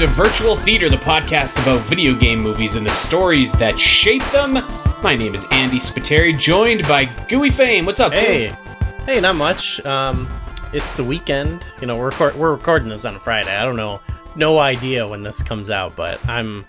[0.00, 4.54] to Virtual Theater, the podcast about video game movies and the stories that shape them.
[5.02, 7.84] My name is Andy Spiteri, joined by Gooey Fame.
[7.84, 8.14] What's up?
[8.14, 8.56] Hey, Gooey?
[9.04, 9.78] hey, not much.
[9.84, 10.26] Um,
[10.72, 11.66] it's the weekend.
[11.82, 13.54] You know, we're record- we're recording this on a Friday.
[13.54, 14.00] I don't know,
[14.36, 16.64] no idea when this comes out, but I'm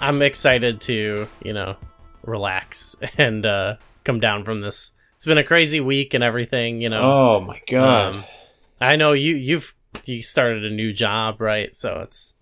[0.00, 1.74] I'm excited to you know
[2.22, 3.74] relax and uh,
[4.04, 4.92] come down from this.
[5.16, 6.80] It's been a crazy week and everything.
[6.80, 7.02] You know.
[7.02, 8.14] Oh my god.
[8.14, 8.24] Um,
[8.80, 9.74] I know you you've
[10.04, 11.74] you started a new job, right?
[11.74, 12.35] So it's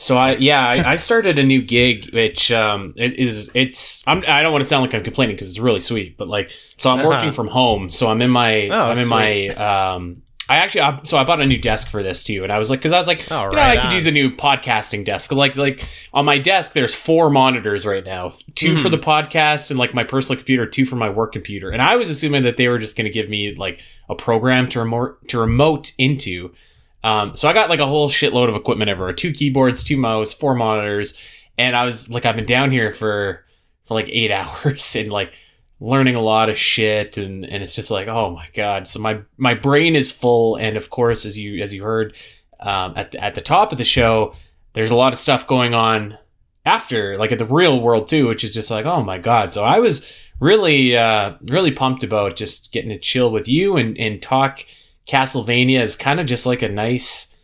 [0.00, 4.24] So I yeah I, I started a new gig which um it is it's I'm
[4.26, 6.90] I don't want to sound like I'm complaining because it's really sweet but like so
[6.90, 7.08] I'm Uh-huh.
[7.10, 10.98] working from home so I'm in my Oh, I'm in my um I actually I,
[11.04, 12.98] so I bought a new desk for this too and I was like because I
[12.98, 15.86] was like Oh, you know right I could use a new podcasting desk like like
[16.14, 18.92] on my desk there's four monitors right now two for Mhm.
[18.92, 22.08] the podcast and like my personal computer two for my work computer and I was
[22.10, 25.38] assuming that they were just going to give me like a program to remote to
[25.38, 26.52] remote into
[27.02, 30.32] um, so I got like a whole shitload of equipment everywhere: two keyboards, two mouse,
[30.32, 31.20] four monitors,
[31.58, 33.44] and I was like, I've been down here for
[33.84, 35.34] for like eight hours and like
[35.80, 38.86] learning a lot of shit, and and it's just like, oh my god!
[38.86, 42.16] So my my brain is full, and of course, as you as you heard
[42.60, 44.34] um, at the, at the top of the show,
[44.74, 46.18] there's a lot of stuff going on
[46.66, 49.52] after, like at the real world too, which is just like, oh my god!
[49.52, 53.96] So I was really uh really pumped about just getting to chill with you and
[53.98, 54.64] and talk
[55.10, 57.34] Castlevania is kind of just like a nice,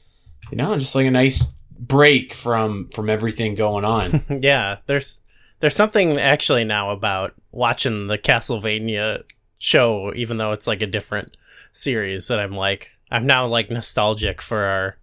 [0.53, 1.42] you know, just like a nice
[1.77, 4.22] break from from everything going on.
[4.41, 4.78] yeah.
[4.86, 5.20] There's
[5.59, 9.25] there's something actually now about watching the Castlevania
[9.59, 11.37] show, even though it's like a different
[11.72, 12.28] series.
[12.28, 14.97] That I'm like I'm now like nostalgic for our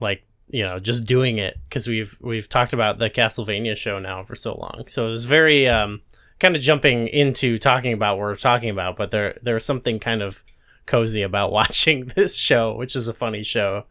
[0.00, 4.22] like you know just doing it because we've we've talked about the Castlevania show now
[4.22, 4.84] for so long.
[4.88, 6.00] So it was very um
[6.40, 9.98] kind of jumping into talking about what we're talking about, but there there was something
[9.98, 10.42] kind of
[10.86, 13.84] cozy about watching this show, which is a funny show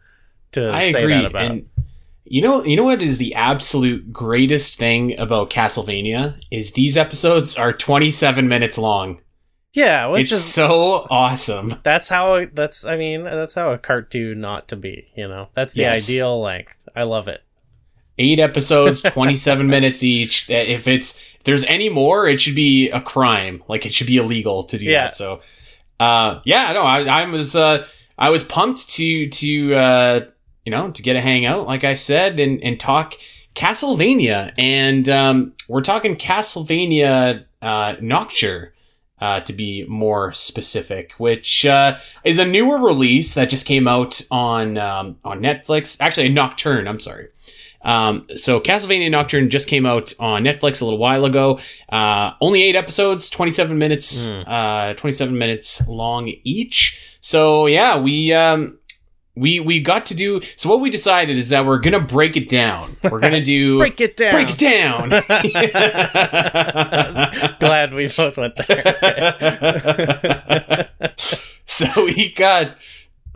[0.54, 1.14] to I say agree.
[1.16, 1.52] that about.
[1.52, 1.70] And
[2.26, 7.58] you know, you know what is the absolute greatest thing about Castlevania is these episodes
[7.58, 9.20] are 27 minutes long.
[9.74, 11.80] yeah, which it's is so awesome.
[11.84, 15.10] that's how that's I mean that's how a cartoon ought to be.
[15.16, 16.08] You know, that's the Yes.
[16.10, 16.88] ideal length.
[16.96, 17.42] I love it.
[18.20, 20.50] Eight episodes, 27 minutes each.
[20.50, 23.64] If it's if there's any more, it should be a crime.
[23.68, 25.06] Like it should be illegal to do Yeah.
[25.06, 25.16] that.
[25.16, 25.42] So,
[26.00, 27.86] uh, yeah, no, I, I was uh,
[28.18, 30.20] I was pumped to to uh,
[30.66, 33.16] you know to get a hangout, like I said, and and talk
[33.56, 38.70] Castlevania, and um, we're talking Castlevania uh, Nocture.
[39.22, 44.22] Uh, to be more specific, which uh, is a newer release that just came out
[44.30, 45.96] on um, on Netflix.
[46.02, 46.90] Actually, Nocturne.
[46.90, 47.30] I'm sorry.
[47.84, 51.60] Um, so Castlevania Nocturne just came out on Netflix a little while ago.
[51.90, 54.48] Uh, only eight episodes, 27 minutes, Mm.
[54.48, 57.18] uh, 27 minutes long each.
[57.22, 58.80] So yeah, we, um,
[59.36, 62.48] we, we got to do, so what we decided is that we're gonna break it
[62.50, 62.96] down.
[63.04, 64.32] We're gonna do, Break it down.
[64.32, 65.10] break it down.
[67.60, 70.90] Glad we both went there.
[71.66, 72.78] so we got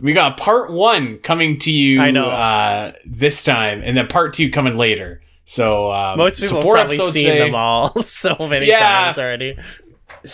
[0.00, 2.30] we got part one coming to you I know.
[2.30, 6.88] uh this time and then part two coming later so um, Most so people have
[6.88, 7.38] probably seen today.
[7.38, 8.78] them all so many Yeah.
[8.80, 9.56] times already.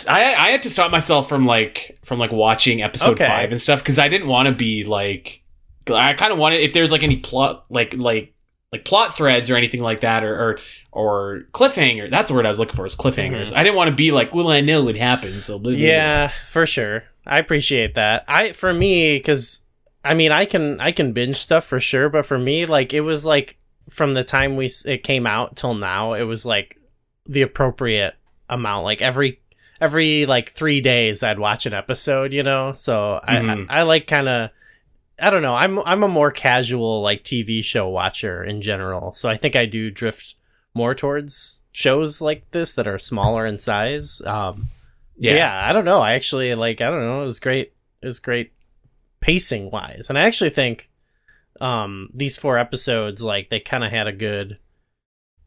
[0.09, 3.27] I, I had to stop myself from like from like watching episode Okay.
[3.27, 5.43] five and stuff because i didn't want to be like
[5.89, 8.33] i kind of wanted if there's like any plot like like
[8.71, 10.59] like plot threads or anything like that or or,
[10.91, 13.95] or cliffhanger that's the word i was looking for is cliffhangers i didn't want to
[13.95, 15.87] be like well i know what happens so blah, blah, blah.
[15.87, 17.03] Yeah, for sure.
[17.25, 18.23] I appreciate that.
[18.27, 19.61] I for me cuz
[20.03, 23.01] I mean, I can I can binge stuff for sure, but for me like it
[23.01, 23.57] was like
[23.89, 26.77] from the time we it came out till now, it was like
[27.25, 28.15] the appropriate
[28.49, 28.83] amount.
[28.85, 29.39] Like every
[29.81, 32.71] every like 3 days I'd watch an episode, you know?
[32.71, 33.65] So I Mhm.
[33.69, 34.49] I, I like kind of
[35.19, 35.55] I don't know.
[35.55, 39.11] I'm I'm a more casual like TV show watcher in general.
[39.13, 40.35] So I think I do drift
[40.73, 44.21] more towards shows like this that are smaller in size.
[44.25, 44.67] Um
[45.17, 45.35] yeah.
[45.35, 46.01] yeah, I don't know.
[46.01, 47.73] I actually like I don't know, it was great.
[48.01, 48.53] It was great
[49.19, 50.07] pacing wise.
[50.09, 50.89] And I actually think
[51.61, 54.59] um these four episodes like they kind of had a good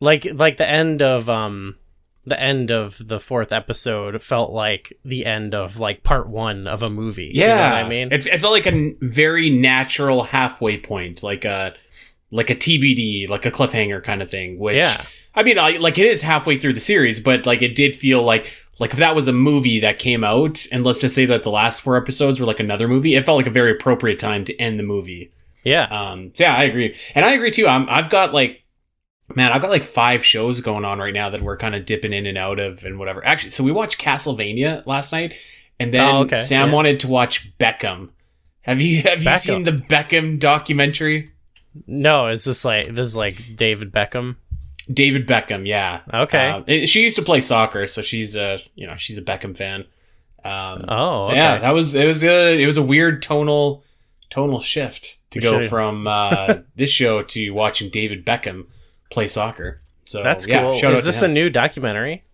[0.00, 1.76] like like the end of um
[2.24, 6.82] the end of the fourth episode felt like the end of like part 1 of
[6.82, 7.30] a movie.
[7.32, 8.12] You know Yeah, what I mean?
[8.12, 11.74] it, it felt like a very natural halfway point, like a
[12.30, 14.58] like a TBD, like a cliffhanger kind of thing.
[14.58, 15.04] Which yeah.
[15.34, 18.22] I mean, I, like it is halfway through the series, but like it did feel
[18.22, 21.42] like like if that was a movie that came out, and let's just say that
[21.42, 24.44] the last four episodes were like another movie, it felt like a very appropriate time
[24.44, 25.32] to end the movie.
[25.64, 25.84] Yeah.
[25.90, 27.66] Um, so yeah, I agree, and I agree too.
[27.66, 28.62] I'm, I've got like,
[29.34, 32.12] man, I've got like five shows going on right now that we're kind of dipping
[32.12, 33.24] in and out of and whatever.
[33.26, 35.34] Actually, so we watched Castlevania last night,
[35.80, 36.74] and then Oh, okay, Sam yeah.
[36.74, 38.10] wanted to watch Beckham.
[38.62, 39.38] Have you have you Beckham.
[39.38, 41.32] seen the Beckham documentary?
[41.86, 44.36] No, is this like this is like David Beckham?
[44.92, 46.00] David Beckham, yeah.
[46.12, 46.48] Okay.
[46.48, 49.84] Um, she used to play soccer, so she's a you know she's a Beckham fan.
[50.44, 53.84] Um, Oh, so yeah, that was it was a it was a weird tonal
[54.30, 58.66] tonal shift to We go should- from uh, this show to watching David Beckham
[59.10, 59.82] play soccer.
[60.06, 60.74] So That's yeah, cool.
[60.74, 62.24] shout out Is this a new documentary?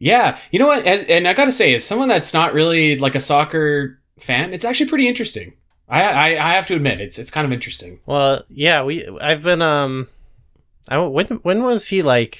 [0.00, 0.84] Yeah, you know what?
[0.86, 4.52] As, and I got to say, as someone that's not really like a soccer fan,
[4.54, 5.52] it's actually pretty interesting.
[5.88, 8.00] I, I I have to admit, it's it's kind of interesting.
[8.06, 10.08] Well, yeah, we I've been um
[10.88, 12.38] I when when was he like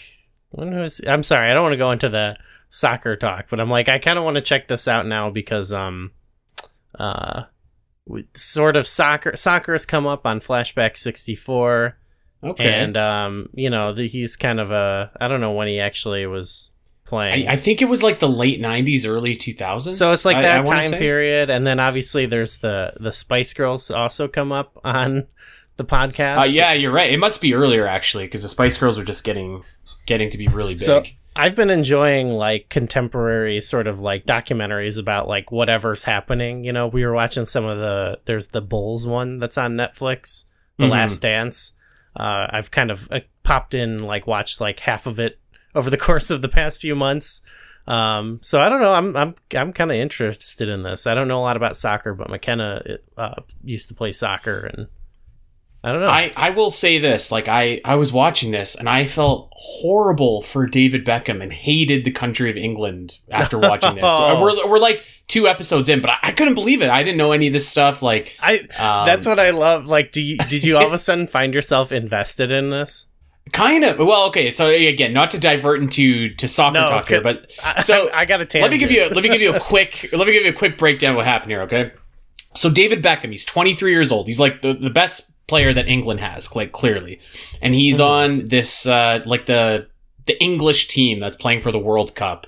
[0.50, 2.36] when was I'm sorry, I don't want to go into the
[2.70, 5.72] soccer talk, but I'm like I kind of want to check this out now because
[5.72, 6.12] um
[6.98, 7.44] uh
[8.06, 11.96] we, sort of soccer soccer has come up on Flashback 64
[12.42, 12.64] Okay.
[12.72, 16.26] and um you know, the, he's kind of a I don't know when he actually
[16.26, 16.70] was
[17.04, 17.48] playing.
[17.48, 19.94] I, I think it was like the late '90s, early 2000s.
[19.94, 23.52] So it's like I- I that time period, and then obviously there's the the Spice
[23.52, 25.26] Girls also come up on
[25.80, 26.42] the podcast.
[26.42, 27.10] Uh, yeah, you're right.
[27.12, 29.64] It must be earlier actually, because the Spice Girls were just getting
[30.06, 30.82] getting to be really big.
[30.84, 31.02] So
[31.36, 36.64] I've been enjoying like contemporary sort of like documentaries about like whatever's happening.
[36.64, 40.44] You know, we were watching some of the there's the Bulls one that's on Netflix,
[40.78, 40.90] The Mhm.
[40.90, 41.72] Last Dance.
[42.18, 45.38] Uh, I've kind of uh, popped in like watched like half of it
[45.74, 47.42] over the course of the past few months.
[47.86, 48.92] Um, so I don't know.
[48.92, 51.06] I'm I'm I'm kind of interested in this.
[51.06, 54.88] I don't know a lot about soccer, but McKenna uh, used to play soccer, and
[55.82, 56.08] I don't know.
[56.08, 60.42] I, I will say this like I, I was watching this and i felt horrible
[60.42, 64.42] for david beckham and hated the country of england after watching this Oh.
[64.42, 67.32] we're, we're like two episodes in but I, I couldn't believe it i didn't know
[67.32, 69.86] any of this stuff like I um, that's what I love.
[69.86, 73.06] Like, do you did you all of a sudden find yourself invested in this?
[73.52, 77.20] kind of well okay so again not to divert into to soccer No, talk here
[77.22, 77.50] but
[77.82, 79.58] So, I, I got a let me give you a, let me give you a
[79.72, 81.90] quick let me give you a quick breakdown of what happened here okay
[82.54, 86.20] so david beckham he's 23 years old he's like the, the best player that england
[86.20, 87.14] has like clearly
[87.60, 88.06] and he's Mhm.
[88.14, 89.86] on this uh like the
[90.26, 92.46] the english team that's playing for the world cup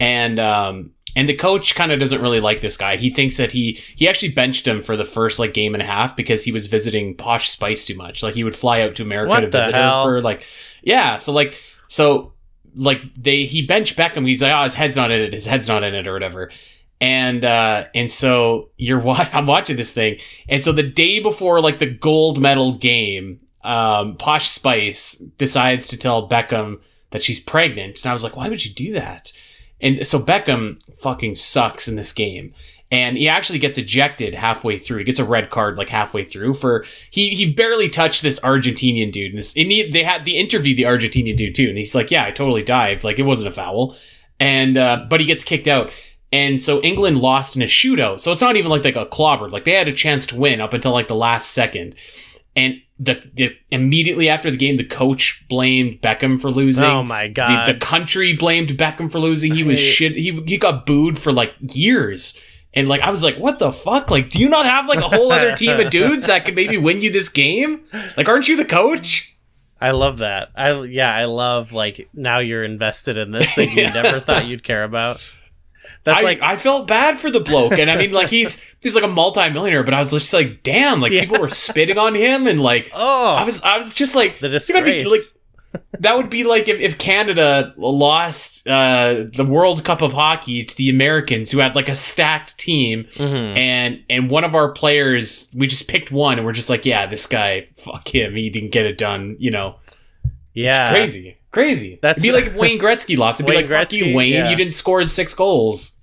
[0.00, 2.96] and um and the coach kind of doesn't really like this guy.
[2.96, 5.86] He thinks that he he actually benched him for the first like game and a
[5.86, 8.22] half because he was visiting Posh Spice too much.
[8.22, 10.04] Like he would fly out to America What to visit hell?
[10.04, 10.44] her for like
[10.82, 11.18] yeah.
[11.18, 11.58] So like
[11.88, 12.34] so
[12.76, 14.28] like they he benched Beckham.
[14.28, 15.32] He's like oh his head's not in it.
[15.32, 16.52] His head's not in it or whatever.
[17.00, 20.18] And uh and so you're wa- I'm watching this thing.
[20.48, 25.96] And so the day before like the gold medal game, um Posh Spice decides to
[25.96, 26.80] tell Beckham
[27.10, 28.02] that she's pregnant.
[28.02, 29.32] And I was like, why would you do that?
[29.80, 32.52] And so Beckham fucking sucks in this game.
[32.90, 34.98] And he actually gets ejected halfway through.
[34.98, 39.12] He gets a red card like halfway through for he he barely touched this Argentinian
[39.12, 39.32] dude.
[39.32, 42.10] And, this, and he, they had the interview the Argentinian dude too, and he's like,
[42.10, 43.04] "Yeah, I totally dived.
[43.04, 43.94] Like it wasn't a foul."
[44.40, 45.92] And uh, but he gets kicked out.
[46.30, 48.20] And so England lost in a shootout.
[48.20, 49.50] So it's not even like they got clobbered.
[49.50, 51.94] Like they had a chance to win up until like the last second.
[52.54, 56.84] And the, the immediately after the game, the coach blamed Beckham for losing.
[56.84, 57.66] Oh my god!
[57.66, 59.54] the country blamed Beckham for losing.
[59.54, 60.12] He was shit.
[60.16, 62.42] He he got booed for like years.
[62.74, 64.10] And like I was like, what the fuck?
[64.10, 66.76] Like, do you not have like a whole other team of dudes that could maybe
[66.76, 67.84] win you this game?
[68.16, 69.36] Like, aren't you the coach?
[69.80, 70.50] I love that.
[70.56, 74.64] I yeah, I love like now you're invested in this thing you never thought you'd
[74.64, 75.20] care about.
[76.08, 78.94] That's I, like I felt bad for the bloke, and I mean, like he's he's
[78.94, 81.20] like a multimillionaire, but I was just like, damn, like Yeah.
[81.22, 84.48] people were spitting on him, and like oh I was I was just like, the
[84.48, 85.10] gotta be, disgrace.
[85.10, 85.20] like,
[86.00, 90.76] that would be like if, if Canada lost uh, the World Cup of hockey to
[90.76, 93.58] the Americans, who had like a stacked team, Mhm.
[93.58, 97.04] and and one of our players, we just picked one, and we're just like, yeah,
[97.06, 99.36] this guy, fuck him, he didn't get it done.
[99.38, 99.76] You know,
[100.54, 101.98] yeah, it's crazy, crazy.
[102.00, 103.40] That's- It'd be like if Wayne Gretzky lost.
[103.40, 104.50] It'd Wayne be like, fuck you, Wayne, yeah.
[104.50, 105.97] you didn't score six goals.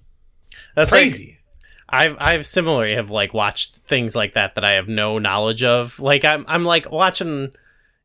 [0.76, 1.40] That's like crazy.
[1.88, 6.00] I've I've similarly have like watched things like that that I have no knowledge of.
[6.00, 7.52] Like I'm I'm like watching,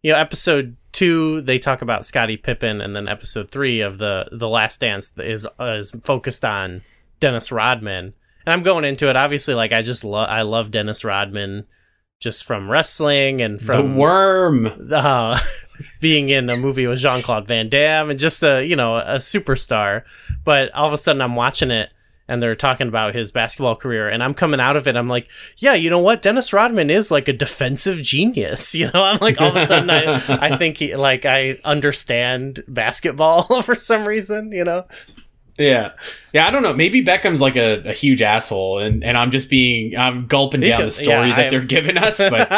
[0.03, 4.29] you know, episode two they talk about Scottie Pippen, and then episode three of the
[4.33, 6.83] the Last Dance is uh, is focused on
[7.21, 8.15] Dennis Rodman,
[8.47, 11.67] and I'm going into it obviously like I just love I love Dennis Rodman
[12.21, 14.67] just from wrestling and from the worm.
[14.93, 15.41] uh,
[16.00, 19.17] being in a movie with Jean Claude Van Damme and just a you know a
[19.17, 20.05] superstar.
[20.45, 21.91] But all of a sudden, I'm watching it
[22.31, 24.97] and they're talking about his basketball career, and I'm coming out of it.
[24.97, 26.23] I'm like, yeah, you know what?
[26.23, 28.75] Dennis Rodman is like a defensive genius.
[28.81, 32.63] You know, I'm like all of a sudden, I I think he like I understand
[32.67, 34.53] basketball for some reason.
[34.53, 34.87] You know,
[35.61, 35.93] Yeah,
[36.33, 36.49] yeah.
[36.49, 36.73] I don't know.
[36.73, 40.81] Maybe Beckham's like a, a huge asshole, and, and I'm just being I'm gulping down
[40.83, 42.17] the story yeah, that I- they're giving us.
[42.19, 42.49] But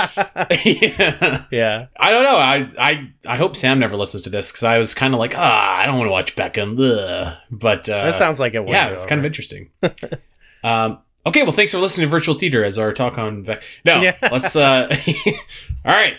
[0.65, 1.45] yeah.
[1.51, 1.87] yeah.
[1.99, 2.37] I don't know.
[2.37, 5.35] I I I hope Sam never listens to this because I was kind of like,
[5.37, 6.79] ah, I don't want to watch Beckham.
[6.81, 7.37] Ugh.
[7.51, 8.67] But uh, That sounds like it.
[8.69, 9.71] yeah, it's kind of interesting.
[10.65, 13.43] um, okay, well, thanks for listening to Virtual Theater as our talk on.
[13.43, 14.17] Beck- no, Yeah.
[14.31, 14.55] let's.
[14.57, 14.95] Uh,
[15.85, 16.15] all right,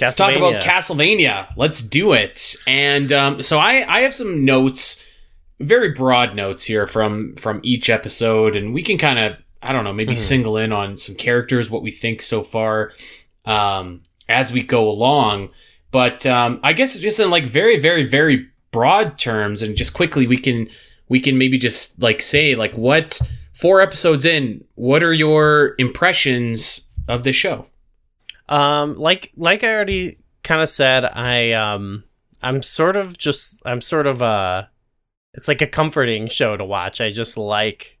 [0.00, 1.52] Let's talk about Castlevania.
[1.56, 2.56] Let's do it.
[2.66, 5.04] And um, so I, I have some notes,
[5.60, 9.84] very broad notes here from from each episode, and we can kind of I don't
[9.84, 10.20] know maybe mm-hmm.
[10.20, 12.92] single in on some characters, what we think so far
[13.44, 15.50] um, as we go along.
[15.90, 20.26] But um, I guess just in like very very very broad terms, and just quickly
[20.26, 20.68] we can
[21.08, 23.20] we can maybe just like say like what
[23.52, 27.66] four episodes in, what are your impressions of this show?
[28.48, 32.04] Um, like like I already kind of said, I um
[32.42, 34.64] I'm sort of just I'm sort of uh
[35.34, 37.00] it's like a comforting show to watch.
[37.00, 37.98] I just like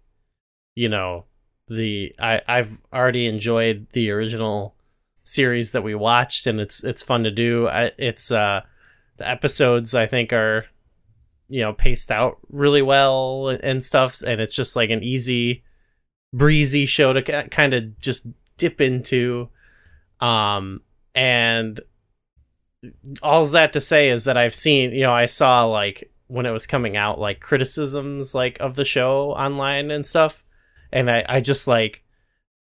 [0.74, 1.26] you know
[1.68, 4.74] the I I've already enjoyed the original
[5.24, 7.68] series that we watched and it's it's fun to do.
[7.68, 8.62] I, it's uh
[9.16, 10.66] the episodes I think are
[11.48, 15.62] you know paced out really well and stuff and it's just like an easy
[16.32, 18.26] breezy show to kind of just
[18.56, 19.48] dip into
[20.20, 20.80] um,
[21.14, 21.80] and
[23.22, 26.50] all that to say is that I've seen, you know, I saw like when it
[26.50, 30.44] was coming out, like criticisms like of the show online and stuff,
[30.90, 32.02] and I, I just like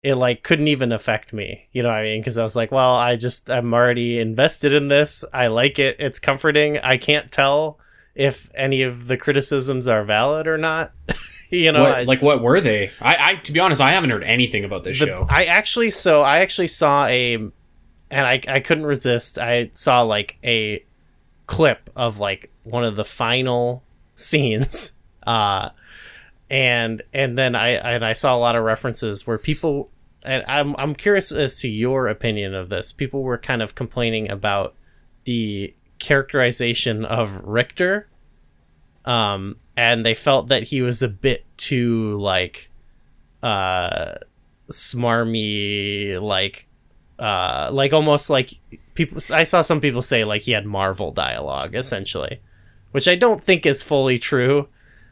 [0.03, 2.22] it like couldn't even affect me, you know what I mean?
[2.22, 5.25] Because I was like, well, I just I'm already invested in this.
[5.34, 5.96] I like it.
[5.98, 6.77] It's comforting.
[6.77, 7.80] I can't tell
[8.13, 10.92] if any of the criticisms are valid or not.
[11.50, 12.92] you know, what, I, like what were they?
[13.01, 15.25] I, I, to be honest, I haven't heard anything about this the, show.
[15.27, 17.53] I actually, so I actually saw a, and
[18.12, 19.39] I, I couldn't resist.
[19.39, 20.86] I saw like a
[21.48, 23.84] clip of like one of the final
[24.15, 24.93] scenes,
[25.25, 25.70] uh,
[26.50, 29.89] and and then I and I saw a lot of references where people,
[30.24, 32.91] and I'm I'm curious as to your opinion of this.
[32.91, 34.75] People were kind of complaining about
[35.25, 38.08] the characterization of Richter
[39.05, 42.70] um, and they felt that he was a bit too like
[43.41, 44.15] uh
[44.72, 46.67] smarmy like
[47.20, 48.53] uh like almost like
[48.96, 52.41] people I saw some people say like he had Marvel dialogue essentially
[52.93, 54.69] which I don't think is fully true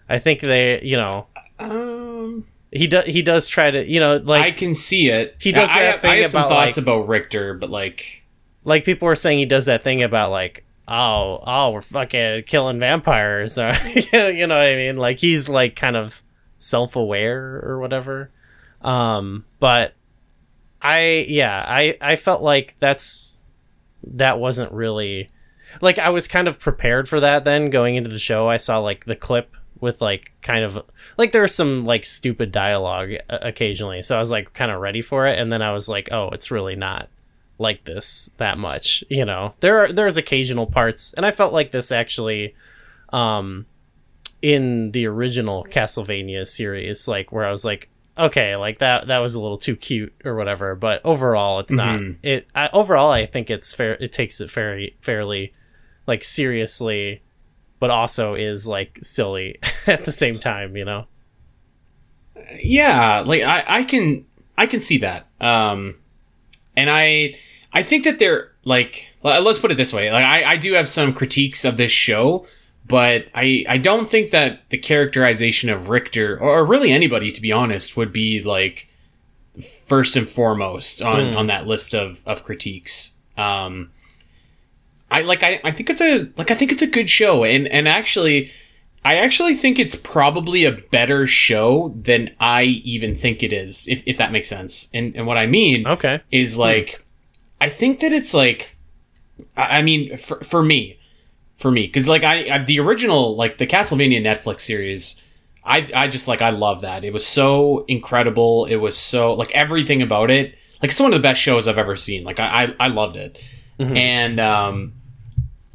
[0.08, 1.28] I think they you know
[1.60, 5.52] um he does he does try to you know like I can see it he
[5.52, 8.24] does that I, thing I have about some thoughts like, about Richter but like
[8.64, 12.80] like people were saying he does that thing about like oh, oh, we're fucking killing
[12.80, 13.58] vampires.
[14.14, 14.98] You know what I mean?
[14.98, 16.22] Like he's like kind of
[16.58, 18.32] self-aware or whatever.
[18.82, 19.94] Um, but
[20.82, 23.42] I, yeah, I, I felt like that's,
[24.04, 25.30] that wasn't really,
[25.80, 28.50] like I was kind of prepared for that then going into the show.
[28.50, 30.84] I saw like the clip with like kind of
[31.18, 34.02] like there was some like stupid dialogue occasionally.
[34.02, 35.40] So I was like kind of ready for it.
[35.40, 37.10] And then I was like, oh, it's really not
[37.62, 39.04] like this that much.
[39.10, 42.56] You know, there are there's occasional parts, and I felt like this actually,
[43.14, 43.66] um,
[44.42, 49.36] in the original Castlevania series, like where I was like, okay, like that that was
[49.36, 50.76] a little too cute or whatever.
[50.76, 52.00] But overall, it's not.
[52.00, 52.26] Mm-hmm.
[52.26, 53.94] It I, overall, I think it's fair.
[53.94, 55.54] It takes it very fairly,
[56.08, 57.22] like seriously,
[57.80, 60.76] but also is like silly at the same time.
[60.76, 61.06] You know.
[62.64, 64.26] Yeah, like I I can
[64.58, 65.28] I can see that.
[65.40, 65.96] Um,
[66.76, 67.36] and I
[67.74, 70.12] I think that they're like let's put it this way.
[70.12, 72.46] Like I, I do have some critiques of this show,
[72.88, 77.52] but I I don't think that the characterization of Richter or really anybody to be
[77.52, 78.90] honest would be like
[79.86, 81.38] first and foremost on mm.
[81.38, 83.18] on that list of of critiques.
[83.38, 83.92] Um
[85.12, 87.68] I like I, I think it's a like I think it's a good show and
[87.68, 88.52] and actually
[89.04, 94.04] I actually think it's probably a better show than I even think it is, if,
[94.06, 94.90] if that makes sense.
[94.94, 96.22] And and what I mean okay.
[96.30, 97.04] is like
[97.60, 98.78] I think that it's like,
[99.58, 101.00] I mean, for, for me,
[101.58, 105.24] for me, because like I, I, the original like the Castlevania Netflix series,
[105.64, 107.04] I I just like I love that.
[107.04, 108.66] It was so incredible.
[108.66, 110.56] It was so like everything about it.
[110.82, 112.24] Like it's one of the best shows I've ever seen.
[112.24, 113.42] Like I I, I loved it,
[113.80, 113.98] mm-hmm.
[113.98, 114.94] and um,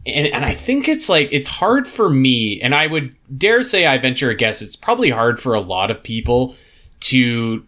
[0.06, 3.86] and and I think it's like it's hard for me, and I would dare say
[3.86, 4.62] I venture a guess.
[4.62, 6.54] It's probably hard for a lot of people
[7.00, 7.66] to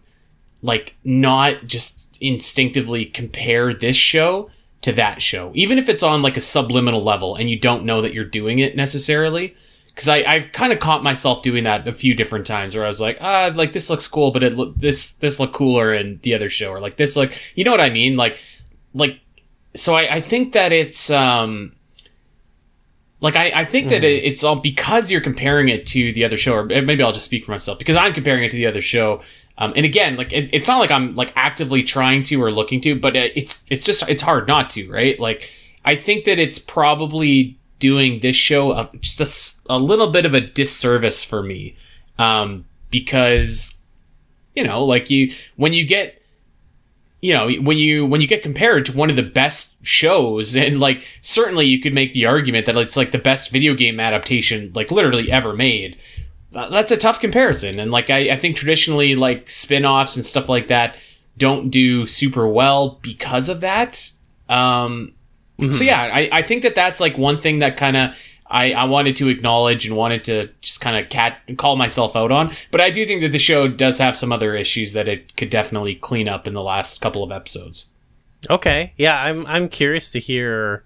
[0.61, 4.49] like not just instinctively compare this show
[4.81, 8.01] to that show, even if it's on like a subliminal level and you don't know
[8.01, 9.55] that you're doing it necessarily.
[9.87, 12.87] Because I I've kind of caught myself doing that a few different times where I
[12.87, 16.21] was like ah like this looks cool, but it look this this look cooler in
[16.23, 18.41] the other show or like this look you know what I mean like
[18.93, 19.19] like
[19.75, 21.73] so I I think that it's um
[23.21, 26.37] like I, I think that it, it's all because you're comparing it to the other
[26.37, 28.81] show, or maybe I'll just speak for myself because I'm comparing it to the other
[28.81, 29.21] show.
[29.57, 32.79] Um, and again, like it, it's not like I'm like actively trying to or looking
[32.81, 35.19] to, but it's it's just it's hard not to, right?
[35.19, 35.51] Like
[35.83, 39.19] I think that it's probably doing this show a, just
[39.69, 41.75] a, a little bit of a disservice for me,
[42.17, 43.75] um, because
[44.55, 46.21] you know, like you when you get
[47.21, 50.79] you know when you when you get compared to one of the best shows and
[50.79, 54.71] like certainly you could make the argument that it's like the best video game adaptation
[54.73, 55.97] like literally ever made
[56.51, 60.67] that's a tough comparison and like I, I think traditionally like spin-offs and stuff like
[60.67, 60.97] that
[61.37, 64.11] don't do super well because of that
[64.49, 65.13] um
[65.59, 65.71] mm-hmm.
[65.71, 68.15] so yeah I, I think that that's like one thing that kind of
[68.49, 72.31] I, I wanted to acknowledge and wanted to just kind of cat call myself out
[72.31, 72.51] on.
[72.71, 75.49] But I do think that the show does have some other issues that it could
[75.49, 77.91] definitely clean up in the last couple of episodes.
[78.49, 80.83] Okay, yeah, I'm I'm curious to hear.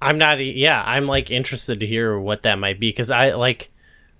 [0.00, 0.44] I'm not.
[0.44, 3.70] Yeah, I'm like interested to hear what that might be because I like,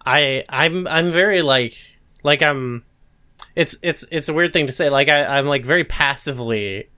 [0.04, 1.76] I I'm I'm very like
[2.22, 2.84] like I'm.
[3.56, 4.90] It's it's it's a weird thing to say.
[4.90, 6.88] Like I I'm like very passively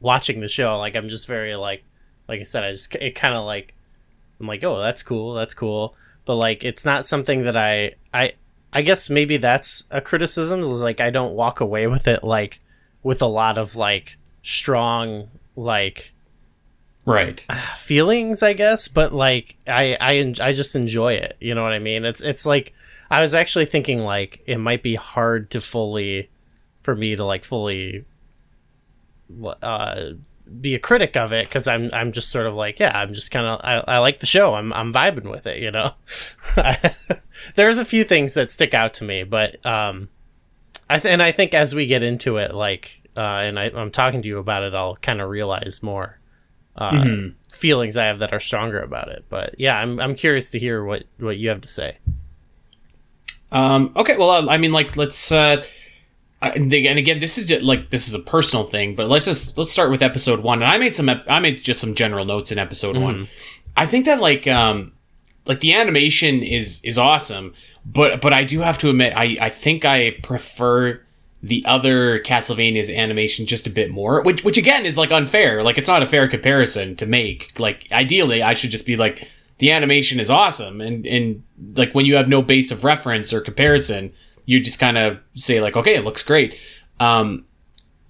[0.00, 0.78] watching the show.
[0.78, 1.84] Like I'm just very like
[2.28, 2.64] like I said.
[2.64, 3.74] I just it kind of like
[4.40, 5.94] I'm like, oh, that's cool, that's cool.
[6.24, 8.32] But like, it's not something that I I
[8.72, 10.62] I guess maybe that's a criticism.
[10.62, 12.60] Is like I don't walk away with it like
[13.02, 16.12] with a lot of like strong like
[17.06, 17.40] right.
[17.76, 21.36] feelings i guess but like i i i just enjoy it.
[21.40, 22.04] You know what i mean?
[22.04, 22.74] It's it's like
[23.10, 26.30] i was actually thinking like it might be hard to fully
[26.82, 28.04] for me to like fully
[29.62, 30.10] uh
[30.60, 33.30] be a critic of it because I'm I'm just sort of like yeah I'm just
[33.30, 34.54] kind of I, I like the show.
[34.54, 35.94] I'm I'm vibing with it you know?
[37.54, 40.08] There's a few things that stick out to me but um
[40.90, 43.90] I th- and I think as we get into it like uh and I, I'm
[43.90, 46.18] talking to you about it I'll kind of realize more
[46.76, 47.28] uh mm-hmm.
[47.50, 50.84] feelings I have that are stronger about it but yeah I'm I'm curious to hear
[50.84, 51.98] what what you have to say
[53.50, 55.64] um okay well I mean like let's uh
[56.42, 59.70] and again, this is just like this is a personal thing, but let's just let's
[59.70, 60.62] start with episode one.
[60.62, 63.04] And I made some I made just some general notes in episode mm-hmm.
[63.04, 63.28] one.
[63.76, 64.92] I think that like um
[65.46, 67.54] like the animation is is awesome,
[67.86, 71.00] but but I do have to admit I I think I prefer
[71.42, 75.62] the other Castlevania's animation just a bit more, which which again is like unfair.
[75.62, 77.58] Like it's not a fair comparison to make.
[77.58, 79.28] Like ideally, I should just be like
[79.58, 81.42] the animation is awesome, and and
[81.74, 84.12] like when you have no base of reference or comparison
[84.44, 86.58] you just kind of say like, okay, it looks great.
[87.00, 87.46] Um,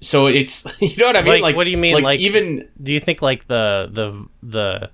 [0.00, 1.32] so it's you know what I mean?
[1.34, 1.94] Like, like what do you mean?
[1.94, 4.90] Like, like, even do you think like the the the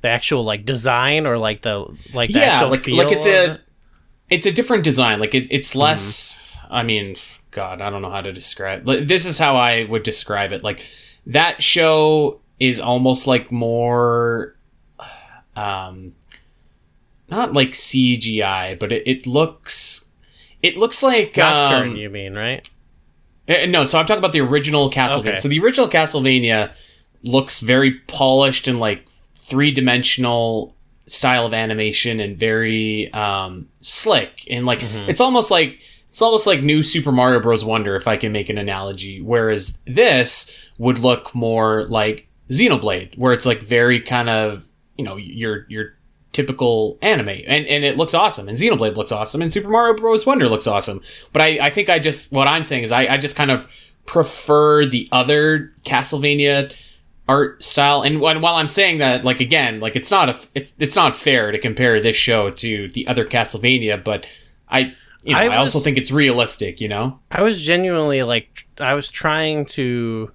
[0.00, 3.60] the actual like design or like the like the yeah, like like it's a it?
[4.30, 5.20] it's a different design.
[5.20, 6.34] Like it, it's less.
[6.34, 6.42] Mm-hmm.
[6.68, 7.16] I mean,
[7.56, 8.86] God, I don't know how to describe.
[8.86, 10.62] Like, this is how I would describe it.
[10.62, 10.86] Like
[11.24, 14.54] that show is almost like more,
[15.56, 16.14] um,
[17.30, 20.10] not like CGI, but it, it looks
[20.62, 21.92] it looks like Nocturne.
[21.92, 22.68] Um, you mean right?
[23.48, 25.18] Uh, no, so I'm talking about the original Castlevania.
[25.20, 25.36] Okay.
[25.36, 26.74] So the original Castlevania
[27.22, 34.66] looks very polished and like three dimensional style of animation and very um, slick and
[34.66, 35.08] like mm-hmm.
[35.08, 35.80] it's almost like
[36.16, 37.62] it's almost like new Super Mario Bros.
[37.62, 39.20] Wonder if I can make an analogy.
[39.20, 45.16] Whereas this would look more like Xenoblade, where it's like very kind of you know
[45.16, 45.92] you're you're
[46.32, 50.26] typical anime and, and it looks awesome and xenoblade looks awesome and super mario bros
[50.26, 51.00] wonder looks awesome
[51.32, 53.66] but i, I think i just what i'm saying is I, I just kind of
[54.04, 56.74] prefer the other castlevania
[57.26, 60.74] art style and when, while i'm saying that like again like it's not a it's
[60.78, 64.26] it's not fair to compare this show to the other castlevania but
[64.68, 64.94] i
[65.26, 68.68] you know, I, was, I also think it's realistic you know i was genuinely like
[68.78, 70.30] i was trying to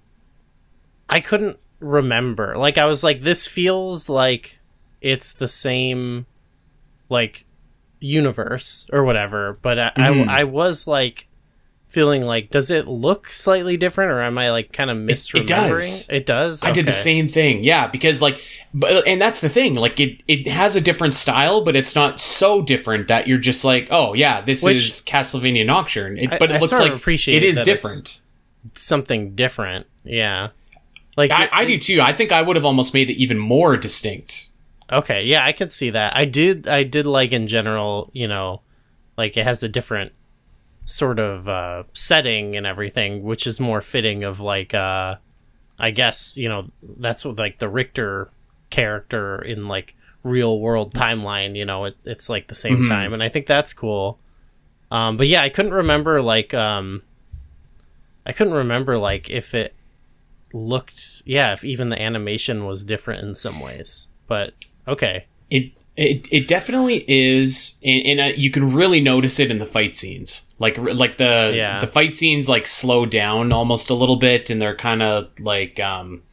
[1.10, 4.60] i couldn't remember like i was like this feels like
[5.00, 6.26] it's the same
[7.10, 7.46] like
[8.00, 10.30] universe or whatever but I, mm-hmm.
[10.30, 11.28] I, I was like
[11.92, 15.48] feeling like does it look slightly different or am i like kind of misremembering it,
[15.48, 16.10] does.
[16.10, 16.64] It does?
[16.64, 16.70] Okay.
[16.70, 17.64] i did the same thing.
[17.64, 18.42] Yeah because like
[18.74, 19.76] but and that's the thing.
[19.76, 23.66] Like it it has a different style but it's not so different that you're just
[23.66, 26.18] like oh yeah this Which, is castlevania nocturne.
[26.18, 28.22] It, but it I looks like appreciate it is different.
[28.74, 30.50] something different yeah.
[31.18, 32.02] Like I, it, I do too.
[32.02, 34.50] I think i would have almost made it even more distinct.
[34.92, 36.16] Okay, yeah, I could see that.
[36.16, 38.62] I did I did like in general, you know,
[39.18, 40.14] like it has a different
[40.86, 45.16] sort of uh setting and everything, which is more fitting of like uh
[45.80, 48.30] I guess, you know, that's what like the Richter
[48.70, 52.90] character in like real world timeline, you know, it, it's like the same mm-hmm.
[52.90, 54.20] time and I think that's cool.
[54.90, 57.04] Um but yeah, I couldn't remember like um
[58.26, 59.74] I couldn't remember like if it
[60.54, 64.08] looked yeah, if even the animation was different in some ways.
[64.28, 64.54] But
[64.88, 65.26] Okay.
[65.50, 69.66] It it, it definitely is, and, and uh, you can really notice it in the
[69.66, 70.48] fight scenes.
[70.58, 71.80] Like like the yeah.
[71.80, 75.80] the fight scenes like slow down almost a little bit, and they're kind of like
[75.80, 76.24] um,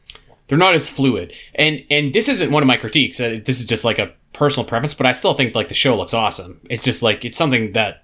[0.47, 1.33] they're not as fluid.
[1.55, 3.19] And and this isn't one of my critiques.
[3.19, 5.95] Uh, this is just like a personal preference, but I still think like the show
[5.95, 6.61] looks awesome.
[6.69, 8.03] It's just like it's something that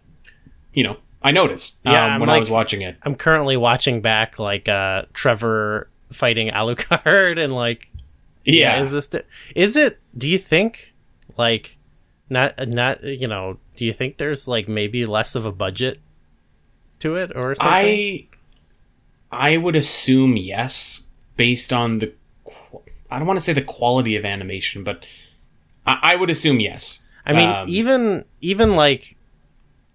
[0.74, 2.98] you know I noticed um, Yeah, I'm when I was watching it.
[3.04, 7.88] I'm currently watching back like uh Trevor fighting Alucard and like
[8.44, 9.26] Yeah, is this the,
[9.56, 10.95] is it do you think
[11.38, 11.78] like
[12.30, 16.00] not not you know do you think there's like maybe less of a budget
[17.00, 18.28] to it or something I
[19.32, 22.14] I would assume yes, based on the.
[23.12, 25.06] I don't want to say the quality of animation, but
[25.86, 27.04] I, I would assume yes.
[27.26, 29.18] I mean Um, even even like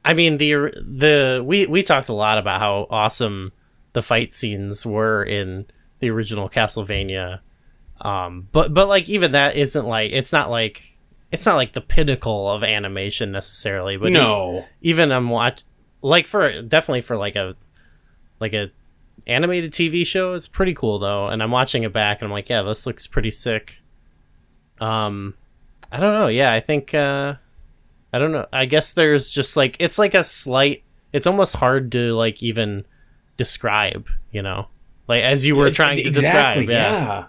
[0.05, 3.53] I mean the the we we talked a lot about how awesome
[3.93, 5.67] the fight scenes were in
[6.01, 7.41] the original Castlevania
[8.01, 10.90] um but but like even that isn't like it's not like
[11.33, 15.63] it's not like the pinnacle of animation necessarily but no, even I'm watch
[16.03, 17.57] like for definitely for like a
[18.41, 18.71] like a
[19.27, 20.35] animated TV show.
[20.35, 23.07] It's pretty cool though, and I'm watching it back and I'm like, yeah, this looks
[23.07, 23.81] pretty sick.
[24.81, 25.35] Um,
[25.93, 26.29] I don't know.
[26.29, 27.35] Yeah, I think uh,
[28.13, 28.47] I don't know.
[28.53, 30.83] I guess there's just like it's like a slight.
[31.13, 32.87] It's almost hard to like even
[33.37, 34.09] describe.
[34.33, 34.69] You know,
[35.07, 36.71] like as you were trying to Exactly, describe.
[36.71, 37.05] Yeah.
[37.07, 37.27] yeah.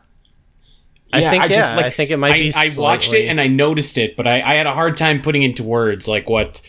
[1.13, 1.55] I Yeah, think I yeah.
[1.55, 2.53] just, like, I think it might I, be.
[2.55, 5.43] I watched it and I noticed it, but I, I had a hard time putting
[5.43, 6.61] into words like what,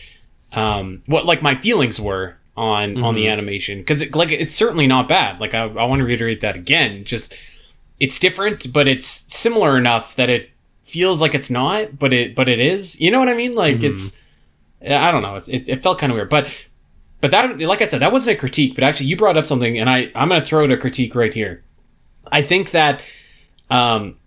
[0.51, 3.15] um, what like my feelings were on on Mm-hmm.
[3.15, 5.39] the animation because it, like it's certainly not bad.
[5.39, 7.03] Like I, I want to reiterate that again.
[7.03, 7.33] Just
[7.99, 10.51] it's different, but it's similar enough that it
[10.83, 12.99] feels like it's not, but it but it is.
[13.01, 13.55] You know what I mean?
[13.55, 13.85] Like Mm-hmm.
[13.85, 14.21] it's
[14.85, 15.35] I don't know.
[15.35, 16.47] It's, it it felt kind of weird, but
[17.21, 18.75] but that like I said, that wasn't a critique.
[18.75, 21.15] But actually, you brought up something, and I I'm going to throw out a critique
[21.15, 21.63] right here.
[22.31, 23.01] I think that
[23.71, 24.17] um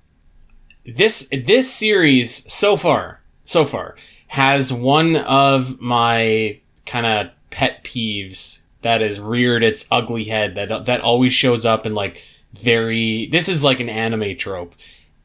[0.87, 3.96] this this series so far so far
[4.29, 10.87] has one of my kind of pet peeves that has reared its ugly head that
[10.87, 12.22] that always shows up in like
[12.53, 14.75] very this is like an anime trope.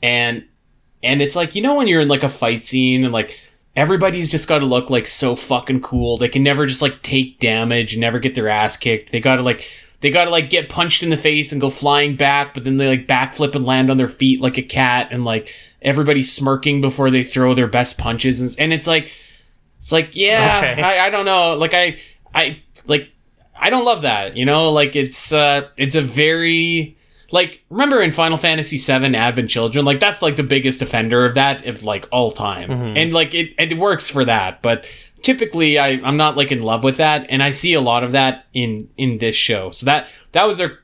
[0.01, 0.45] And
[1.03, 3.39] and it's like you know when you're in like a fight scene and like
[3.75, 6.17] everybody's just got to look like so fucking cool.
[6.17, 9.11] They can never just like take damage never get their ass kicked.
[9.11, 9.69] They got to like
[10.01, 12.77] they got to like get punched in the face and go flying back but then
[12.77, 16.81] they like backflip and land on their feet like a cat and like everybody's smirking
[16.81, 19.11] before they throw their best punches and, and it's like
[19.79, 20.81] it's like yeah Okay.
[20.81, 21.97] I, I don't know like i
[22.35, 23.09] i like
[23.59, 26.97] i don't love that you know like it's uh it's a very
[27.31, 31.35] like remember in final fantasy VII, advent children like that's like the biggest offender of
[31.35, 32.97] that of like all time Mhm.
[32.97, 34.85] and like it, it works for that but
[35.23, 38.11] typically I, i'm not like in love with that and i see a lot of
[38.11, 40.77] that in in this show so that that was a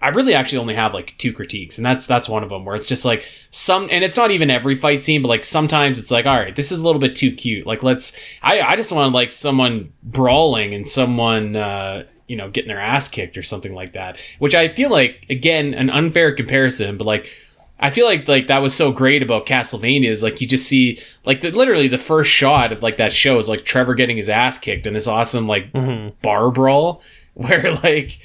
[0.00, 2.76] I really actually only have like two critiques, and that's that's one of them where
[2.76, 6.10] it's just like some, and it's not even every fight scene, but like sometimes it's
[6.10, 7.66] like, all right, this is a little bit too cute.
[7.66, 12.68] Like let's, I I just want like someone brawling and someone, uh, you know, getting
[12.68, 14.20] their ass kicked or something like that.
[14.38, 17.32] Which I feel like again an unfair comparison, but like
[17.78, 20.98] I feel like like that was so great about Castlevania is like you just see
[21.24, 24.30] like the, literally the first shot of like that show is like Trevor getting his
[24.30, 26.14] ass kicked in this awesome like Mhm.
[26.22, 27.02] bar brawl
[27.34, 28.18] where like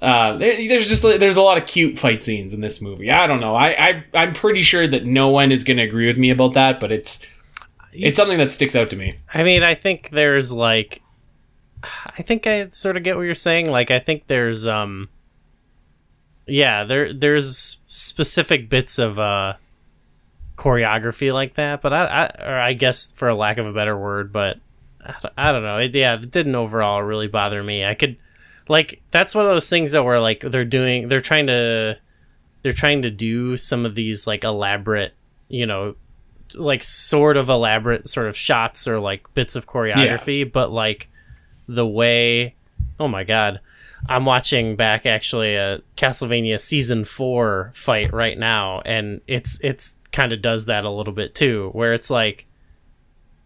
[0.00, 3.10] uh there, there's just there's a lot of cute fight scenes in this movie.
[3.10, 3.54] I don't know.
[3.54, 6.54] I, I I'm pretty sure that no one is going to agree with me about
[6.54, 7.20] that, but it's
[7.92, 9.18] it's something that sticks out to me.
[9.34, 11.02] I mean, I think there's like,
[11.82, 13.68] I think I sort of get what you're saying.
[13.70, 15.08] Like, I think there's, um,
[16.46, 19.54] yeah, there there's specific bits of uh
[20.56, 23.96] choreography like that, but I, I or I guess for a lack of a better
[23.96, 24.58] word, but
[25.04, 25.78] I, don't- I don't know.
[25.78, 27.84] It, yeah, it didn't overall really bother me.
[27.84, 28.16] I could,
[28.68, 31.98] like, that's one of those things that where like they're doing, they're trying to,
[32.62, 35.14] they're trying to do some of these like elaborate,
[35.48, 35.94] you know,
[36.54, 41.08] like sort of elaborate sort of shots or like bits of choreography, but like
[41.68, 42.54] the way
[43.00, 43.60] oh my god.
[44.06, 50.32] I'm watching back actually a Castlevania season 4 fight right now and it's it's kind
[50.32, 52.46] of does that a little bit too where it's like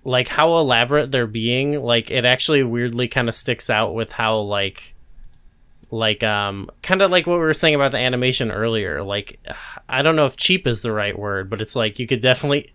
[0.04, 4.38] like how elaborate they're being like it actually weirdly kind of sticks out with how
[4.38, 4.94] like
[5.90, 9.38] like um kind of like what we were saying about the animation earlier like
[9.88, 12.72] i don't know if cheap is the right word but it's like you could definitely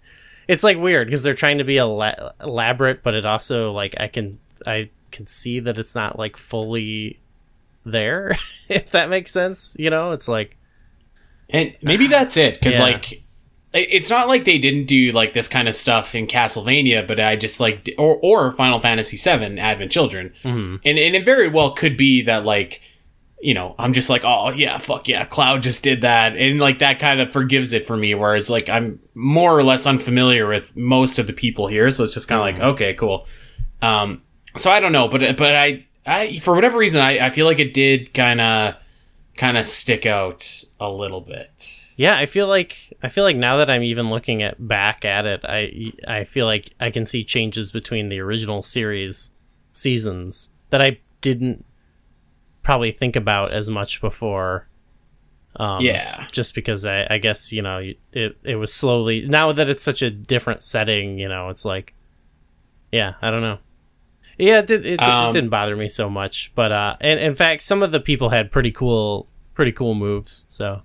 [0.47, 4.07] it's like weird because they're trying to be ela- elaborate but it also like i
[4.07, 7.19] can i can see that it's not like fully
[7.91, 8.35] there
[8.69, 10.11] if that makes sense you know?
[10.11, 10.57] It's like
[11.49, 12.83] And maybe that's it because Yeah.
[12.83, 13.23] like
[13.73, 17.35] it's not like they didn't do like this kind of stuff in Castlevania, but I
[17.35, 20.79] just like or or Final Fantasy VII Advent Children, mhm.
[20.83, 22.81] and and it very well could be that like
[23.39, 26.35] you know I'm just like oh yeah fuck yeah Cloud just did that.
[26.37, 29.85] And like that kind of forgives it for me whereas like I'm more or less
[29.85, 33.27] unfamiliar with most of the people here so it's just kind of like okay cool.
[33.81, 34.23] Um
[34.57, 37.59] so I don't know but but I I for whatever reason I I feel like
[37.59, 38.75] it did kind of
[39.35, 43.57] kind of stick out a little bit Yeah, I feel like I feel like now
[43.57, 47.23] that I'm even looking at back at it, I I feel like I can see
[47.23, 49.31] changes between the original series
[49.71, 51.65] seasons that I didn't
[52.63, 54.67] probably think about as much before.
[55.59, 56.27] Um, yeah.
[56.31, 60.03] just because I, I guess you know it it was slowly now that it's such
[60.03, 61.95] a different setting you know it's like
[62.91, 63.57] yeah I don't know
[64.37, 67.35] yeah it did it, Um, it didn't bother me so much but uh and in
[67.35, 70.81] fact some of the people had pretty cool pretty cool moves so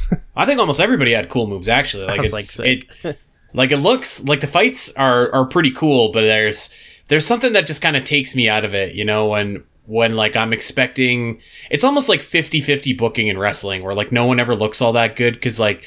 [0.36, 2.06] I think almost everybody had cool moves actually.
[2.06, 3.18] Like it's like it,
[3.52, 6.74] like it looks like the fights are are pretty cool, but there's
[7.08, 10.14] there's something that just kind of takes me out of it, you know, when when
[10.16, 14.54] like I'm expecting it's almost like 50-50 booking in wrestling where like no one ever
[14.54, 15.84] looks all that good cuz like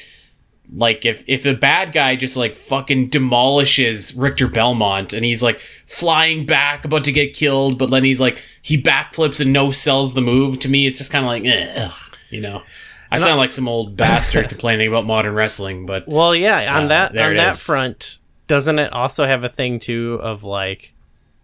[0.74, 5.60] like if if a bad guy just like fucking demolishes Richter Belmont and he's like
[5.86, 10.14] flying back about to get killed but then he's like he backflips and no sells
[10.14, 11.90] the move to me it's just kind of like eh,
[12.30, 12.62] you know
[13.12, 16.88] I sound like some old bastard complaining about modern wrestling but well yeah on Uh,
[16.88, 17.62] that on that is.
[17.62, 20.94] front doesn't it also have a thing too of like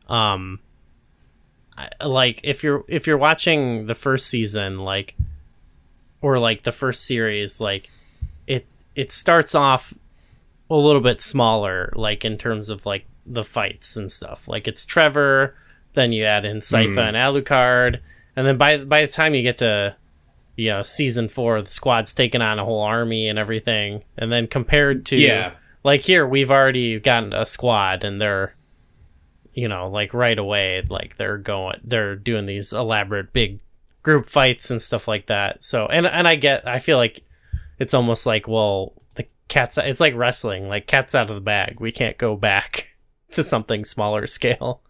[0.09, 0.59] um
[2.05, 5.15] like if you're if you're watching the first season like
[6.21, 7.89] or like the first series like
[8.95, 9.95] it starts off
[10.71, 14.49] a little bit smaller like in terms of like the fights and stuff.
[14.49, 15.55] Like it's trevor
[15.95, 17.09] then you add in Sypha Mhm.
[17.09, 18.01] and alucard
[18.35, 19.95] and then by by the time you get to
[20.57, 24.47] you know season four the squad's taken on a whole army and everything and then
[24.47, 25.53] compared to yeah.
[25.85, 28.55] like here we've already gotten a squad and they're
[29.53, 33.61] you know like right away like they're going they're doing these elaborate big
[34.03, 35.63] group fights and stuff like that.
[35.63, 37.23] So and and i get i feel like
[37.79, 41.81] it's almost like well the cat's it's like wrestling like cat's out of the bag.
[41.81, 42.87] We can't go back
[43.33, 44.83] to something smaller scale.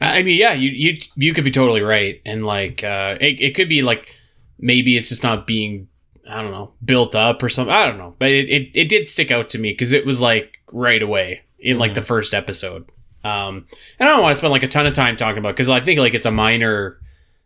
[0.00, 3.54] I mean, yeah, you you you could be totally right, and like uh, it it
[3.54, 4.14] could be like
[4.58, 5.88] maybe it's just not being
[6.28, 7.74] I don't know built up or something.
[7.74, 10.20] I don't know, but it it, it did stick out to me because it was
[10.20, 12.88] like right away in like the first episode.
[13.24, 13.66] Um,
[13.98, 15.80] and I don't want to spend like a ton of time talking about because I
[15.80, 17.00] think like it's a minor,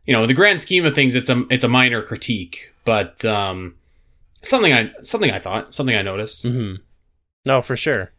[0.07, 3.75] you know, the grand scheme of things, it's a it's a minor critique, but um,
[4.43, 6.45] something I something I thought something I noticed.
[6.45, 6.83] mm-hmm.
[7.45, 8.13] no for sure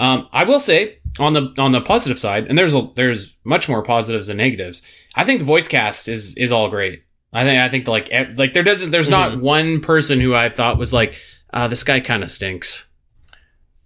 [0.00, 3.68] Um, I will say on the on the positive side, and there's a, there's much
[3.68, 4.82] more positives than negatives.
[5.14, 7.04] I think the voice cast is is all great.
[7.32, 10.76] I think I think like like there doesn't there's not one person who I thought
[10.78, 11.14] was like
[11.52, 12.88] uh, this guy kind of stinks.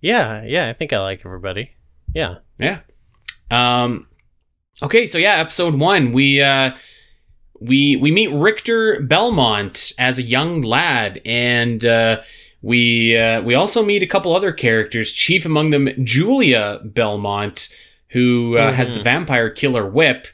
[0.00, 1.72] yeah yeah i think i like everybody
[2.14, 2.80] yeah Yeah.
[3.50, 4.06] Um.
[4.82, 6.70] Okay, so yeah, episode one, we uh,
[7.60, 12.20] we we meet Richter Belmont as a young lad, and uh,
[12.62, 15.12] we uh, we also meet a couple other characters.
[15.12, 17.68] Chief among them, Julia Belmont,
[18.10, 19.04] who uh, has the Mhm.
[19.04, 20.26] vampire killer whip,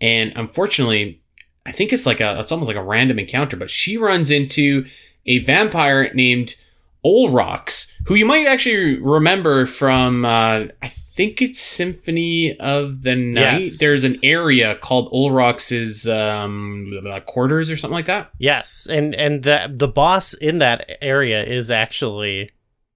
[0.00, 1.20] and unfortunately,
[1.66, 4.86] I think it's like a it's almost like a random encounter, but she runs into
[5.26, 6.56] a vampire named
[7.04, 13.64] Olrox, who you might actually remember from uh, I think it's Symphony of the Night.
[13.64, 13.78] Yes.
[13.78, 16.92] There's an area called Olrox's um,
[17.26, 18.30] quarters or something like that.
[18.38, 22.48] yes and and the the boss in that area is actually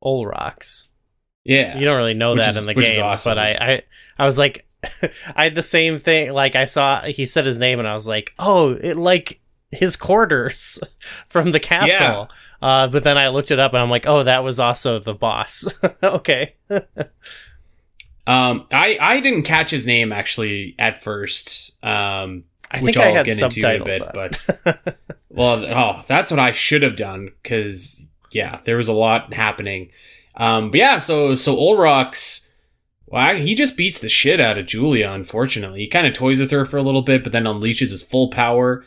[0.05, 0.89] Olrox.
[1.45, 3.31] Yeah, you don't really know that is- in the game awesome.
[3.31, 3.83] but I, I
[4.19, 4.67] i was like
[5.37, 8.07] i had the same thing like i saw he said his name and i was
[8.07, 9.41] like oh it like
[9.77, 10.79] his quarters
[11.27, 12.29] from the castle
[12.63, 15.15] uh but then i looked it up and i'm like oh that was also the
[15.15, 15.67] boss
[16.03, 16.55] okay
[18.29, 21.83] Um, I I didn't catch his name actually at first.
[21.85, 24.97] Um, i which think i I'll had get into in a bit, but
[25.29, 29.91] well, oh, that's what I should have done because yeah, there was a lot happening.
[30.35, 32.51] Um, but yeah, so so Olrox,
[33.07, 35.09] well, I- he just beats the shit out of Julia.
[35.11, 38.03] Unfortunately, he kind of toys with her for a little bit, but then unleashes his
[38.03, 38.85] full power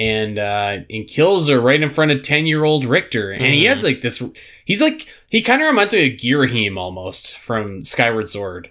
[0.00, 3.30] and uh, and kills her right in front of ten year old Richter.
[3.30, 3.68] And he Mhm.
[3.68, 4.22] has like this.
[4.64, 8.70] He's like he kind of reminds me of Ghirahim almost from Skyward Sword.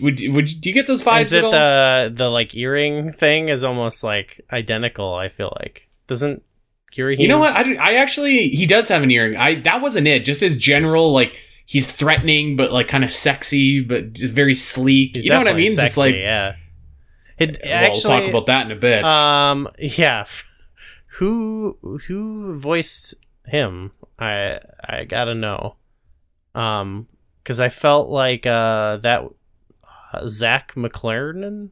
[0.00, 1.20] Would would do you get those vibes?
[1.26, 6.42] is it the the like earring thing is almost like identical i feel like doesn't
[6.92, 7.18] Ghirahim.
[7.20, 7.52] You know what?
[7.54, 9.36] I, I actually he does have an earring.
[9.36, 10.24] I that wasn't it.
[10.24, 15.14] Just his general like he's threatening but like kind of sexy but very sleek.
[15.14, 15.74] He's you know what I mean?
[15.74, 16.56] Just like yeah
[17.38, 19.04] it well, actually we'll talk about that in a bit.
[19.04, 19.68] Um.
[19.78, 20.24] Yeah.
[21.18, 23.14] Who who voiced
[23.46, 23.92] him?
[24.18, 25.76] I I gotta know.
[26.54, 27.08] Um,
[27.42, 29.22] because I felt like uh that
[30.12, 31.70] uh, Zahn McClarnon.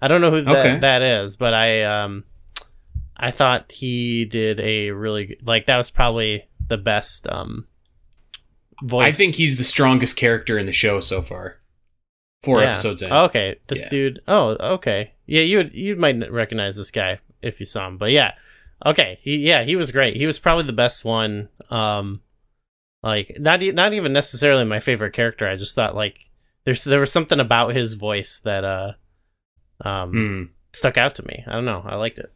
[0.00, 0.78] I don't know who that Okay.
[0.78, 2.24] that is, but I um
[3.16, 7.66] I thought he did a really good, like that was probably the best um
[8.82, 9.06] voice.
[9.06, 11.58] I think he's the strongest character in the show so far.
[12.42, 12.70] Four Yeah.
[12.70, 13.12] episodes in.
[13.12, 13.88] Okay, this Yeah.
[13.90, 14.20] dude.
[14.26, 15.12] Oh, okay.
[15.26, 17.98] Yeah, you you might recognize this guy if you saw him.
[17.98, 18.32] But yeah,
[18.86, 19.18] okay.
[19.20, 20.16] He yeah he was great.
[20.16, 21.48] He was probably the best one.
[21.70, 22.20] Um,
[23.02, 25.48] like not e- not even necessarily my favorite character.
[25.48, 26.30] I just thought like
[26.64, 28.92] there's there was something about his voice that uh
[29.84, 30.42] um Hmm.
[30.72, 31.44] stuck out to me.
[31.46, 31.82] I don't know.
[31.84, 32.32] I liked it.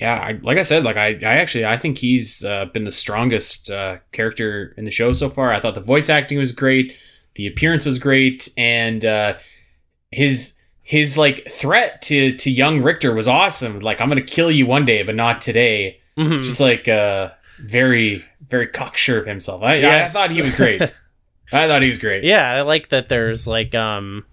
[0.00, 2.90] Yeah, I, like I said, like I, I actually I think he's uh, been the
[2.90, 5.52] strongest uh, character in the show so far.
[5.52, 6.96] I thought the voice acting was great,
[7.36, 9.34] the appearance was great, and uh,
[10.10, 10.56] his
[10.86, 13.80] his like threat to to young Richter was awesome.
[13.80, 16.00] Like I'm gonna kill you one day, but not today.
[16.18, 16.44] Mhm.
[16.44, 19.62] Just like uh, very very cocksure of himself.
[19.62, 20.14] I, Yes.
[20.14, 20.82] I thought he was great.
[21.52, 22.22] I thought he was great.
[22.24, 23.08] yeah, I like that.
[23.08, 24.24] There's like um,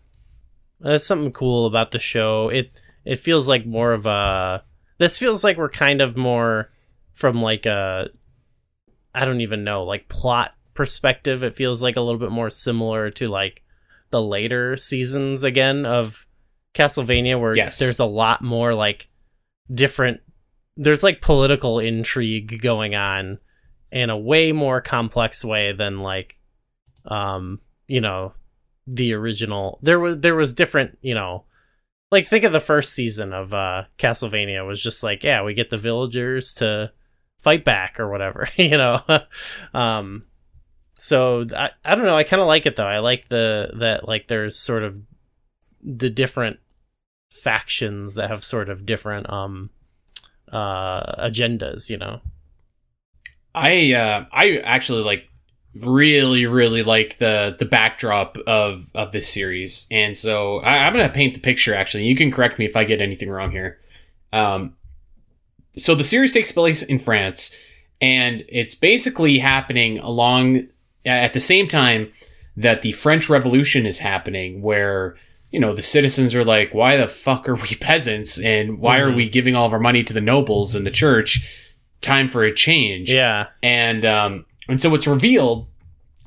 [0.82, 2.50] that's something cool about the show.
[2.50, 4.64] It it feels like more of a.
[4.98, 6.70] This feels like we're kind of more
[7.14, 8.10] from like a.
[9.16, 11.44] I don't even know, like plot perspective.
[11.44, 13.64] It feels like a little bit more similar to like
[14.10, 16.26] the later seasons again of
[16.74, 17.80] Castlevania, where Yes.
[17.80, 19.10] there's a lot more like
[19.74, 20.22] different.
[20.78, 23.40] There's like political intrigue going on
[23.92, 26.38] in a way more complex way than like
[27.06, 28.34] um you know
[28.88, 31.44] the original there was there was different you know
[32.12, 35.70] like think of the first season of uh castlevania was just like yeah we get
[35.72, 36.90] the villagers to
[37.40, 39.02] fight back or whatever you know
[39.74, 40.24] um
[40.96, 44.08] so i, I don't know i kind of like it though i like the that
[44.08, 45.02] like there's sort of
[45.84, 46.60] the different
[47.32, 49.70] factions that have sort of different um
[50.52, 52.22] uh agendas you know
[53.54, 55.28] I uh, I actually like
[55.76, 61.10] really really like the the backdrop of of this series, and so I, I'm gonna
[61.10, 61.74] paint the picture.
[61.74, 63.80] Actually, you can correct me if I get anything wrong here.
[64.34, 64.76] Um,
[65.78, 67.56] so the series takes place in France,
[68.00, 70.68] and it's basically happening along
[71.06, 72.12] at the same time
[72.56, 75.16] that the French Revolution is happening, where
[75.52, 78.40] you know the citizens are like, "Why the fuck are we peasants?
[78.40, 79.16] And why are Mhm.
[79.16, 81.40] we giving all of our money to the nobles and the church?"
[82.02, 85.68] Time for a change yeah and um, and so it's revealed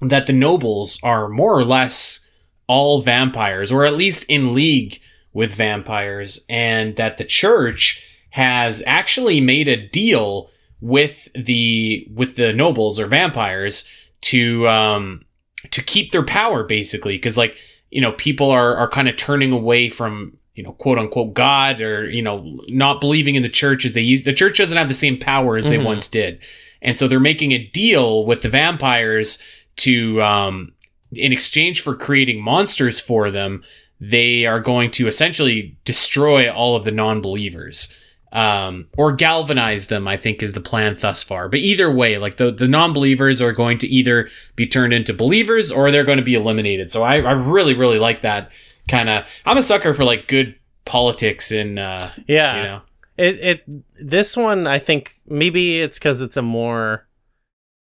[0.00, 2.30] that the nobles are more or less
[2.68, 5.00] all vampires, or at least in league
[5.32, 10.48] with vampires, and that the church has actually made a deal
[10.80, 13.88] with the with the nobles or vampires
[14.20, 15.24] to um,
[15.72, 17.58] to keep their power, basically, because like
[17.94, 21.80] you know people are are kind of turning away from you know quote unquote god
[21.80, 24.88] or you know not believing in the church as they use the church doesn't have
[24.88, 25.84] the same power as they Mhm.
[25.84, 26.38] once did
[26.82, 29.38] and so they're making a deal with the vampires
[29.76, 30.72] to um
[31.12, 33.62] in exchange for creating monsters for them
[34.00, 37.96] they are going to essentially destroy all of the non-believers
[38.34, 41.48] um, or galvanize them i think is the plan thus far.
[41.48, 45.70] But either way like the, the non-believers are going to either be turned into believers
[45.70, 46.90] or they're going to be eliminated.
[46.90, 48.50] So i, I really really like that
[48.86, 52.56] kind of i'm a sucker for like good politics and uh yeah.
[52.56, 52.80] you know.
[53.16, 57.06] It it this one I think maybe it's because it's a more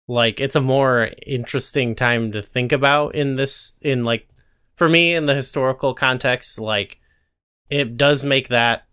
[0.06, 4.28] like it's a more interesting time to think about in this in like
[4.76, 6.98] for me in the historical context like
[7.70, 8.86] it does make that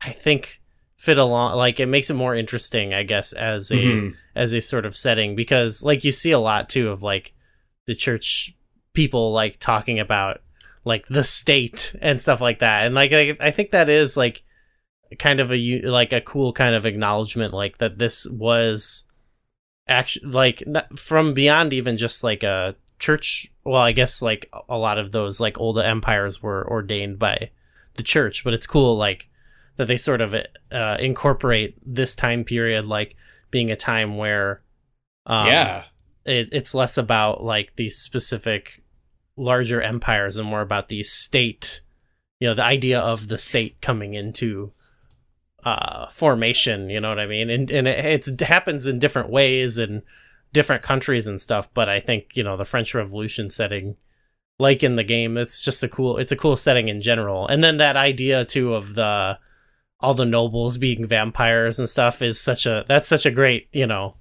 [0.00, 0.59] I think
[1.00, 4.14] fit along like it makes it more interesting I guess as a Mhm.
[4.34, 7.32] as a sort of setting because like you see a lot too of like
[7.86, 8.54] the church
[8.92, 10.42] people like talking about
[10.84, 14.42] like the state and stuff like that and like I, I think that is like
[15.18, 19.04] kind of a like a cool kind of acknowledgement like that this was
[19.88, 20.62] actually like
[20.96, 25.40] from beyond even just like a church well i guess like a lot of those
[25.40, 27.48] like old empires were ordained by
[27.94, 29.29] the church but it's cool like
[29.76, 30.34] that they sort of
[30.72, 33.16] uh, incorporate this time period like
[33.50, 34.62] being a time where
[35.26, 35.84] um, yeah.
[36.24, 38.82] it, it's less about like these specific
[39.36, 41.80] larger empires and more about the state
[42.38, 44.70] you know the idea of the state coming into
[45.64, 47.48] uh formation you know what i mean?
[47.48, 50.02] And and it, it's, it happens in different ways in
[50.52, 53.96] different countries and stuff but i think you know the french revolution setting
[54.60, 57.48] like in the game it's just a cool it's a cool setting in general.
[57.48, 59.38] And then that idea too of the
[60.00, 63.86] all the nobles being vampires and stuff is such a that's such a great you
[63.86, 64.16] know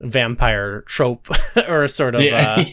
[0.00, 1.28] vampire trope
[1.68, 2.64] or sort of uh,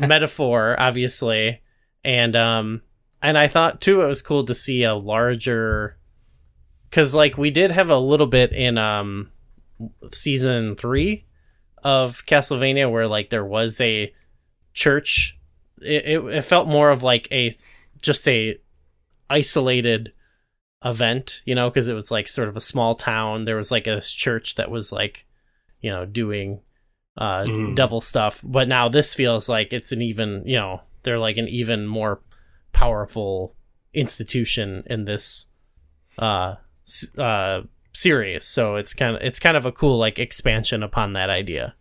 [0.06, 1.60] metaphor obviously.
[2.02, 2.82] And um
[3.22, 5.98] and i thought too it was cool to see a larger
[6.88, 9.30] because like we did have a little bit in um
[10.10, 11.26] season three
[11.82, 14.12] of castlevania where like there was a
[14.72, 15.38] church.
[15.80, 17.52] It, it, it felt more of like a
[18.02, 18.56] just a
[19.28, 20.12] isolated
[20.84, 23.44] event you know because it was like sort of a small town.
[23.44, 25.26] There was like a church that was like
[25.80, 26.60] you know doing
[27.18, 27.74] uh Mhm.
[27.74, 28.40] devil stuff.
[28.42, 32.20] But now this feels like it's an even you know they're like an even more
[32.72, 33.54] powerful
[33.92, 35.46] institution in this
[36.18, 36.54] uh
[37.18, 37.62] uh
[37.92, 38.44] series.
[38.44, 41.74] So it's kind of it's kind of a cool like expansion upon that idea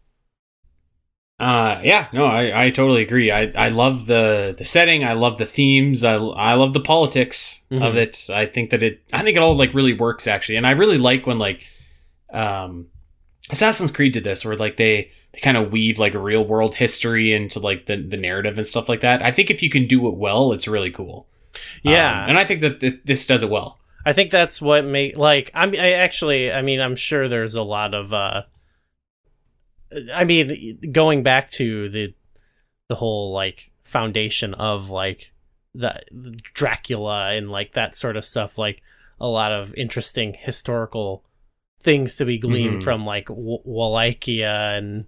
[1.39, 3.31] Uh, yeah, no, I, I totally agree.
[3.31, 5.05] I, I love the the setting.
[5.05, 6.03] I love the themes.
[6.03, 7.81] I, I love the politics Mhm.
[7.87, 8.29] of it.
[8.33, 10.97] I think that it I think it all like really works actually, and I really
[10.97, 11.65] like when like
[12.33, 12.87] um
[13.49, 17.33] Assassin's Creed did this, where like they they kind of weave like real world history
[17.33, 19.21] into like the the narrative and stuff like that.
[19.23, 21.27] I think if you can do it well, it's really cool.
[21.83, 23.79] Yeah, Um, and I think that th- this does it well.
[24.05, 27.63] I think that's what make like I'm I actually I mean I'm sure there's a
[27.63, 28.43] lot of uh
[30.13, 32.13] I mean going back to the
[32.87, 35.31] the whole like foundation of like
[35.75, 36.01] the
[36.41, 38.81] Dracula and like that sort of stuff like
[39.19, 41.23] a lot of interesting historical
[41.81, 42.83] things to be gleaned Mhm.
[42.83, 45.05] from like w- Wallachia and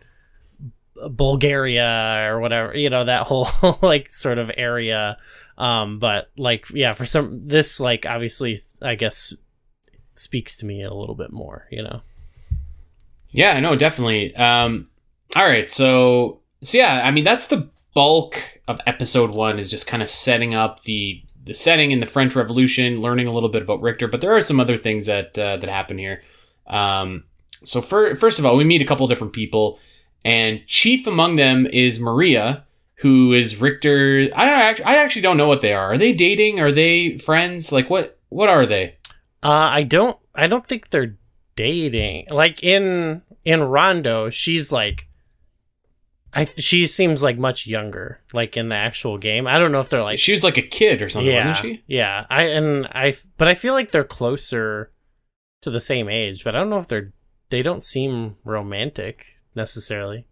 [1.10, 3.48] Bulgaria or whatever you know that whole
[3.82, 5.18] like sort of area
[5.58, 9.34] um but like yeah for some this like obviously i guess
[10.16, 12.02] speaks to me a little bit more you know
[13.32, 14.36] Yeah, no, definitely.
[14.36, 14.90] Um,
[15.36, 19.88] all right, so so yeah, I mean that's the bulk of episode one is just
[19.88, 23.64] kind of setting up the the setting in the French Revolution, learning a little bit
[23.64, 26.22] about Richter, but there are some other things that uh, that happen here.
[26.68, 27.24] Um,
[27.64, 29.80] so for, first of all, we meet a couple different people,
[30.26, 32.66] and chief among them is Maria,
[32.96, 34.30] who is Richter.
[34.36, 35.94] I I actually don't know what they are.
[35.94, 36.60] Are they dating?
[36.60, 37.72] Are they friends?
[37.72, 38.96] Like what what are they?
[39.44, 41.18] uh i don't i don't think they're
[41.62, 45.08] dating like in in rondo she's like
[46.34, 49.90] i she seems like much younger like in the actual game i don't know if
[49.90, 51.84] they're like she was like a kid or something, yeah wasn't she?
[51.88, 54.92] yeah i and i but i feel like they're closer
[55.62, 57.14] to the same age but i don't know if they're
[57.50, 60.26] they don't seem romantic necessarily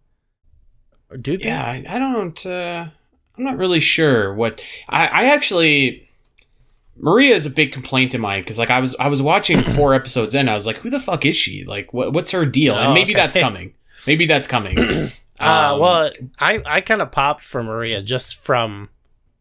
[1.20, 2.46] do they Yeah, I, I don't.
[2.46, 2.86] Uh,
[3.36, 4.60] I'm not really sure what.
[4.88, 6.08] I, I actually.
[7.00, 9.94] Maria is a big complaint of mine because, like, I was I was watching four
[9.94, 10.48] episodes in.
[10.48, 11.64] I was like, "Who the fuck is she?
[11.64, 13.22] Like, what what's her deal?" Oh, and maybe okay.
[13.22, 13.74] that's coming.
[14.06, 15.10] Maybe that's coming.
[15.40, 18.90] Uh, Um, well, I I kind of popped for Maria just from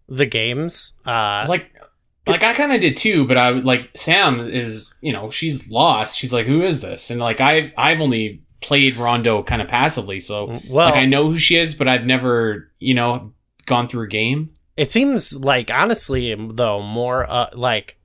[0.07, 0.93] the games.
[1.05, 1.75] Uh, like,
[2.25, 3.27] like I kind of did too.
[3.27, 6.17] But I like Sam is, you know, she's lost.
[6.17, 10.19] She's like, "Who is this?" And like, I I've only played Rondo kind of passively,
[10.19, 13.33] so well, like I know who she is, but I've never, you know,
[13.65, 14.51] gone through a game.
[14.79, 17.97] It seems like honestly though more uh, like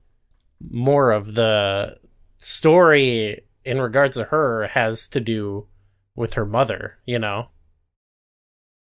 [0.69, 1.97] more of the
[2.37, 5.67] story in regards to her has to do
[6.15, 6.97] with her mother.
[7.05, 7.49] You know,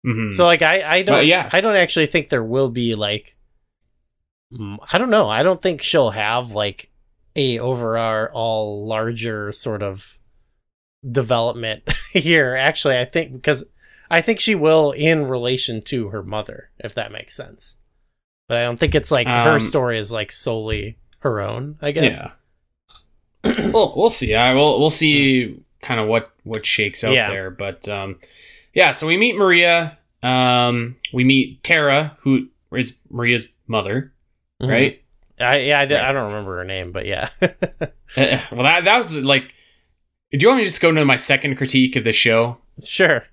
[0.05, 0.33] Mhm.
[0.33, 1.49] so like I I don't yeah.
[1.51, 3.35] I don't actually think there will be like
[4.91, 5.29] I don't know.
[5.29, 6.91] I don't think she'll have like
[7.37, 10.19] a overall larger sort of
[11.09, 12.55] development here.
[12.55, 13.63] Actually, I think because
[14.11, 17.77] I think she will in relation to her mother, if that makes sense.
[18.47, 21.77] But I don't think it's like her Um, story is like solely her own.
[21.81, 22.21] I guess.
[22.21, 22.31] Yeah.
[23.71, 24.35] well, we'll see.
[24.35, 24.79] I will.
[24.79, 27.29] We'll see kind of what what shakes out Yeah.
[27.29, 27.49] there.
[27.49, 28.19] But um,
[28.73, 28.91] yeah.
[28.91, 29.97] So we meet Maria.
[30.21, 34.13] Um, we meet Tara, who is Maria's mother,
[34.61, 34.69] Mhm.
[34.69, 35.01] right?
[35.39, 35.91] I yeah I, Right.
[35.93, 37.29] I don't remember her name, but yeah.
[37.41, 37.47] Uh,
[38.51, 39.53] well, that that was like.
[40.33, 42.57] Do you want me to just go into my second critique of the show?
[42.83, 43.23] sure.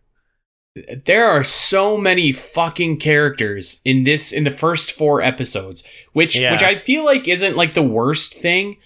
[1.05, 6.53] There are so many fucking characters in this in the first four episodes which Yeah.
[6.53, 8.77] which i feel like isn't like the worst thing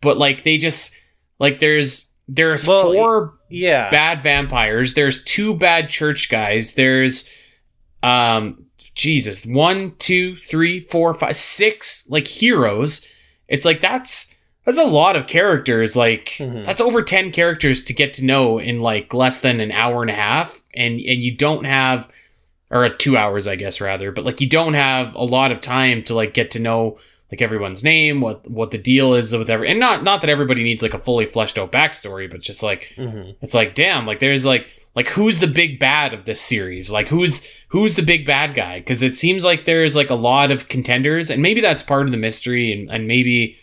[0.00, 0.94] but like they just
[1.38, 3.90] like there's there's Well, four Yeah.
[3.90, 7.28] bad vampires there's two bad church guys there's
[8.02, 8.64] um
[8.94, 13.06] jesus one two three four five six like heroes
[13.48, 14.34] it's like that's
[14.64, 16.64] that's a lot of characters like Mhm.
[16.64, 20.10] that's over 10 characters to get to know in like less than an hour and
[20.10, 22.08] a half and and you don't have
[22.70, 26.02] or two hours i guess rather but like you don't have a lot of time
[26.02, 26.98] to like get to know
[27.30, 30.62] like everyone's name what what the deal is with every and not not that everybody
[30.62, 33.36] needs like a fully fleshed out backstory but just like Mhm.
[33.42, 36.90] it's like damn like there's like like who's the big bad of this series?
[36.90, 38.78] Like who's who's the big bad guy?
[38.78, 42.12] Because it seems like there's like a lot of contenders and maybe that's part of
[42.12, 43.56] the mystery and, and maybe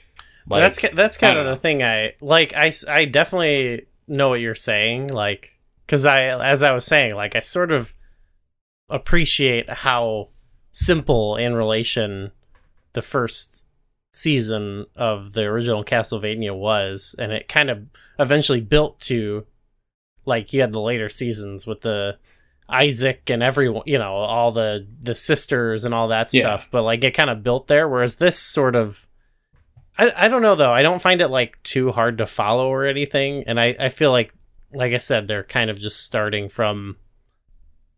[0.48, 4.56] like that's that's kind of the thing I like i i definitely know what you're
[4.56, 5.54] saying like
[5.90, 7.94] cuz I as I was saying like I sort of
[8.90, 10.30] appreciate how
[10.72, 12.32] simple in relation
[12.94, 13.66] the first
[14.14, 17.84] season of the original Castlevania was and it kind of
[18.18, 19.46] eventually built to
[20.26, 22.18] like you had the later seasons with the
[22.72, 26.42] Isaac and everyone, you know, all the the sisters and all that Yeah.
[26.42, 29.08] stuff, but like it kind of built there whereas this sort of
[29.98, 30.72] I, I don't know though.
[30.72, 33.44] I don't find it like too hard to follow or anything.
[33.48, 34.34] And I, I feel like
[34.74, 36.98] like I said, they're kind of just starting from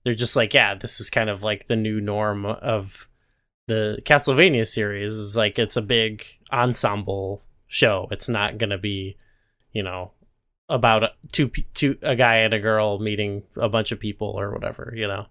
[0.03, 3.07] they're just like, yeah, this is kind of like the new norm of
[3.67, 8.07] the Castlevania series is like it's a big ensemble show.
[8.11, 9.17] It's not gonna be,
[9.71, 10.11] you know,
[10.69, 14.51] about a, two two a guy and a girl meeting a bunch of people or
[14.51, 14.93] whatever.
[14.95, 15.25] You know.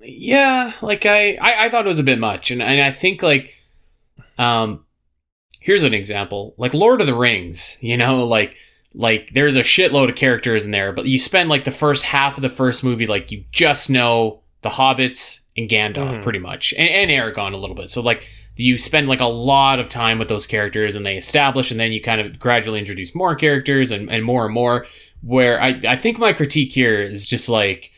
[0.00, 3.22] yeah like I, I i thought it was a bit much and, and i think
[3.22, 3.54] like
[4.38, 4.84] um
[5.60, 8.54] here's an example like lord of the rings you know like
[8.98, 12.36] like there's a shitload of characters in there but you spend like the first half
[12.38, 16.22] of the first movie like you just know the hobbits and gandalf Mhm.
[16.22, 18.26] pretty much and, and aragorn a little bit so like
[18.56, 21.92] you spend like a lot of time with those characters and they establish and then
[21.92, 24.86] you kind of gradually introduce more characters and, and more and more
[25.22, 27.90] where I, I think my critique here is just like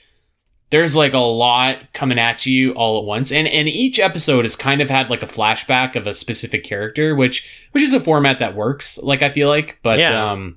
[0.70, 4.56] there's like a lot coming at you all at once and and each episode has
[4.56, 8.38] kind of had like a flashback of a specific character which which is a format
[8.40, 10.32] that works like i feel like but Yeah.
[10.32, 10.56] um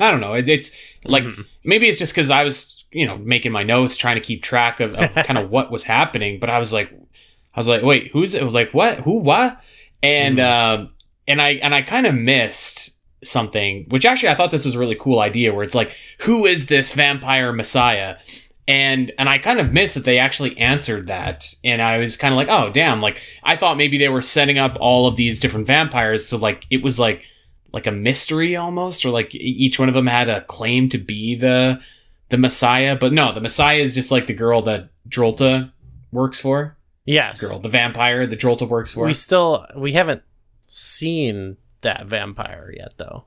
[0.00, 0.34] i don't know.
[0.34, 0.70] It, it's
[1.04, 1.44] like Mhm.
[1.64, 4.80] maybe it's just because i was you know making my notes trying to keep track
[4.80, 6.90] of, of kind of what was happening but i was like
[7.54, 8.98] i was like wait who's it like what?
[9.00, 9.62] Who what
[10.02, 10.44] and Mhm.
[10.80, 10.90] um
[11.28, 14.78] and i and i kind of missed something which actually i thought this was a
[14.78, 18.16] really cool idea where it's like who is this vampire messiah?
[18.68, 22.32] And and I kind of missed that they actually answered that, and I was kind
[22.32, 25.40] of like, oh damn, like I thought maybe they were setting up all of these
[25.40, 27.22] different vampires, so like it was like
[27.72, 31.34] like a mystery almost, or like each one of them had a claim to be
[31.36, 31.80] the
[32.28, 35.72] the Messiah, but no, the Messiah is just like the girl that Drolta
[36.12, 37.40] works for, Yes.
[37.40, 39.04] girl, the vampire that Drolta works for.
[39.04, 40.22] We still we haven't
[40.68, 43.24] seen that vampire yet though.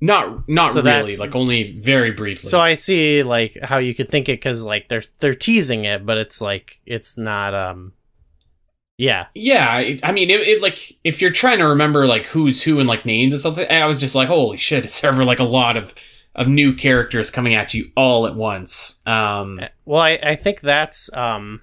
[0.00, 2.48] not not So really, like only very briefly.
[2.50, 6.04] So I see like how you could think it cuz like they're they're teasing it
[6.06, 7.92] but it's like it's not um
[8.98, 9.26] yeah.
[9.34, 12.78] Yeah, it, I mean, it, it like if you're trying to remember like who's who
[12.78, 15.44] and like names and stuff, I was just like, holy shit, it's ever like a
[15.44, 15.94] lot of
[16.34, 19.00] of new characters coming at you all at once?
[19.06, 21.62] Um, Well, I I think that's um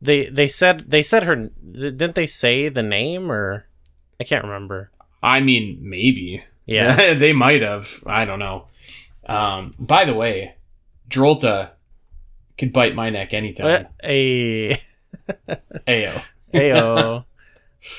[0.00, 3.66] they they said they said her didn't they say the name or
[4.20, 4.90] I can't remember.
[5.22, 7.14] I mean, maybe, Yeah.
[7.14, 8.02] they might have.
[8.06, 8.66] I don't know.
[9.28, 10.54] Um, by the way,
[11.10, 11.70] Drolta
[12.56, 13.66] could bite my neck anytime.
[13.66, 14.80] But a
[15.88, 16.22] Ayo,
[16.54, 17.24] Ayo.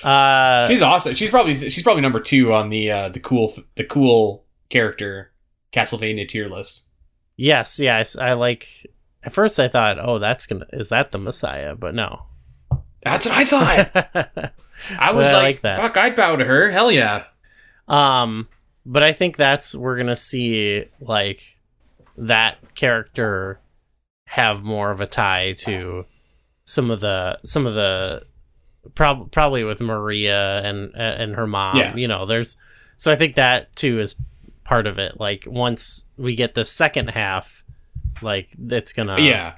[0.03, 1.13] uh she's awesome.
[1.13, 5.32] She's probably she's probably number two on the uh, the cool the cool character
[5.71, 6.89] Castlevania tier list.
[7.38, 8.88] yes, yes, I like
[9.23, 12.23] at first I thought, "Oh, that's to is that the Messiah?" But no.
[13.03, 14.51] That's what I thought.
[14.99, 15.78] I was I like, like that.
[15.78, 16.69] fuck, I'd bow to her.
[16.71, 17.25] Hell yeah.
[17.88, 18.49] Um,
[18.86, 21.41] but I think that's we're gonna see like
[22.17, 23.61] that character
[24.25, 26.03] have more of a tie to
[26.70, 28.24] some of the some of the
[28.93, 31.78] prob- probably with Maria and and her mom.
[31.78, 31.95] Yeah.
[31.95, 32.57] You know, there's
[32.97, 34.15] so I think that too is
[34.65, 35.18] part of it.
[35.20, 37.63] Like once we get the second half,
[38.22, 39.53] like it's gonna yeah.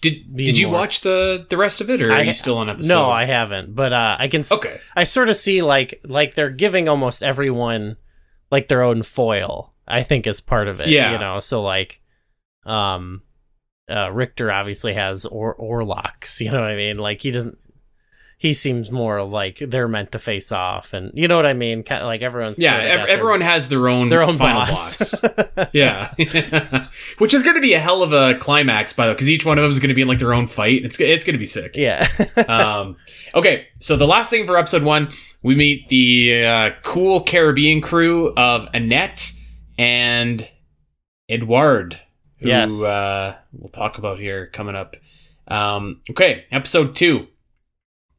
[0.00, 2.56] Did Did you more- watch the the rest of it, or are I- you still
[2.58, 2.88] on episode?
[2.92, 4.40] No, I haven't, but uh, I can.
[4.40, 4.78] s- Okay.
[4.96, 7.96] I sort of see like like they're giving almost everyone
[8.50, 9.72] like their own foil.
[9.86, 10.88] I think is part of it.
[10.88, 11.12] Yeah.
[11.12, 11.40] you know.
[11.40, 12.00] So like,
[12.64, 13.22] um,
[13.90, 16.40] uh, Richter obviously has or Orlocks.
[16.44, 16.96] You know what I mean?
[16.98, 17.58] Like he doesn't.
[18.36, 21.82] He seems more like they're meant to face off, and you know what I mean.
[21.82, 25.18] Kind of like everyone's Yeah, ev- their- everyone has their own their own final boss.
[25.20, 25.68] boss.
[25.72, 26.12] yeah,
[27.18, 29.46] which is going to be a hell of a climax, by the way, because each
[29.46, 30.84] one of them is going to be in like their own fight.
[30.84, 31.74] It's it's going to be sick.
[31.76, 32.06] yeah.
[32.48, 32.96] um,
[33.34, 35.10] okay, so the last thing for episode one,
[35.42, 39.32] we meet the uh, cool Caribbean crew of Annette
[39.78, 40.46] and
[41.30, 41.98] Edward,
[42.44, 42.80] who Yes.
[42.82, 44.96] uh, we'll talk about here coming up.
[45.48, 47.26] Um, okay, episode two.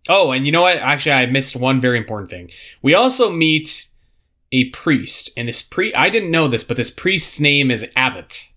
[0.07, 0.77] Oh, and you know what?
[0.77, 2.51] Actually, I missed one very important thing.
[2.81, 3.87] We also meet
[4.51, 8.51] a priest, and this priest, I didn't know this, but this priest's name is Abbott.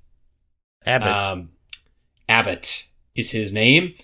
[0.85, 1.09] Abbott.
[1.09, 1.51] Um,
[2.29, 3.95] Abbott is his name.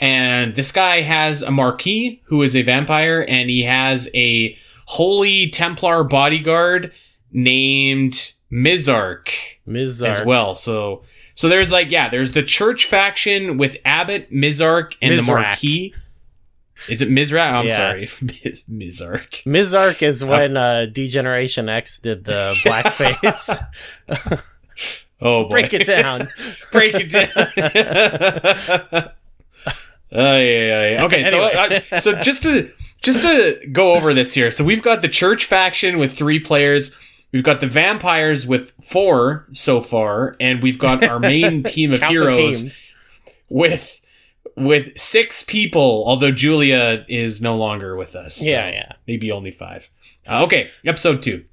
[0.00, 4.56] And this guy has a marquis who is a vampire, and he has a
[4.86, 6.92] holy Templar bodyguard
[7.32, 9.30] named Mizark
[9.66, 10.08] Mizark.
[10.08, 10.54] as well.
[10.54, 11.02] So
[11.38, 15.94] so there's like yeah, there's the church faction with Abbott, Mizark, and the Marquis.
[16.88, 17.52] Is it Mizrak?
[17.52, 17.76] I'm Yeah.
[17.76, 19.42] sorry, Miz- Mizark.
[19.44, 23.60] Mizark is when uh, D-Generation X did the blackface.
[25.20, 25.48] Oh boy.
[25.50, 26.28] Break it down.
[26.72, 27.28] Break it down.
[30.10, 31.04] Uh, yeah, yeah, yeah.
[31.06, 31.82] Okay, so Anyway.
[31.92, 32.70] uh, so just to
[33.02, 34.50] just to go over this here.
[34.52, 36.96] So we've got the church faction with three players.
[37.32, 42.02] We've got the vampires with four so far, and we've got our main team of
[42.02, 42.80] heroes
[43.48, 44.00] with
[44.56, 46.04] with six people.
[46.06, 48.36] Although Julia is no longer with us.
[48.36, 48.92] so Yeah, yeah.
[49.06, 49.90] maybe only five.
[50.26, 51.44] Uh, okay, episode two.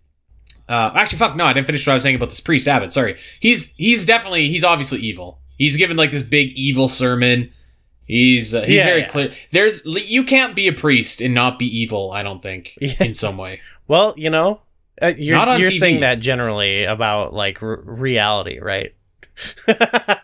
[0.67, 2.91] Uh, actually, fuck no, I didn't finish what I was saying about this priest Abbott.
[2.91, 5.39] Sorry, he's he's definitely he's obviously evil.
[5.57, 7.51] He's given like this big evil sermon.
[8.05, 9.07] He's uh, he's Yeah, very yeah.
[9.07, 9.34] clear.
[9.51, 12.11] There's you can't be a priest and not be evil.
[12.11, 12.93] I don't think Yeah.
[13.03, 13.59] in some way.
[13.88, 14.61] Well, you know,
[15.02, 15.80] Uh, you're you're TV.
[15.80, 18.96] saying that generally about like r- reality, right?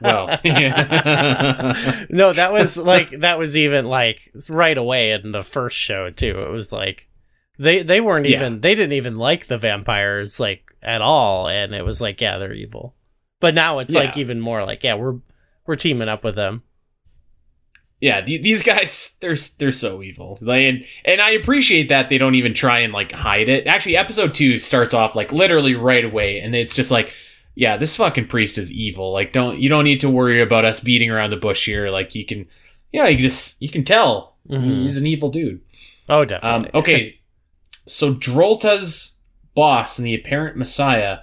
[0.01, 1.75] Well, yeah.
[2.09, 6.41] no, that was like that was even like right away in the first show too.
[6.41, 7.07] It was like
[7.59, 8.37] they they weren't Yeah.
[8.37, 12.37] even they didn't even like the vampires like at all, and it was like yeah
[12.37, 12.95] they're evil.
[13.39, 15.19] But now it's like even more like yeah we're
[15.67, 16.63] we're teaming up with them.
[18.01, 20.37] Yeah, th- these guys they're they're so evil.
[20.41, 23.67] Like, and and I appreciate that they don't even try and like hide it.
[23.67, 27.13] Actually, episode 2 starts off like literally right away and it's just like
[27.53, 29.11] yeah, this fucking priest is evil.
[29.13, 31.89] Like don't you don't need to worry about us beating around the bush here.
[31.89, 32.47] Like you can
[32.91, 34.83] yeah, you just you can tell Mhm.
[34.87, 35.61] he's an evil dude.
[36.09, 36.71] Oh Um, definitely.
[36.79, 37.19] okay,
[37.85, 39.17] so Drolta's
[39.53, 41.19] boss and the apparent messiah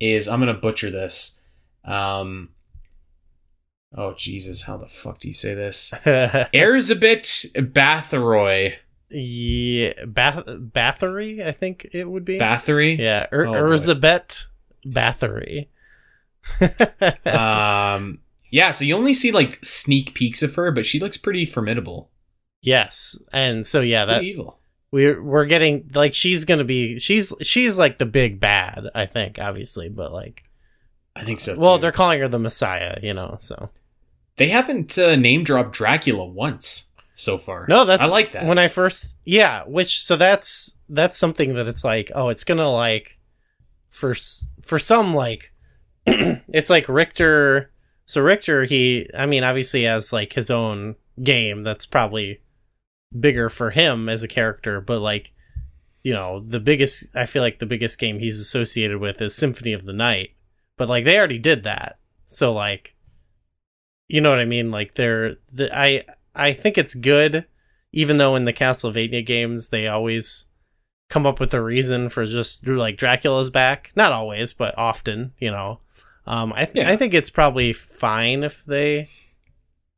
[0.00, 1.40] is I'm gonna butcher this.
[1.84, 2.48] Um,
[3.96, 5.90] oh Jesus, how the fuck do you say this?
[6.04, 8.74] Erzsebet Bathory
[9.10, 12.38] yeah, Bath Bathory, I think it would be.
[12.38, 12.98] Bathory.
[12.98, 13.52] yeah, Ur- Oh.
[13.52, 14.46] Erzsebet
[14.86, 15.68] Bathory.
[17.26, 18.18] Um,
[18.50, 18.70] yeah.
[18.70, 22.10] So you only see like sneak peeks of her, but she looks pretty formidable.
[22.62, 24.58] yes, and so yeah, that Pretty evil.
[24.90, 29.38] we're we're getting like she's gonna be she's she's like the big bad, I think,
[29.38, 30.44] obviously, but like
[31.16, 31.56] I think so.
[31.58, 31.82] well, too.
[31.82, 33.36] they're calling her the Messiah, you know.
[33.40, 33.70] So
[34.38, 37.66] they haven't uh, name dropped Dracula once so far.
[37.68, 38.44] no, that's I like that.
[38.46, 42.70] When I first yeah, which so that's that's something that it's like oh, it's gonna
[42.70, 43.18] like
[43.90, 44.14] for
[44.62, 45.52] for some like
[46.06, 47.72] it's like Richter.
[48.06, 52.40] So Richter, he I mean, obviously has like his own game that's probably
[53.18, 55.32] bigger for him as a character, but like
[56.02, 59.72] you know the biggest I feel like the biggest game he's associated with is Symphony
[59.72, 60.30] of the Night,
[60.76, 62.94] but like they already did that, so like
[64.08, 64.70] you know what I mean?
[64.70, 66.04] Like they're the I
[66.34, 67.46] I think it's good,
[67.92, 70.46] even though in the Castlevania games they always
[71.08, 73.92] come up with a reason for just like Dracula's back.
[73.96, 75.80] Not always, but often, you know.
[76.26, 76.90] Um, I th- Yeah.
[76.90, 79.08] I think it's probably fine if they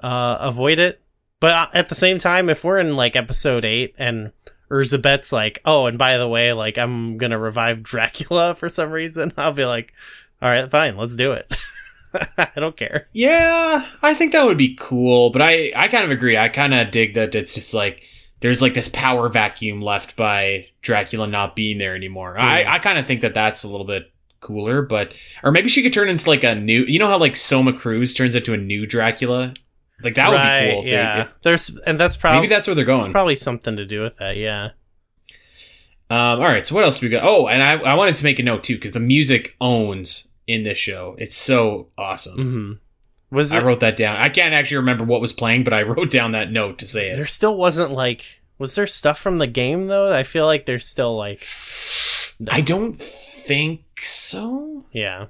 [0.02, 1.02] uh, avoid it,
[1.40, 4.32] but uh, at the same time, if we're in like episode eight and
[4.70, 9.32] Urzabet's like, oh, and by the way, like I'm gonna revive Dracula for some reason,
[9.36, 9.92] I'll be like,
[10.40, 11.56] all right, fine, let's do it.
[12.38, 13.08] I don't care.
[13.12, 16.36] Yeah, I think that would be cool, but I I kind of agree.
[16.36, 18.02] I kind of dig that it's just like
[18.40, 22.38] there's like this power vacuum left by Dracula not being there anymore.
[22.38, 22.64] I.
[22.64, 25.92] I kind of think that that's a little bit cooler, but or maybe she could
[25.92, 26.84] turn into like a new.
[26.86, 29.52] You know how like Soma Cruz turns into a new Dracula.
[30.02, 30.82] Like that would be cool.
[30.84, 33.12] They- yeah, if- there's and that's probably maybe that's where they're going.
[33.12, 34.36] probably something to do with that.
[34.38, 34.70] Yeah.
[36.08, 37.22] Um, all right, so what else do we got?
[37.22, 40.64] Oh, and I, I wanted to make a note too because the music owns in
[40.64, 41.14] this show.
[41.18, 42.36] It's so awesome.
[43.30, 44.16] hmm Was I wrote that down.
[44.16, 47.11] I can't actually remember what was playing, but I wrote down that note to say
[47.11, 47.16] it.
[47.16, 50.12] there still wasn't like was there stuff from the game though?
[50.12, 51.46] I feel like there's still like
[52.51, 54.84] I don't think so.
[54.92, 55.26] yeah.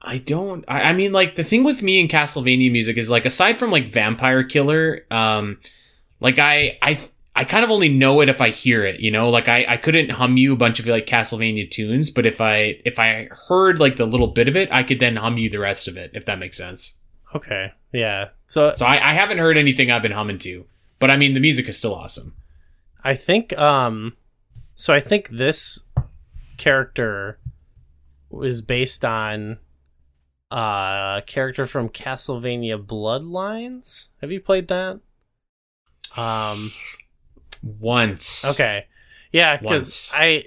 [0.00, 0.64] I don't.
[0.68, 3.70] I, I mean, like the thing with me and Castlevania music is like aside from
[3.72, 5.58] like Vampire Killer, um,
[6.20, 6.98] like I I
[7.38, 8.98] I kind of only know it if I hear it.
[8.98, 12.26] You know, like I I couldn't hum you a bunch of like Castlevania tunes, but
[12.26, 15.38] if I if I heard like the little bit of it, I could then hum
[15.38, 16.10] you the rest of it.
[16.14, 16.98] If that makes sense.
[17.36, 17.72] Okay.
[17.92, 18.30] Yeah.
[18.48, 20.66] So So I, I haven't heard anything I've been humming to,
[20.98, 22.34] but I mean the music is still awesome.
[23.04, 24.16] I think um
[24.74, 25.78] so I think this
[26.56, 27.38] character
[28.30, 29.58] was based on
[30.50, 34.08] uh, a character from Castlevania Bloodlines.
[34.20, 34.98] Have you played that?
[36.16, 36.72] Um
[37.62, 38.86] Once, okay.
[39.32, 40.44] Yeah, cuz I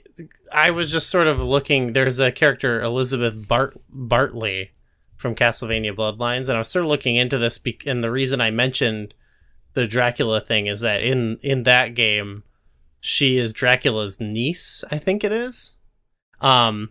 [0.52, 4.72] I was just sort of looking there's a character Elizabeth Bart Bartley
[5.16, 8.42] from Castlevania Bloodlines and I was sort of looking into this be- and the reason
[8.42, 9.14] I mentioned
[9.74, 12.44] the Dracula thing is that in in that game
[13.00, 15.78] she is Dracula's niece, I think it is.
[16.40, 16.90] Um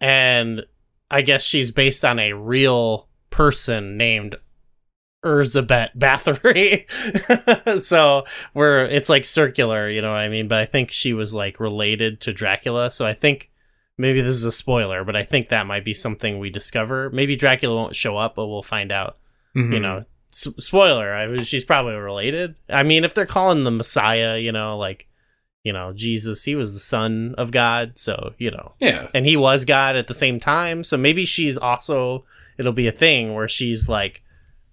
[0.00, 0.64] and
[1.10, 4.36] I guess she's based on a real person named
[5.24, 6.88] Urzabet Bathory.
[7.80, 10.48] so we're it's like circular, you know what I mean?
[10.48, 12.90] But I think she was like related to Dracula.
[12.90, 13.50] So I think
[13.98, 17.10] maybe this is a spoiler, but I think that might be something we discover.
[17.10, 19.16] Maybe Dracula won't show up, but we'll find out.
[19.56, 19.72] Mhm.
[19.72, 21.12] You know, S- spoiler.
[21.12, 22.56] I was, she's probably related.
[22.68, 25.08] I mean, if they're calling the Messiah, you know, like
[25.62, 29.36] you know, Jesus, he was the son of God, so you know, yeah, and he
[29.36, 30.82] was God at the same time.
[30.82, 32.24] So maybe she's also
[32.58, 34.21] it'll be a thing where she's like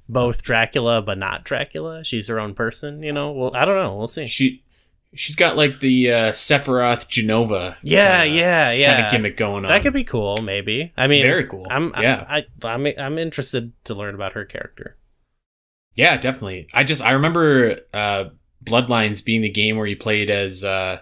[0.10, 2.03] both Dracula but not Dracula.
[2.03, 3.32] She's her own person, you know.
[3.32, 3.95] Well, I don't know.
[3.95, 4.28] We'll see.
[4.28, 4.64] she
[5.14, 8.93] she's got like the uh, Sephiroth Jenova, Yeah, kinda- yeah, yeah.
[8.95, 9.70] kind of gimmick going on.
[9.70, 10.91] That could be cool, maybe.
[10.97, 11.66] I mean, very cool.
[11.70, 14.97] I'm yeah, I, I I'm I'm interested to learn about her character.
[15.95, 16.68] yeah, definitely.
[16.74, 18.26] I just I remember uh,
[18.64, 20.99] Bloodlines being the game where you played as uh,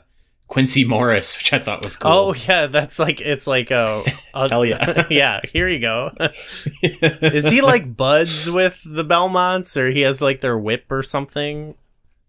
[0.47, 2.11] Quincy Morris, which I thought was cool.
[2.11, 5.05] Oh yeah, that's like it's like a, a Hell yeah.
[5.09, 5.41] yeah.
[5.51, 6.11] Here you go.
[6.81, 11.75] Is he like buds with the Belmonts, or he has like their whip or something?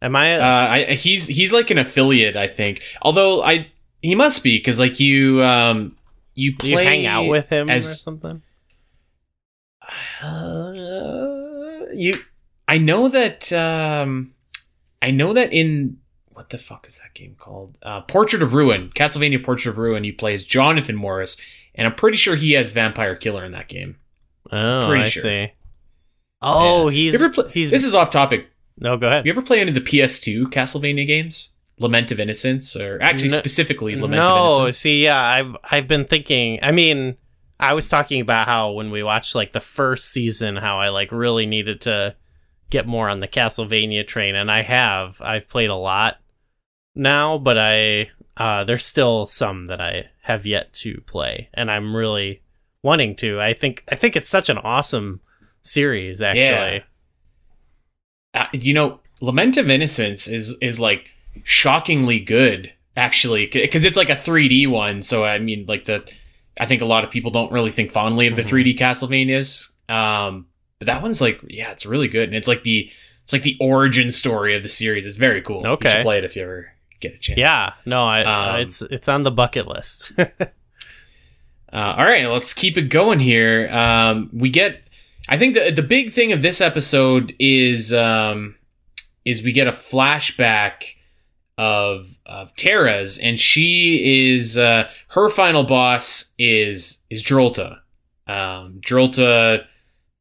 [0.03, 0.37] Am I?
[0.37, 2.83] Uh, I, he's he's like an affiliate, I think.
[3.03, 3.69] Although I
[4.03, 5.97] he must be because like you um
[6.35, 8.43] you play you hang out with him as or something?
[10.21, 10.73] Uh,
[11.95, 12.17] you
[12.67, 14.35] I know that um
[15.01, 15.99] I know that in
[16.39, 17.77] what the fuck is that game called?
[17.83, 20.05] Uh, Portrait of Ruin, Castlevania Portrait of Ruin.
[20.05, 21.37] You play as Jonathan Morris,
[21.75, 23.97] and I'm pretty sure he has Vampire Killer in that game.
[24.53, 25.23] Oh, Pretty I sure.
[25.23, 25.53] see.
[26.41, 26.95] Oh, Yeah.
[27.11, 27.71] he's You play- he's.
[27.71, 28.47] this is off topic.
[28.79, 29.27] no, go ahead.
[29.27, 31.55] You ever play any of the PS2 Castlevania games?
[31.81, 34.39] Lament of Innocence, or actually No- specifically Lament of Innocence?
[34.39, 34.77] no, Innocence?
[34.79, 36.59] see, yeah, I've I've been thinking.
[36.63, 37.17] I mean,
[37.61, 41.11] I was talking about how when we watched like the first season, how I like
[41.13, 42.15] really needed to
[42.71, 45.21] get more on the Castlevania train, and I have.
[45.23, 46.19] I've played a lot
[46.99, 51.95] now, but I uh, there's still some that I have yet to play, and I'm
[51.97, 52.43] really
[52.83, 53.41] wanting to.
[53.41, 55.21] I think I think it's such an awesome
[55.63, 56.85] series, actually.
[58.35, 61.07] uh, you know, Lament of Innocence is is like
[61.45, 65.03] shockingly good, actually, because it's like a 3D one.
[65.03, 66.09] So I mean, like the,
[66.61, 68.49] I think a lot of people don't really think fondly of the Mhm.
[68.75, 69.73] 3D Castlevanias.
[69.91, 70.47] Um,
[70.79, 72.91] but that one's like, yeah, it's really good, and it's like the
[73.25, 75.05] it's like the origin story of the series.
[75.07, 75.61] It's very cool.
[75.63, 75.91] you Okay.
[75.91, 77.39] should play it if you ever get a chance.
[77.39, 80.13] Yeah, no, I, uh, Um, it's it's on the bucket list.
[81.71, 83.69] Uh, all right, let's keep it going here.
[83.69, 84.83] Um, we get,
[85.29, 88.55] I think the the big thing of this episode is um,
[89.27, 90.85] is we get a flashback
[91.59, 97.81] of of Tara's, and she is uh, her final boss is is Drolta.
[98.27, 99.65] Um, Drolta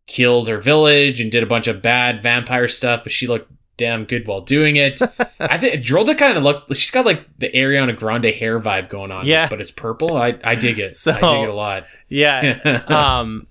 [0.06, 4.06] killed her village and did a bunch of bad vampire stuff, but she looked damn
[4.06, 5.00] good while doing it.
[5.40, 6.76] I think Drolta kind of looked.
[6.76, 9.26] She's got like the Ariana Grande hair vibe going on.
[9.26, 9.48] Yeah.
[9.50, 10.18] but it's purple.
[10.18, 10.96] I I dig it.
[10.96, 11.86] So- I dig it a lot.
[12.10, 12.84] yeah,
[13.22, 13.48] um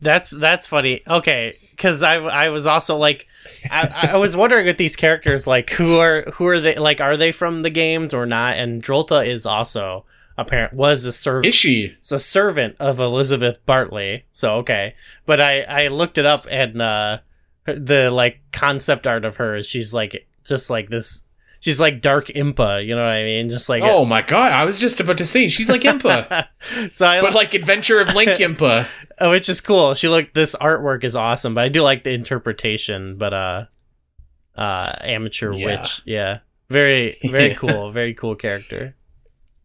[0.00, 3.26] that's that's funny okay because i i was also like
[3.70, 7.16] I, I was wondering with these characters like who are who are they like are
[7.16, 10.04] they from the games or not and drolta is also
[10.36, 11.96] apparent was a servant Is she?
[12.10, 14.94] a servant of elizabeth bartley so okay
[15.24, 17.18] but i i looked it up and uh
[17.66, 21.24] the like concept art of her is she's like just like this
[21.60, 24.52] she's like dark impa you know what i mean just like Oh my god!
[24.52, 26.46] I was just about to say she's like Impa,
[26.92, 28.86] so i but like Adventure of Link Impa.
[29.20, 29.94] Oh, which is cool.
[29.94, 30.34] She looked.
[30.34, 33.16] This artwork is awesome, but I do like the interpretation.
[33.16, 33.64] But uh,
[34.56, 35.66] uh, amateur Yeah.
[35.80, 36.38] witch, yeah,
[36.68, 37.54] very very Yeah.
[37.62, 38.94] cool, very cool character.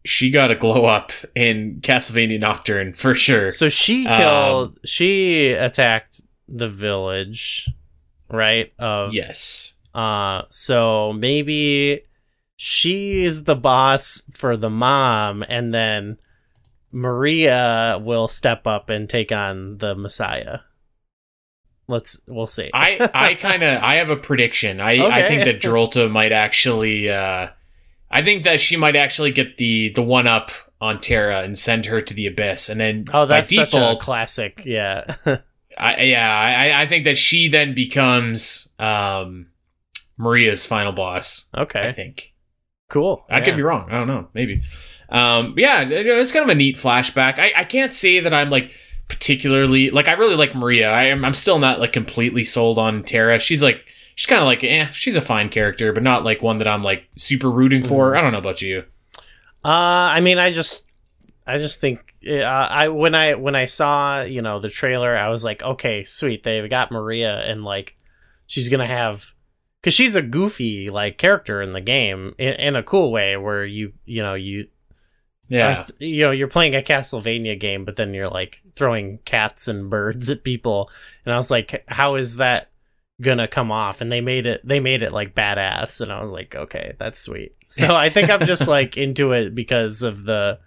[0.06, 3.50] She got a glow up in Castlevania Nocturne for sure.
[3.50, 4.78] So she Um, killed.
[4.86, 7.68] she attacked the village,
[8.32, 8.72] right?
[8.78, 9.80] Of yes.
[9.94, 12.02] Uh, so maybe
[12.56, 16.18] she is the boss for the mom, and then
[16.92, 20.60] Maria will step up and take on the Messiah.
[21.88, 22.70] Let's we'll see.
[22.72, 24.80] I I kind of I have a prediction.
[24.80, 25.06] I okay.
[25.06, 27.10] I think that Drolta might actually.
[27.10, 27.48] Uh,
[28.10, 30.50] I think that she might actually get the the one up
[30.80, 33.76] on Tera and send her to the abyss, and then oh, that's by such a
[33.78, 34.62] default, classic.
[34.64, 35.16] Yeah.
[35.80, 39.46] I, yeah, I I think that she then becomes um
[40.16, 41.48] Maria's final boss.
[41.56, 42.34] Okay, I think.
[42.88, 43.24] Cool.
[43.30, 43.88] I could be wrong.
[43.88, 44.28] I don't know.
[44.34, 44.62] Maybe.
[45.10, 47.38] Um, yeah, it's kind of a neat flashback.
[47.38, 48.72] I, I can't say that I'm like
[49.08, 50.90] particularly like I really like Maria.
[50.90, 53.38] I am I'm still not like completely sold on Tara.
[53.38, 53.84] She's like
[54.16, 56.82] she's kind of like eh, she's a fine character, but not like one that I'm
[56.82, 58.16] like super rooting for.
[58.16, 58.84] I don't know about you.
[59.64, 59.68] Uh,
[60.14, 60.89] I mean, I just,
[61.54, 65.28] I just think, uh, I when I when I saw you know the trailer, I
[65.28, 67.96] was like, okay, sweet, they've got Maria, and like,
[68.46, 69.34] she's gonna have,
[69.80, 73.64] because she's a goofy like character in the game in, in a cool way, where
[73.64, 74.68] you you know you
[75.48, 75.80] Yeah.
[75.80, 79.90] are you know you're playing a Castlevania game, but then you're like throwing cats and
[79.90, 80.90] birds at people,
[81.24, 82.66] and I was like, how is that?
[83.22, 86.30] gonna come off and they made it they made it like badass and i was
[86.30, 90.58] like okay that's sweet so i think i'm just like into it because of the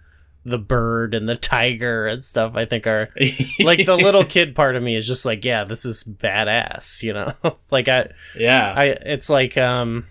[0.44, 3.08] the bird and the tiger and stuff i think are
[3.60, 7.12] like the little kid part of me is just like yeah this is badass you
[7.12, 7.32] know
[7.70, 8.72] like i yeah.
[8.76, 10.04] i it's like um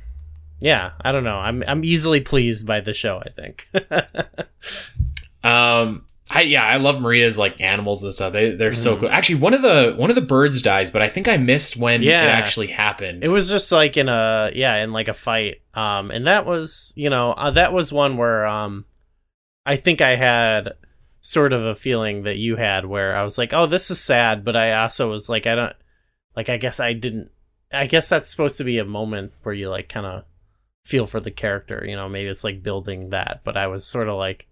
[0.59, 3.67] yeah i don't know i'm i'm easily pleased by the show i think
[5.43, 8.31] Um I yeah, I love Maria's like animals and stuff.
[8.33, 8.99] They they're so Mhm.
[9.01, 9.09] cool.
[9.09, 12.01] Actually, one of the one of the birds dies, but I think I missed when
[12.01, 12.23] Yeah.
[12.23, 13.23] it actually happened.
[13.25, 15.61] It was just like in a yeah, in like a fight.
[15.73, 18.85] Um and that was, you know, uh, that was one where um
[19.65, 20.73] I think I had
[21.21, 24.43] sort of a feeling that you had where I was like, "Oh, this is sad,"
[24.43, 25.75] but I also was like, I don't
[26.35, 27.31] like I guess I didn't
[27.71, 30.25] I guess that's supposed to be a moment where you like kind of
[30.85, 31.83] feel for the character.
[31.87, 34.47] You know, maybe it's like building that, but I was sort of like,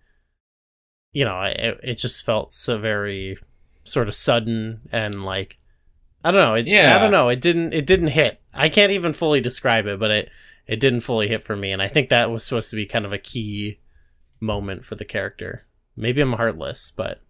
[1.13, 3.37] you know, it, it just felt so very
[3.83, 5.57] sort of sudden and like
[6.23, 6.55] I don't know.
[6.55, 6.95] It, Yeah.
[6.95, 7.29] I don't know.
[7.29, 7.73] It didn't.
[7.73, 8.39] It didn't hit.
[8.53, 10.29] I can't even fully describe it, but it
[10.67, 11.71] it didn't fully hit for me.
[11.71, 13.79] And I think that was supposed to be kind of a key
[14.41, 15.65] moment for the character.
[15.95, 17.21] Maybe I'm heartless, but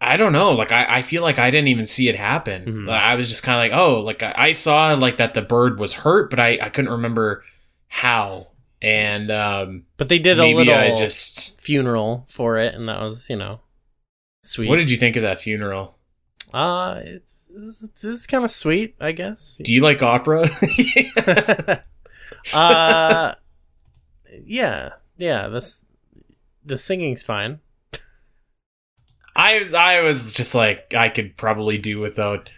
[0.00, 0.52] I don't know.
[0.52, 2.64] Like I, I feel like I didn't even see it happen.
[2.64, 2.86] Mhm.
[2.88, 5.42] Like, I was just kind of like, oh, like I, I saw like that the
[5.42, 7.44] bird was hurt, but I, I couldn't remember
[7.88, 8.46] how.
[8.82, 11.60] And um, but they did a little I just.
[11.60, 13.60] funeral for it, and that was you know
[14.42, 14.70] sweet.
[14.70, 15.98] What did you think of that funeral?
[16.54, 17.22] uh, it
[17.54, 19.60] was, it was kind of sweet, I guess.
[19.62, 20.48] Do you like opera?
[22.54, 23.34] uh,
[24.44, 25.48] yeah, yeah.
[25.48, 25.84] This
[26.70, 27.60] the singing's fine.
[29.36, 32.50] I was I was just like I could probably do without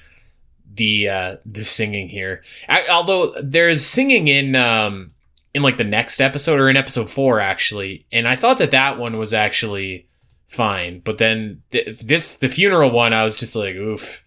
[0.74, 2.42] the uh the singing here.
[2.68, 5.10] I, although there's singing in um
[5.54, 8.06] in like the next episode or in episode 4 actually.
[8.10, 10.08] And I thought that that one was actually
[10.46, 14.24] fine, but then th- this the funeral one I was just like oof.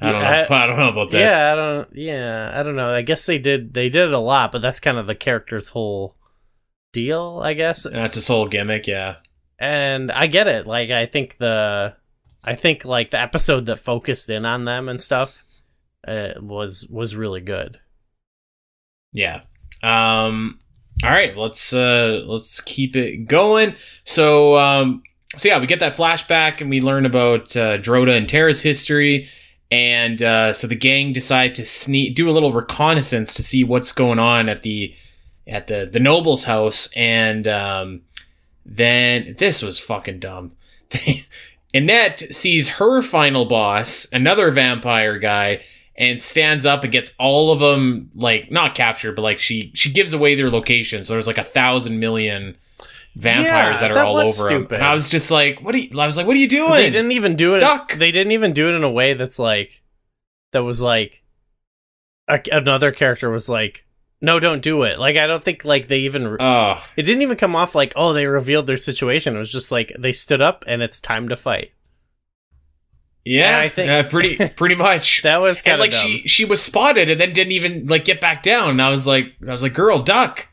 [0.00, 0.56] I don't Yeah, know.
[0.56, 1.32] I, don't know about this.
[1.32, 1.88] Yeah, I don't.
[1.92, 2.94] Yeah, I don't know.
[2.94, 3.74] I guess they did.
[3.74, 6.14] They did it a lot, but that's kind of the character's whole
[6.92, 7.84] deal, I guess.
[7.84, 9.16] That's his whole gimmick, yeah.
[9.58, 10.66] And I get it.
[10.66, 11.94] Like, I think the,
[12.42, 15.44] I think like the episode that focused in on them and stuff,
[16.06, 17.78] uh, was was really good.
[19.12, 19.42] Yeah.
[19.82, 20.60] Um
[21.02, 23.74] all right, let's uh let's keep it going.
[24.04, 25.02] So um
[25.36, 29.28] so yeah, we get that flashback and we learn about uh, Drolta and Tera's history
[29.70, 33.92] and uh so the gang decide to sneak do a little reconnaissance to see what's
[33.92, 34.94] going on at the
[35.50, 38.00] at the the noble's house and um
[38.64, 40.52] then this was fucking dumb.
[41.74, 45.62] Annette sees her final boss, another vampire guy,
[45.96, 49.90] and stands up and gets all of them like not captured, but like she she
[49.90, 51.04] gives away their location.
[51.04, 52.56] So there's like a thousand million
[53.14, 54.66] vampires Yeah, that are that all over him.
[54.70, 56.00] And I was just like, what are you?
[56.00, 56.72] I was like, what are you doing?
[56.72, 57.60] They didn't even do it.
[57.60, 57.94] Duck!
[57.94, 59.82] They didn't even do it in a way that's like,
[60.52, 61.22] that was like,
[62.28, 63.84] a, another character was like,
[64.20, 64.98] no, don't do it.
[64.98, 66.36] Like, I don't think like they even.
[66.40, 69.34] Oh, It didn't even come off like, oh, they revealed their situation.
[69.34, 71.72] It was just like they stood up and it's time to fight.
[73.24, 75.22] yeah, Yeah, I think- yeah, pretty pretty much.
[75.22, 78.04] That was kind and of like she she was spotted and then didn't even like
[78.04, 78.70] get back down.
[78.70, 80.48] And I was like, I was like, girl, duck,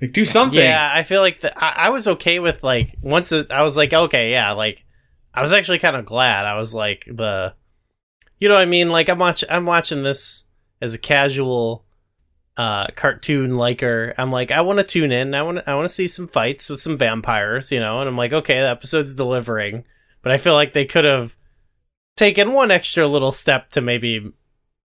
[0.00, 0.58] like do something.
[0.58, 3.76] Yeah, I feel like the, I, I was okay with like once it, I was
[3.76, 4.84] like, okay, yeah, like
[5.34, 6.46] I was actually kind of glad.
[6.46, 7.54] I was like the,
[8.38, 10.44] you know, what I mean, like I'm watch I'm watching this
[10.80, 11.84] as a casual
[12.60, 14.12] uh cartoon liker.
[14.18, 15.34] I'm like, I want to tune in.
[15.34, 18.00] I want I want to see some fights with some vampires, you know.
[18.00, 19.84] And I'm like, okay, the episode's delivering,
[20.20, 21.36] but I feel like they could have
[22.18, 24.34] taken one extra little step to maybe.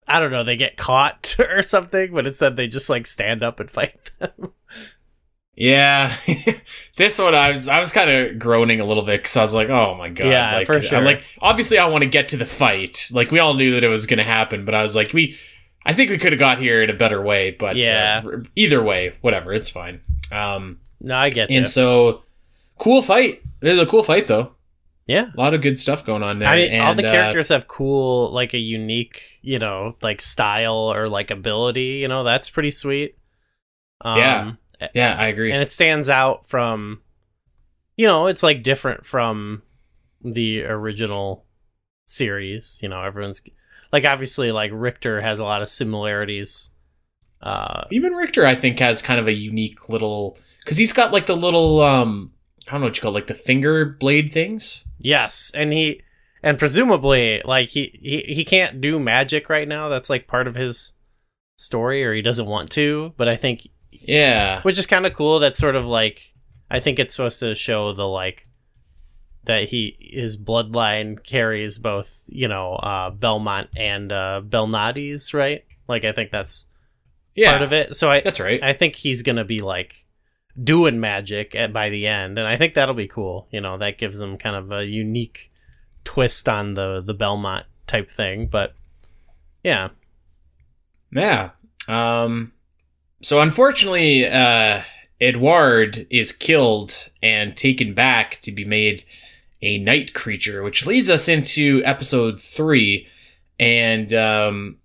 [0.07, 3.59] I don't know, they get caught or something, but instead they just like stand up
[3.59, 4.53] and fight them.
[5.59, 6.15] Yeah,
[6.97, 9.55] this one I was I was kind of groaning a little bit because I was
[9.55, 10.99] like, oh my god, Yeah, like, for sure.
[10.99, 13.07] I'm like, obviously I want to get to the fight.
[13.11, 15.35] Like we all knew that it was going to happen, but I was like, we,
[15.87, 17.51] I think we could have got here in a better way.
[17.51, 18.21] But Yeah.
[18.25, 20.01] uh, either way, whatever, it's fine.
[20.31, 21.57] Um, No, I get you.
[21.57, 22.23] and so
[22.77, 23.41] cool fight.
[23.61, 24.51] It was a cool fight though.
[25.07, 25.29] Yeah.
[25.33, 26.49] A lot of good stuff going on there.
[26.49, 30.21] I mean, all and, the uh, characters have cool, like a unique, you know, like
[30.21, 31.99] style or like ability.
[32.01, 33.17] You know, that's pretty sweet.
[34.01, 34.87] Um, Yeah.
[34.93, 35.51] yeah, I agree.
[35.53, 37.01] and it stands out from,
[37.95, 39.61] you know, it's like different from
[40.21, 41.45] the original
[42.05, 42.79] series.
[42.81, 43.41] You know, everyone's
[43.91, 46.69] like obviously like Richter has a lot of similarities.
[47.41, 51.27] Uh, Even Richter, I think, has kind of a unique little because he's got like
[51.27, 52.31] the little um,
[52.67, 54.87] I don't know what you call it, like the finger blade things.
[54.99, 56.01] yes, and he
[56.43, 59.87] and presumably like he he he can't do magic right now.
[59.89, 60.93] That's like part of his
[61.57, 63.13] story, or he doesn't want to.
[63.17, 64.61] But I think Yeah.
[64.63, 66.33] which is kind of cool that sort of like
[66.69, 68.46] i think it's supposed to show the like
[69.47, 76.05] that he his bloodline carries both you know uh belmont and uh belnades right like
[76.05, 76.65] i think that's
[77.35, 77.51] Yeah.
[77.51, 78.61] part of it so i That's right.
[78.61, 80.05] i think he's gonna be like
[80.61, 83.97] doing magic at by the end and i think that'll be cool you know that
[83.97, 85.51] gives him kind of a unique
[86.03, 88.73] twist on the the belmont type thing but
[89.63, 89.89] yeah
[91.11, 91.51] Yeah.
[91.87, 92.51] Um
[93.21, 94.81] so unfortunately uh
[95.19, 99.03] Edward is killed and taken back to be made
[99.61, 103.07] a night creature, which leads us into episode 3
[103.59, 104.77] and um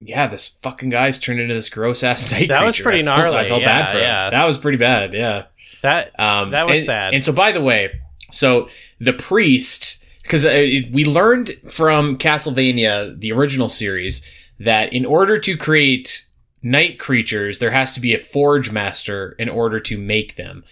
[0.00, 3.18] yeah, this fucking guy's turned into this gross ass night That was pretty I felt-
[3.18, 4.02] gnarly, I felt yeah, bad for him.
[4.04, 4.30] yeah.
[4.30, 5.44] That was pretty bad, yeah.
[5.82, 7.14] that Um, That was and- sad.
[7.14, 8.68] And so, by the way, so
[8.98, 10.50] the priest, because uh,
[10.92, 14.26] we learned from Castlevania, the original series,
[14.58, 16.26] that in order to create
[16.62, 20.64] night creatures, there has to be a forge master in order to make them.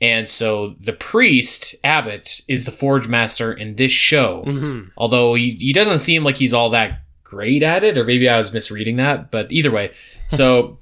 [0.00, 4.44] And so the priest, Abbott, is the forge master in this show.
[4.46, 4.88] Mm-hmm.
[4.96, 8.36] Although he, he doesn't seem like he's all that great at it, or maybe I
[8.36, 9.92] was misreading that, but either way.
[10.28, 10.80] So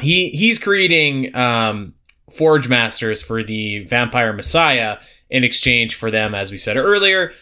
[0.00, 1.92] he he's creating um,
[2.30, 4.96] forge masters for the vampire messiah
[5.28, 7.32] in exchange for them, as we said earlier,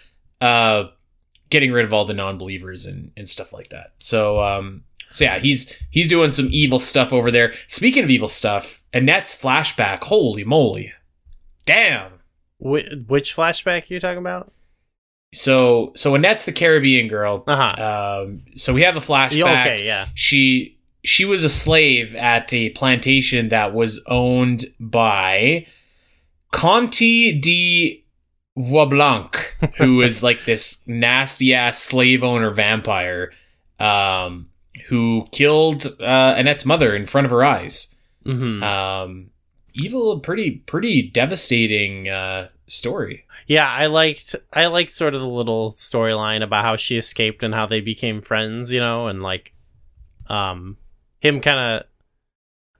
[0.40, 0.86] uh,
[1.48, 3.92] getting rid of all the non-believers and, and stuff like that.
[4.00, 7.54] So um, so yeah, he's he's doing some evil stuff over there.
[7.68, 10.92] Speaking of evil stuff, Annette's flashback, holy moly.
[11.68, 12.12] Damn.
[12.58, 14.50] Wh- which flashback are you talking about?
[15.34, 17.44] So so Annette's the Caribbean girl.
[17.46, 18.22] Uh huh.
[18.24, 19.60] Um, so we have a flashback.
[19.60, 20.08] okay, yeah.
[20.14, 25.66] She she was a slave at a plantation that was owned by
[26.50, 28.02] Conti de
[28.56, 29.36] Roiblanc,
[29.76, 33.32] who is like this nasty ass slave owner vampire,
[33.78, 34.48] um,
[34.88, 37.94] who killed uh, Annette's mother in front of her eyes.
[38.24, 38.62] Mm-hmm.
[38.62, 39.30] Um,
[39.78, 43.24] evil, pretty pretty devastating uh, story.
[43.46, 47.54] Yeah, I liked I liked sort of the little storyline about how she escaped and
[47.54, 49.54] how they became friends, you know, and like
[50.28, 50.76] um
[51.20, 51.86] him kind of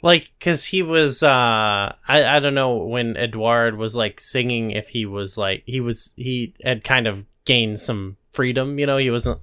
[0.02, 4.90] like cuz he was uh I I don't know when Edouard was like singing if
[4.90, 9.10] he was like he was he had kind of gained some freedom, you know, he
[9.10, 9.40] wasn't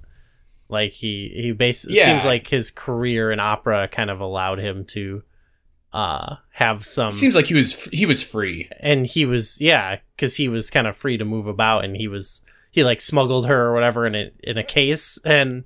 [0.68, 2.06] like he he basically Yeah.
[2.06, 5.22] seemed like his career in opera kind of allowed him to
[5.96, 8.68] uh have some Seems like he was he was free.
[8.80, 12.06] and he was yeah because he was kind of free to move about and he
[12.08, 15.64] was he like smuggled her or whatever in a in a case and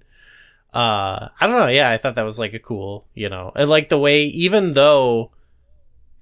[0.72, 3.68] uh i don't know yeah i thought that was like a cool you know and
[3.68, 5.33] like the way even though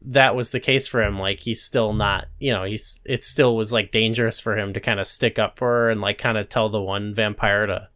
[0.01, 3.55] that was the case for him like he's still not you know he's it still
[3.57, 6.39] was like dangerous for him to kind of stick up for her and like kind
[6.39, 7.89] of tell the one vampire to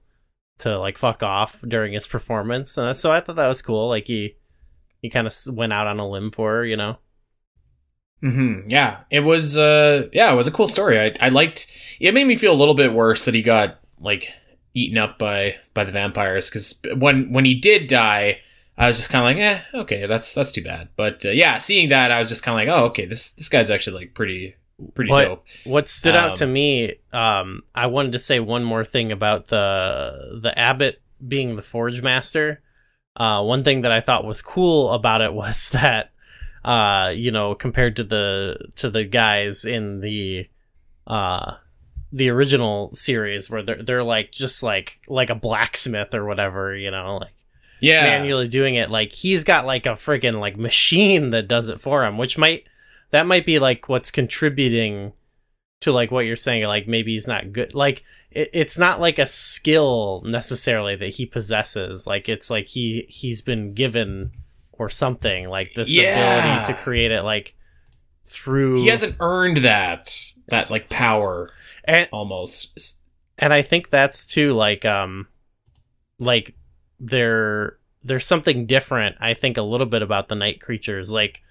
[0.59, 4.07] to like fuck off during his performance and so i thought that was cool like
[4.09, 4.37] he
[5.03, 6.97] he kind of went out on a limb for her you know
[8.21, 9.57] hmm Yeah, it was.
[9.57, 11.01] Uh, yeah, it was a cool story.
[11.01, 11.67] I, I liked.
[11.99, 14.33] It made me feel a little bit worse that he got like
[14.75, 18.39] eaten up by by the vampires because when when he did die,
[18.79, 19.45] I was just kind of like,
[19.75, 20.91] eh, okay, that's that's too bad.
[20.95, 23.49] But uh, yeah, seeing that, I was just kind of like, oh, okay, this this
[23.49, 24.55] guy's actually like pretty
[24.95, 25.45] pretty What- dope.
[25.65, 29.49] What stood Um, out to me, um, I wanted to say one more thing about
[29.49, 32.63] the the abbot being the forge master.
[33.17, 36.11] Uh, one thing that I thought was cool about it was that,
[36.65, 40.49] uh, you know, compared to the to the guys in the,
[41.07, 41.55] uh,
[42.13, 46.91] the original series where they're they're like just like like a blacksmith or whatever, you
[46.91, 47.33] know, like
[47.81, 48.91] Yeah, manually doing it.
[48.91, 52.65] Like he's got like a friggin' like machine that does it for him, which might
[53.11, 55.13] that might be like what's contributing
[55.81, 56.65] to like what you're saying.
[56.65, 57.75] Like maybe he's not good.
[57.75, 58.05] Like
[58.35, 62.07] it, it's not like a skill necessarily that he possesses.
[62.07, 64.33] Like it's like he he's been given
[64.73, 66.39] or something like this Yeah.
[66.39, 67.55] ability to create it like
[68.25, 70.17] through he hasn't earned that
[70.49, 71.51] that like power
[71.85, 72.99] and almost.
[73.39, 75.29] and I think that's too like um
[76.19, 76.55] like
[76.99, 81.43] there there's something different I think a little bit about the night creatures like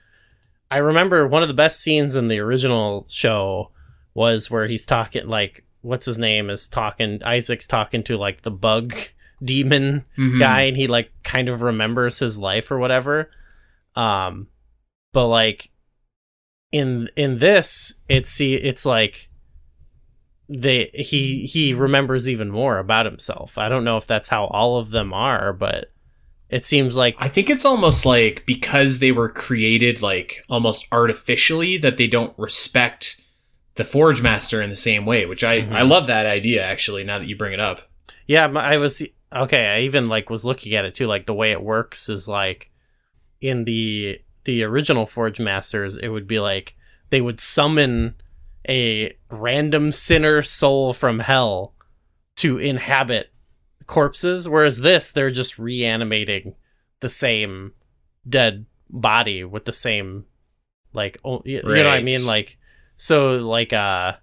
[0.70, 3.72] I remember one of the best scenes in the original show
[4.14, 8.52] was where he's talking like what's his name is talking Isaac's talking to like the
[8.52, 8.94] bug
[9.44, 10.40] demon Mhm.
[10.40, 13.32] guy and he like kind of remembers his life or whatever
[13.96, 14.48] um
[15.14, 15.72] but like
[16.72, 19.30] in in this it's see it's like
[20.48, 24.78] they he he remembers even more about himself i don't know if that's how all
[24.78, 25.92] of them are but
[26.50, 31.78] it seems like I think it's almost like because they were created like almost artificially
[31.78, 33.21] that they don't respect
[33.82, 35.72] the Forge Master in the same way, which I Mhm.
[35.74, 37.04] I love that idea actually.
[37.04, 37.90] Now that you bring it up,
[38.28, 39.02] Yeah, I was
[39.34, 39.66] okay.
[39.68, 41.08] I even like was looking at it too.
[41.08, 42.70] Like the way it works is like
[43.40, 46.76] in the the original Forge Masters, it would be like
[47.10, 48.16] they would summon
[48.70, 51.74] a random sinner soul from hell
[52.38, 53.32] to inhabit
[53.88, 56.56] corpses, whereas this they're just reanimating
[57.00, 57.74] the same
[58.30, 60.26] dead body with the same
[60.94, 62.58] like you, you know what I mean like
[63.02, 64.14] so like uh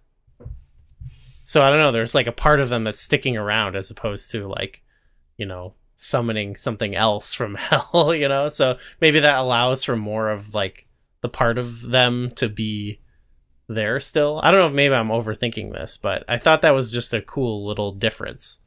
[1.42, 1.92] so I don't know.
[1.92, 4.82] There's like a part of them that's sticking around as opposed to like,
[5.38, 8.14] you know, summoning something else from hell.
[8.14, 10.86] You know, so maybe that allows for more of like
[11.22, 13.00] the part of them to be
[13.66, 14.40] there still.
[14.42, 17.20] I don't know if maybe I'm overthinking this, but I thought that was just a
[17.22, 18.60] cool little difference.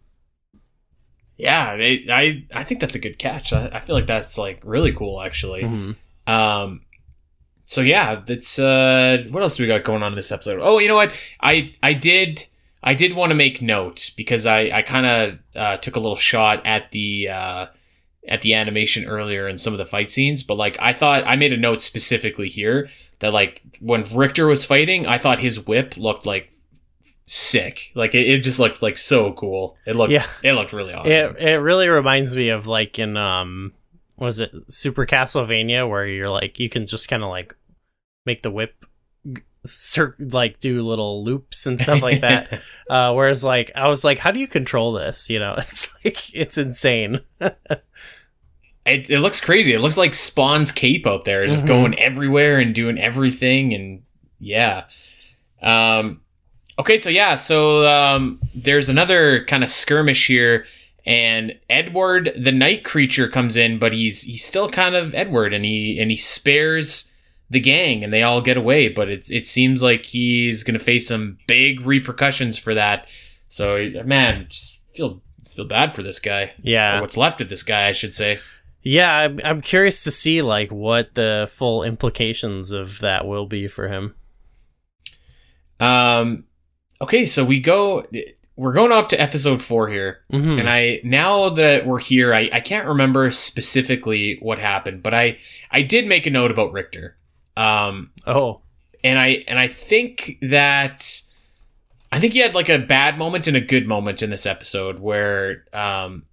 [1.37, 3.53] yeah, I I think that's a good catch.
[3.53, 5.63] I, I feel like that's like really cool actually.
[5.63, 5.95] Mhm.
[6.27, 6.81] Um,
[7.71, 10.59] so yeah, that's uh, what else do we got going on in this episode?
[10.61, 11.13] Oh, you know what?
[11.39, 12.45] I I did
[12.83, 16.17] I did want to make note because I I kind of uh, took a little
[16.17, 17.65] shot at the uh,
[18.27, 21.37] at the animation earlier in some of the fight scenes, but like I thought I
[21.37, 25.95] made a note specifically here that like when Richter was fighting, I thought his whip
[25.95, 26.51] looked like
[27.25, 27.93] sick.
[27.95, 29.77] Like it, it just looked like so cool.
[29.85, 30.25] It looked Yeah.
[30.43, 31.09] it looked really awesome.
[31.09, 33.71] It it really reminds me of like in um
[34.17, 37.55] was it Super Castlevania where you're like you can just kind of like
[38.25, 38.85] make the whip
[39.65, 42.61] cir- like do little loops and stuff like that.
[42.89, 45.29] uh whereas like I was like how do you control this?
[45.29, 47.21] You know, it's like it's insane.
[47.39, 49.73] it, it looks crazy.
[49.73, 51.67] It looks like Spawn's cape out there, just Mhm.
[51.67, 54.03] going everywhere and doing everything, and
[54.39, 54.85] yeah.
[55.61, 56.21] Um,
[56.79, 60.65] okay, so yeah, so um, there's another kind of skirmish here,
[61.05, 65.63] and Edward, the night creature, comes in, but he's he's still kind of Edward, and
[65.63, 67.10] he and he spares
[67.51, 68.87] the gang, and they all get away.
[68.89, 73.07] But it it seems like he's gonna face some big repercussions for that.
[73.47, 76.43] So man, just feel feel bad for this guy.
[76.43, 77.01] Or Yeah.
[77.01, 78.39] what's left of this guy, I should say.
[78.83, 83.67] Yeah, I'm I'm curious to see like what the full implications of that will be
[83.67, 84.15] for him.
[85.79, 86.45] Um,
[87.01, 88.05] okay, so we go.
[88.57, 90.59] We're going off to episode four here, Mhm.
[90.59, 95.37] and I now that we're here, I, I can't remember specifically what happened, but I
[95.71, 97.17] I did make a note about Richter.
[97.57, 98.61] Um, oh.
[99.03, 101.21] and I and I think that
[102.11, 104.99] I think he had like a bad moment and a good moment in this episode
[104.99, 106.23] where um,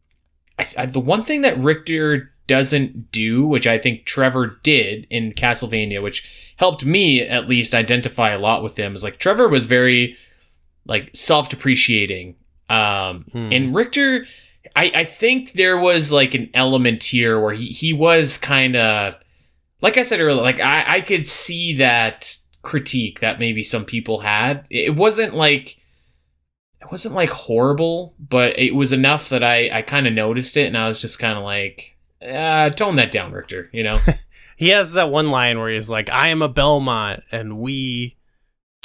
[0.58, 5.32] I, I, the one thing that Richter doesn't do, which I think Trevor did in
[5.32, 9.64] Castlevania, which helped me at least identify a lot with him, is like Trevor was
[9.64, 10.16] very
[10.86, 12.34] like self-depreciating,
[12.70, 13.52] um, Hmm.
[13.52, 14.26] and Richter.
[14.76, 19.14] I, I think there was like an element here where he, he was kind of
[19.80, 24.20] like I said earlier, like I, I could see that critique that maybe some people
[24.20, 24.66] had.
[24.70, 25.78] It wasn't like
[26.80, 30.66] it wasn't like horrible, but it was enough that I, I kind of noticed it
[30.66, 33.98] and I was just kind of like, uh, tone that down, Richter, you know?
[34.58, 38.16] He has that one line where he's like, "I am a Belmont, and we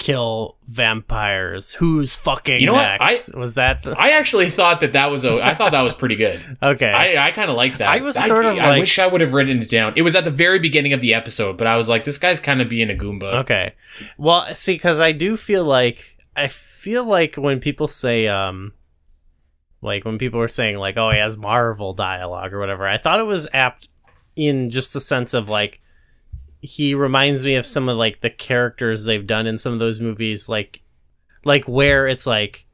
[0.03, 1.71] kill vampires.
[1.73, 2.99] Who's fucking You know what?
[2.99, 5.93] next?" Was that the- I actually thought that that was, a, I thought that was
[5.93, 6.39] pretty good.
[6.63, 6.91] okay?
[6.91, 7.87] I, I kind of like that.
[7.87, 9.93] I was sort of I like- wish I would have written it down.
[9.95, 12.39] It was at the very beginning of the episode, but I was like, this guy's
[12.39, 13.33] kind of being a Goomba.
[13.41, 13.73] okay.
[14.17, 18.73] Well, see, because I do feel like I feel like when people say, um,
[19.81, 23.19] like when people were saying like, "Oh, he has Marvel dialogue" or whatever, I thought
[23.19, 23.87] it was apt
[24.35, 25.79] in just the sense of like
[26.63, 29.99] he reminds me of some of like the characters they've done in some of those
[29.99, 30.81] movies like
[31.43, 32.65] like where it's like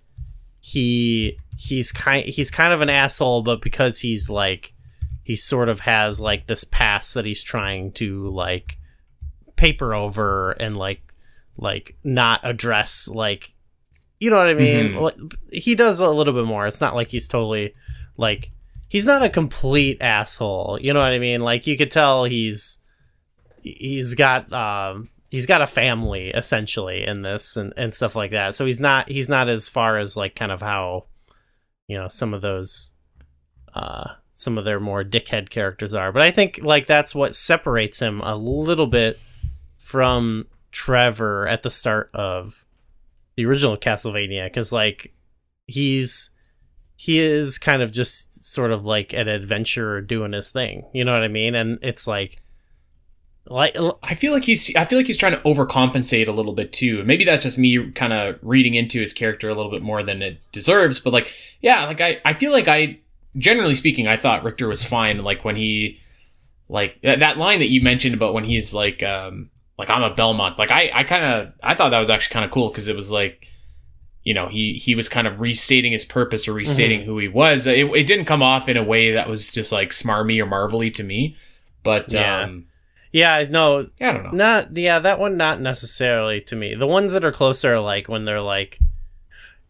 [0.61, 4.73] he he's kind he's kind of an asshole but because he's like
[5.23, 8.77] he sort of has like this past that he's trying to like
[9.55, 11.01] paper over and like
[11.57, 13.53] like not address like
[14.19, 14.93] you know what I mean?
[14.93, 15.01] Mhm.
[15.01, 15.15] Like,
[15.53, 16.67] he does a little bit more.
[16.67, 17.73] It's not like he's totally
[18.17, 18.51] like
[18.89, 20.77] he's not a complete asshole.
[20.81, 21.41] You know what I mean?
[21.41, 22.78] Like you could tell he's
[23.63, 28.55] he's got um he's got a family essentially in this and, and stuff like that.
[28.55, 31.05] So he's not he's not as far as like kind of how
[31.87, 32.93] you know some of those
[33.73, 36.11] uh some of their more dickhead characters are.
[36.11, 39.19] But i think like that's what separates him a little bit
[39.77, 42.65] from trevor at the start of
[43.35, 45.13] the original castlevania because like
[45.65, 46.29] he's
[46.95, 50.83] he is kind of just sort of like an adventurer doing his thing.
[50.93, 51.55] You know what i mean?
[51.55, 52.41] And it's like
[53.49, 56.71] like I feel like he's I feel like he's trying to overcompensate a little bit
[56.71, 57.03] too.
[57.03, 60.21] Maybe that's just me kind of reading into his character a little bit more than
[60.21, 62.99] it deserves, but like yeah, like I I feel like I
[63.37, 65.99] generally speaking I thought Richter was fine like when he
[66.67, 70.13] like that, that line that you mentioned about when he's like um like I'm a
[70.13, 70.59] Belmont.
[70.59, 72.95] Like I I kind of I thought that was actually kind of cool cuz it
[72.95, 73.45] was like
[74.23, 77.65] you know, he he was kind of restating his purpose or restating who he was.
[77.65, 80.91] It, it didn't come off in a way that was just like smarmy or marvelly
[80.91, 81.35] to me,
[81.83, 82.43] but Yeah.
[82.43, 82.65] um
[83.11, 84.29] yeah no I don't know.
[84.31, 86.75] Not yeah, that one not necessarily to me.
[86.75, 88.79] The ones that are closer are like when they're like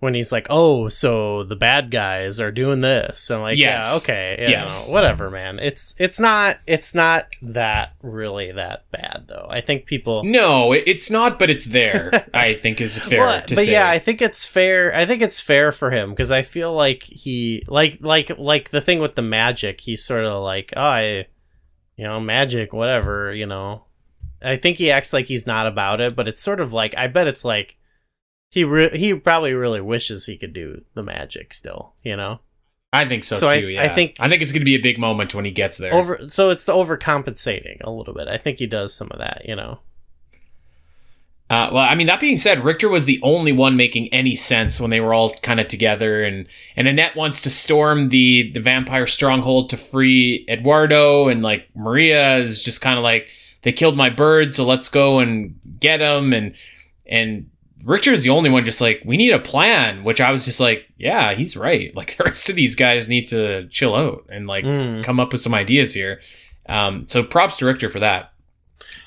[0.01, 3.85] when he's like, "Oh, so the bad guys are doing this." I'm like, Yes.
[3.85, 4.87] "Yeah, okay, you Yes.
[4.87, 9.45] know, whatever, man." It's it's not it's not that really that bad though.
[9.49, 12.25] I think people No, it's not, but it's there.
[12.33, 13.73] I think is fair Well, to but say.
[13.73, 14.95] yeah, I think it's fair.
[14.95, 18.79] I think it's fair for him because I feel like he like like like the
[18.81, 19.81] thing with the magic.
[19.81, 21.25] He's sort of like, oh, I,
[21.99, 23.33] you know, magic, whatever.
[23.33, 23.83] You know,
[24.41, 27.07] I think he acts like he's not about it, but it's sort of like I
[27.07, 27.75] bet it's like
[28.51, 31.93] he re- he probably really wishes he could do the magic still.
[32.03, 32.39] You know,
[32.93, 33.53] I think so, So too.
[33.53, 35.51] I- yeah, I think- I think it's going to be a big moment when he
[35.51, 35.93] gets there.
[35.93, 36.29] over.
[36.29, 38.29] So it's the overcompensating a little bit.
[38.29, 39.41] I think he does some of that.
[39.45, 39.79] You know.
[41.49, 44.79] Uh, well, I mean, that being said, Richter was the only one making any sense
[44.79, 46.45] when they were all kind of together, and
[46.75, 52.37] and Annette wants to storm the the vampire stronghold to free Eduardo, and like Maria
[52.37, 53.29] is just kind of like
[53.63, 56.53] they killed my bird, so let's go and get them, and
[57.07, 57.49] and
[57.83, 60.59] Richter is the only one just like we need a plan, which I was just
[60.59, 61.95] like, yeah, he's right.
[61.99, 65.03] Like the rest of these guys need to chill out and like Mm.
[65.03, 66.21] come up with some ideas here.
[66.67, 68.33] Um, so props to Richter for that.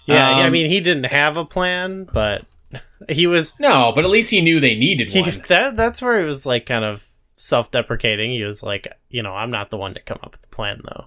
[0.07, 2.45] Yeah, yeah, I Um, mean, he didn't have a plan, but
[3.09, 5.43] he was No, but at least he knew they needed he, one.
[5.49, 5.77] that.
[5.77, 7.07] That's where he was like kind of
[7.37, 8.31] self-deprecating.
[8.31, 10.81] He was like, you know, I'm not the one to come up with the plan,
[10.85, 11.07] though.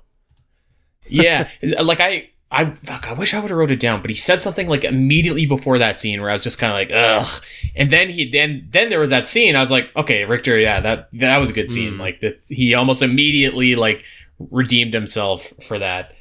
[1.08, 1.50] yeah,
[1.82, 4.42] like I, I, fuck, I wish I would have wrote it down, but he said
[4.42, 7.44] something like immediately before that scene where I was just kind of like, ugh.
[7.76, 9.56] And then he, then, then there was that scene.
[9.56, 11.94] I was like, okay, Richter, yeah, that that was a good scene.
[11.96, 12.00] Mm.
[12.00, 14.04] Like that, he almost immediately like
[14.40, 16.14] redeemed himself for that.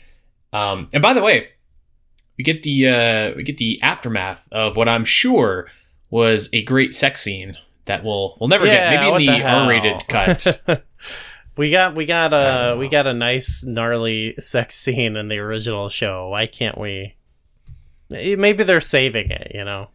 [0.52, 1.48] Um, and by the way,
[2.36, 5.68] we get the uh, we get the aftermath of what I'm sure
[6.10, 7.56] was a great sex scene
[7.86, 9.00] that we'll we'll never Yeah, get.
[9.12, 9.48] Maybe in the the?
[9.48, 10.84] R-rated cut.
[11.56, 15.88] we got we got a we got a nice gnarly sex scene in the original
[15.88, 16.28] show.
[16.28, 17.14] Why can't we?
[18.08, 19.88] Maybe they're saving it, you know.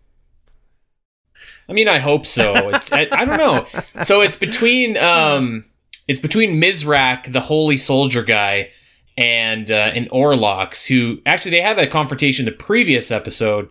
[1.69, 2.69] I mean, I hope so.
[2.69, 3.65] It's I, I don't know.
[4.03, 5.65] So it's between um,
[6.07, 8.71] it's between Mizrak, the holy soldier guy,
[9.19, 13.69] and uh, and Orlox, who actually they have a confrontation the previous episode,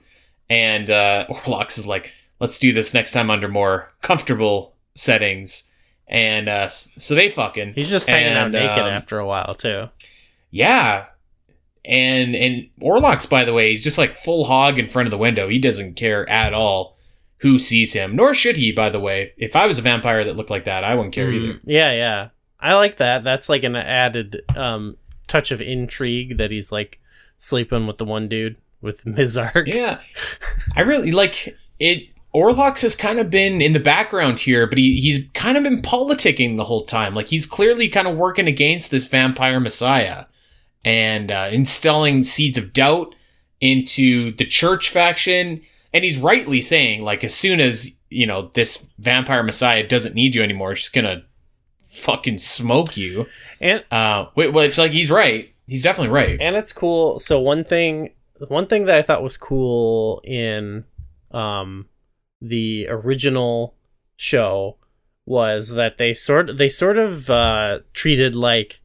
[0.50, 5.70] and uh, Orlox is like, "Let's do this next time under more comfortable settings,"
[6.06, 9.88] and uh, so they fucking He's just hanging out naked um, after a while too.
[10.50, 11.06] yeah.
[11.84, 15.16] And and Orlox, by the way, he's just like full hog in front of the
[15.16, 15.48] window.
[15.48, 16.98] He doesn't care at all
[17.38, 19.32] who sees him, nor should he, by the way.
[19.38, 21.54] If I was a vampire that looked like that, I wouldn't care either.
[21.54, 22.28] Mm, Yeah, yeah.
[22.60, 23.24] I like that.
[23.24, 24.98] That's like an added um,
[25.28, 27.00] touch of intrigue that he's like
[27.36, 29.66] sleeping with the one dude with Mizark.
[29.66, 30.00] Yeah.
[30.76, 32.08] I really like it.
[32.34, 35.80] Orlox has kind of been in the background here, but he, he's kind of been
[35.80, 37.14] politicking the whole time.
[37.14, 40.26] Like he's clearly kind of working against this vampire messiah
[40.84, 43.14] and uh, seeds of doubt
[43.60, 45.62] into the church faction.
[45.92, 50.34] And he's rightly saying, like, as soon as, you know, this vampire messiah doesn't need
[50.34, 51.22] you anymore, just gonna
[51.88, 53.26] fucking smoke you.
[53.60, 55.52] And Uh, whi- which, like, he's right.
[55.66, 56.40] He's definitely right.
[56.40, 57.18] and it's cool.
[57.18, 58.10] So one thing,
[58.48, 60.84] one thing that I thought was cool in
[61.30, 61.88] um,
[62.40, 63.74] the original
[64.16, 64.76] show
[65.26, 68.80] was that they sort they sort of uh, treated like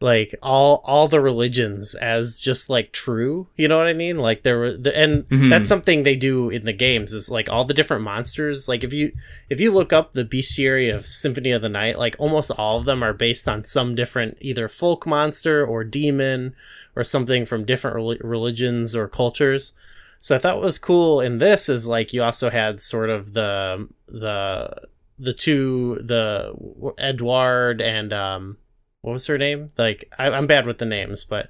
[0.00, 3.48] like all all the religions as just like true.
[3.56, 4.18] You know what I mean?
[4.18, 5.50] Like there were the, and Mhm.
[5.50, 8.68] that's something they do in the games is like all the different monsters.
[8.68, 9.12] Like if you
[9.48, 12.84] if you look up the bestiary of Symphony of the Night, like almost all of
[12.84, 16.54] them are based on some different either folk monster or demon
[16.94, 19.72] or something from different rel- religions or cultures.
[20.20, 23.32] So I thought what was cool in this is like you also had sort of
[23.34, 24.70] the the
[25.18, 26.54] the two the
[26.98, 28.56] Edward and um
[29.02, 29.70] what was her name?
[29.78, 31.48] Like I, I'm bad with the names, but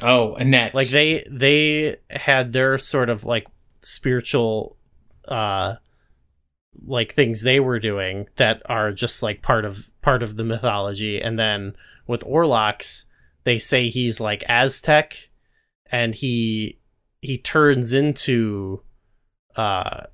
[0.00, 0.74] Oh, Annette.
[0.74, 3.46] like they they had their sort of like
[3.80, 4.76] spiritual
[5.28, 5.74] uh
[6.86, 11.20] like things they were doing that are just like part of part of the mythology
[11.20, 11.76] and then
[12.06, 13.04] with Orlox
[13.44, 15.28] they say he's like Aztec
[15.90, 16.78] and he
[17.20, 18.82] he turns into
[19.56, 20.04] uh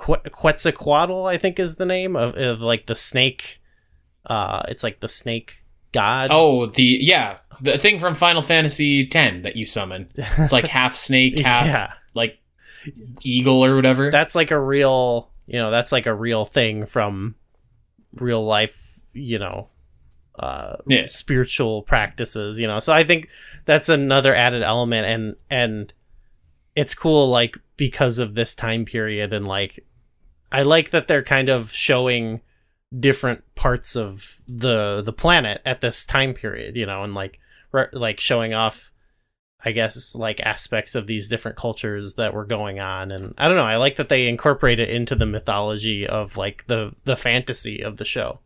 [0.00, 3.60] Que- Quetzalcoatl I think is the name of, of like the snake
[4.26, 9.42] uh it's like the snake god Oh, the yeah, the thing from Final Fantasy X
[9.42, 10.08] that you summon.
[10.16, 12.38] It's like half snake, half yeah like
[13.22, 14.10] eagle or whatever.
[14.10, 17.34] that's like a real you know that's like a real thing from
[18.14, 19.68] real life you know
[20.38, 21.06] uh Yeah.
[21.06, 23.28] spiritual practices you know so i think
[23.64, 25.92] that's another added element and and
[26.76, 29.84] it's cool like because of this time period and like
[30.52, 32.40] i like that they're kind of showing
[32.96, 37.38] different parts of the the planet at this time period you know and like
[37.72, 38.92] re- like showing off
[39.64, 43.56] I guess like aspects of these different cultures that were going on and I don't
[43.56, 47.80] know I like that they incorporate it into the mythology of like the the fantasy
[47.82, 48.40] of the show.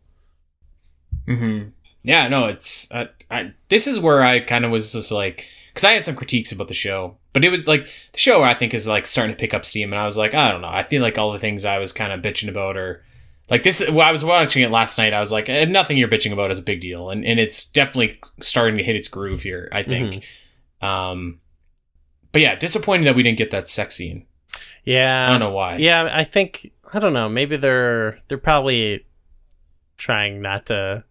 [1.27, 1.63] hmm
[2.03, 3.53] Yeah, no, it's I.
[3.69, 6.67] This is where I kind of was just like, because I had some critiques about
[6.67, 9.53] the show, but it was like the show I think is like starting to pick
[9.53, 11.63] up steam, and I was like, I don't know, I feel like all the things
[11.65, 13.03] I was kind of bitching about are.
[13.49, 15.13] Like this, well, I was watching it last night.
[15.13, 17.65] I was like, eh, nothing you're bitching about is a big deal, and and it's
[17.65, 19.69] definitely starting to hit its groove here.
[19.71, 20.25] I think.
[20.81, 21.39] Um,
[22.31, 24.25] but yeah, disappointing that we didn't get that sex scene.
[24.83, 25.27] Yeah.
[25.27, 25.77] I don't know why.
[25.77, 27.29] Yeah, I think I don't know.
[27.29, 29.05] Maybe they're they're probably
[29.97, 31.03] trying not to.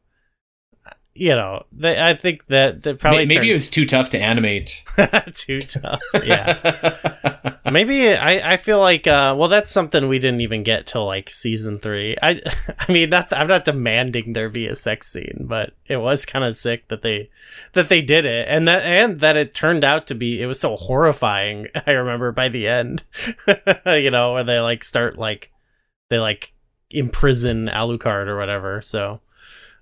[1.15, 4.19] You know, they, I think that that probably maybe turned- it was too tough to
[4.19, 4.83] animate.
[5.35, 6.01] too tough.
[6.25, 7.57] Yeah.
[7.71, 11.31] Maybe I, I feel like uh well that's something we didn't even get till like
[11.31, 12.17] season three.
[12.23, 12.41] I
[12.79, 16.45] I mean not I'm not demanding there be a sex scene, but it was kind
[16.45, 17.31] of sick that they
[17.75, 20.61] that they did it and that and that it turned out to be it was
[20.61, 21.69] so horrifying.
[21.87, 23.05] I remember by the end,
[23.87, 25.51] you know, where they like start like
[26.09, 26.53] they like
[26.91, 28.81] imprison Alucard or whatever.
[28.83, 29.21] So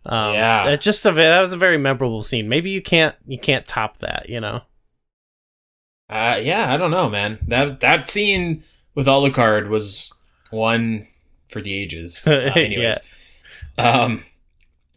[0.06, 0.74] um, Yeah.
[0.76, 2.48] just a, that was a very memorable scene.
[2.48, 4.62] Maybe you can't you can't top that, you know.
[6.08, 7.38] Uh, yeah, I don't know, man.
[7.46, 8.64] That that scene
[8.94, 10.12] with Alucard was
[10.50, 11.06] one
[11.48, 12.24] for the ages.
[12.26, 12.98] Uh, anyways,
[13.78, 14.24] um,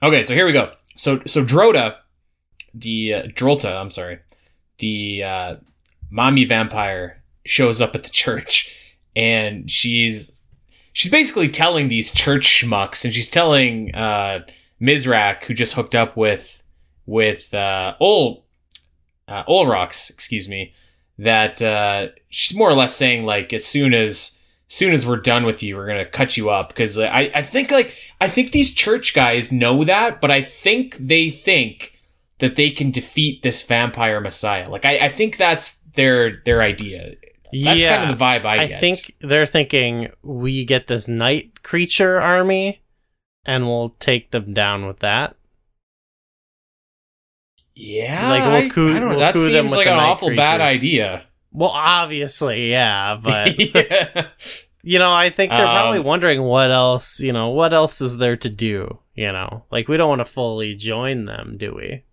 [0.02, 0.72] okay, so here we go.
[0.98, 1.98] So so Drota,
[2.74, 4.20] the uh, Drolta, I'm sorry,
[4.80, 5.56] the uh,
[6.10, 8.76] mommy vampire shows up at the church,
[9.16, 10.40] and she's
[10.94, 14.46] she's basically telling these church schmucks, and she's telling uh,
[14.84, 16.64] Mizrak, who just hooked up with
[17.06, 18.46] with uh, Ol
[19.28, 20.74] uh, Olrox, excuse me,
[21.18, 24.38] that uh, she's more or less saying like as soon as
[24.70, 27.42] as soon as we're done with you, we're gonna cut you up because I I
[27.42, 31.94] think like I think these church guys know that, but I think they think
[32.40, 34.70] that they can defeat this vampire messiah.
[34.70, 37.16] Like I, I think that's their their idea.
[37.54, 41.64] That's yeah, kind of the vibe I, I think they're thinking we get this night
[41.64, 42.83] creature army,
[43.46, 45.36] and we'll take them down with that.
[47.76, 51.26] yeah, like, we'll coo- I don't we'll that coo seems like an awful bad idea.
[51.52, 54.28] Well, obviously, yeah, but yeah.
[54.84, 58.18] you know, I think they're probably Um, wondering what else, you know, what else is
[58.18, 59.66] there to do, you know?
[59.72, 62.04] Like we don't want to fully join them, do we?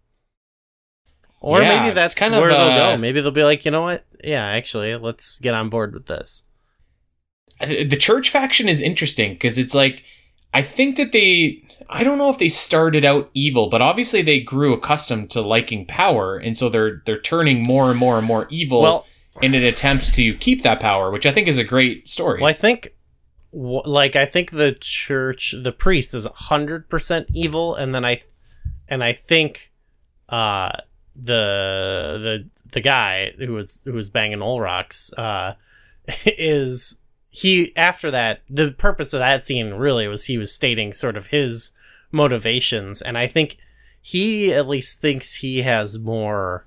[1.40, 2.98] Or Yeah, maybe that's kind of where of, they'll uh, go.
[2.98, 4.05] Maybe they'll be like, you know what?
[4.23, 6.44] Yeah, actually, let's get on board with this.
[7.61, 10.02] Uh, the church faction is interesting because it's like
[10.52, 14.40] I think that they I don't know if they started out evil, but obviously they
[14.40, 18.47] grew accustomed to liking power, and so they're they're turning more and more and more
[18.51, 19.06] evil Well,
[19.43, 22.40] in an attempt to keep that power, which I think is a great story.
[22.40, 22.94] Well, I think,
[23.52, 28.20] like, I think the church, the priest is hundred percent evil, and then I,
[28.89, 29.72] and I think,
[30.28, 30.70] uh,
[31.16, 35.55] the the the guy who was who was banging Olrox, uh,
[36.24, 36.99] is
[37.31, 41.28] he after that the purpose of that scene really was he was stating sort of
[41.28, 41.73] his
[42.12, 43.57] motivations, and I think
[44.02, 46.66] he at least thinks he has more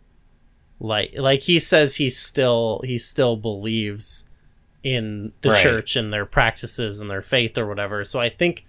[0.79, 4.29] like like he says he still he still believes
[4.83, 5.63] in the Right.
[5.63, 8.65] church and their practices and their faith or whatever so i think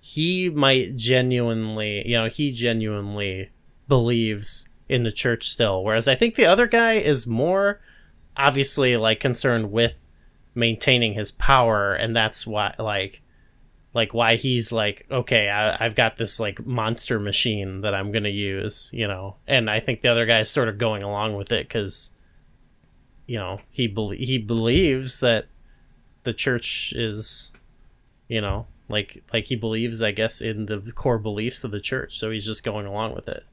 [0.00, 3.50] he might genuinely you know he genuinely
[3.88, 7.80] believes in the church still whereas i think the other guy is more
[8.36, 10.05] obviously like concerned with
[10.56, 13.22] maintaining his power and that's why like
[13.92, 18.28] like why he's like okay I, i've got this like monster machine that i'm gonna
[18.28, 19.36] use you know?
[19.46, 22.12] And i think the other guy's sort of going along with it because
[23.26, 25.46] you know he bel he believes that
[26.24, 27.52] the church is
[28.28, 32.18] you know like like he believes i guess in the core beliefs of the church
[32.18, 33.44] so he's just going along with it.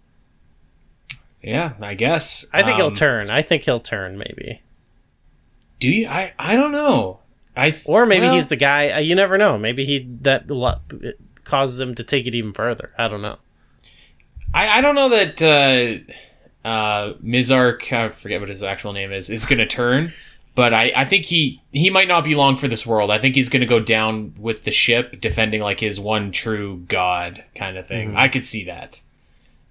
[1.41, 2.45] Yeah, I guess.
[2.53, 3.29] i think he'll Um, turn.
[3.29, 4.61] I think he'll turn maybe
[5.83, 6.07] Do you?
[6.07, 7.19] I I don't know.
[7.55, 10.49] I th- or maybe well, he's the guy uh, you never know maybe he that
[10.49, 10.79] lo-
[11.43, 13.37] causes him to take it even further i don't know
[14.55, 19.29] I, I don't know that uh, uh, Mizark, I forget what his actual name is,
[19.31, 20.13] is going to turn.
[20.55, 23.09] But I, I think he he might not be long for this world.
[23.09, 26.83] I think he's going to go down with the ship, defending like his one true
[26.87, 28.11] god kind of thing.
[28.11, 28.17] Mhm.
[28.17, 29.01] I could see that.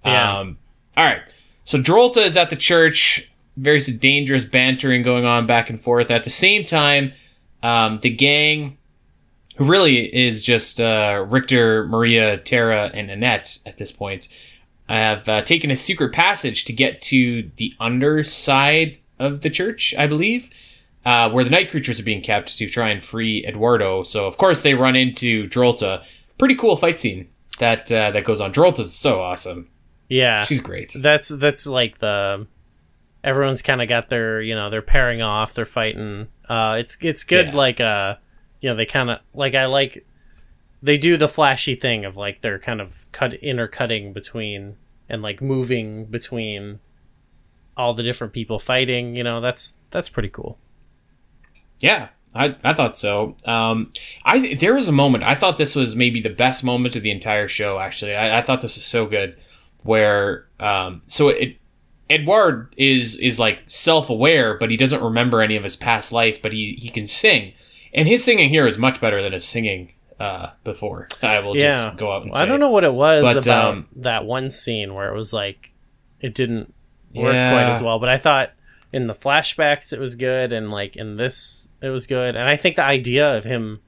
[0.05, 0.39] Yeah.
[0.39, 0.57] Um,
[0.97, 1.21] all right.
[1.63, 3.31] So Drolta is at the church.
[3.55, 6.09] Very dangerous bantering going on back and forth.
[6.09, 7.13] At the same time,
[7.61, 8.77] um, the gang,
[9.57, 14.27] who really is just uh, Richter, Maria, Tera, and Annette at this point,
[14.89, 20.07] have uh, taken a secret passage to get to the underside of the church, I
[20.07, 20.49] believe,
[21.05, 24.03] uh, where the night creatures are being kept to try and free Eduardo.
[24.03, 26.05] So of course they run into Drolta.
[26.37, 28.51] Pretty cool fight scene that uh, that goes on.
[28.51, 29.69] Drolta's so awesome.
[30.09, 30.93] yeah She's great.
[30.95, 32.47] that's that's like the
[33.23, 37.23] everyone's kind of got their you know they're pairing off they're fighting uh it's it's
[37.23, 37.55] good Yeah.
[37.55, 38.15] like uh
[38.61, 40.05] you know they kind of like i like
[40.81, 44.75] they do the flashy thing of like they're kind of cut intercutting between
[45.07, 46.79] and like moving between
[47.77, 50.57] all the different people fighting you know that's that's pretty cool
[51.79, 53.35] Yeah, I, I thought so.
[53.45, 53.91] Um,
[54.25, 57.11] I there was a moment I thought this was maybe the best moment of the
[57.11, 57.77] entire show.
[57.79, 59.37] Actually, I, I thought this was so good.
[59.83, 61.57] Where um, so it
[62.09, 66.41] Edward is is like self aware, but he doesn't remember any of his past life,
[66.41, 67.53] but he he can sing,
[67.93, 71.07] and his singing here is much better than his singing uh, before.
[71.21, 71.69] I will Yeah.
[71.69, 72.41] just go out and say.
[72.41, 75.33] I don't know what it was But, about um, that one scene where it was
[75.33, 75.71] like
[76.19, 76.73] it didn't
[77.15, 77.51] work Yeah.
[77.51, 77.99] quite as well.
[77.99, 78.51] But I thought
[78.91, 82.35] in the flashbacks it was good, and like in this it was good.
[82.35, 83.79] And I think the idea of him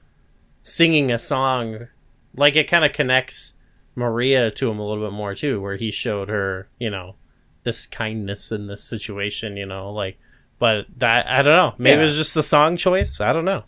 [0.62, 1.86] singing a song,
[2.34, 3.54] like it kind of connects
[3.94, 7.14] Maria to him a little bit more too, where he showed her, you know,
[7.66, 10.16] this kindness in this situation, you know, like.
[10.58, 11.74] But that I don't know.
[11.76, 12.00] Maybe Yeah.
[12.00, 13.20] it was just the song choice.
[13.20, 13.64] I don't know.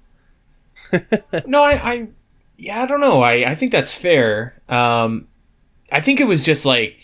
[1.47, 2.09] No, I, I,
[2.57, 3.21] yeah, I don't know.
[3.21, 4.55] I, I think that's fair.
[4.71, 5.29] Um,
[5.93, 6.97] I think it was just like,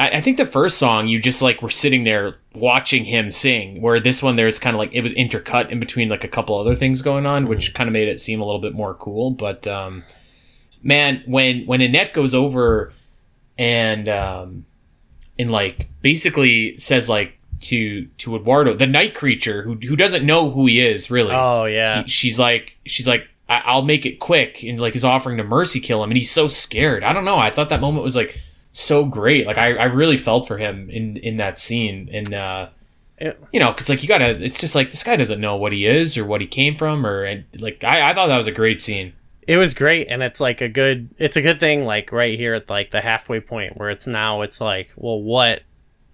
[0.00, 3.82] I, I think the first song you just like were sitting there watching him sing.
[3.82, 6.58] Where this one there's kind of like it was intercut in between like a couple
[6.58, 9.30] other things going on, which kind of made it seem a little bit more cool.
[9.30, 10.04] But um,
[10.82, 12.94] man, when when Annette goes over
[13.58, 14.64] and um,
[15.38, 20.50] and like basically says like to to Eduardo, the night creature who who doesn't know
[20.50, 21.32] who he is really.
[21.34, 22.04] Oh yeah.
[22.06, 25.80] she's like she's like I- i'll make it quick and like is offering to mercy
[25.80, 27.02] kill him and he's so scared.
[27.02, 27.38] I don't know.
[27.38, 28.38] I thought that moment was like
[28.72, 29.46] so great.
[29.46, 32.68] Like i, I really felt for him in in that scene and uh
[33.18, 35.72] It- you know because like you gotta it's just like this guy doesn't know what
[35.72, 38.46] he is or what he came from or and like i, I thought that was
[38.46, 39.14] a great scene
[39.48, 41.08] It was great, and it's like a good.
[41.18, 44.42] It's a good thing, like right here at like the halfway point where it's now.
[44.42, 45.62] It's like, well, what,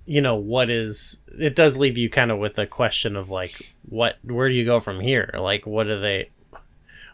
[0.06, 1.22] you know, what is?
[1.36, 4.18] It does leave you kind of with a question of like, what?
[4.22, 5.30] Where do you go from here?
[5.36, 6.30] Like, what are they?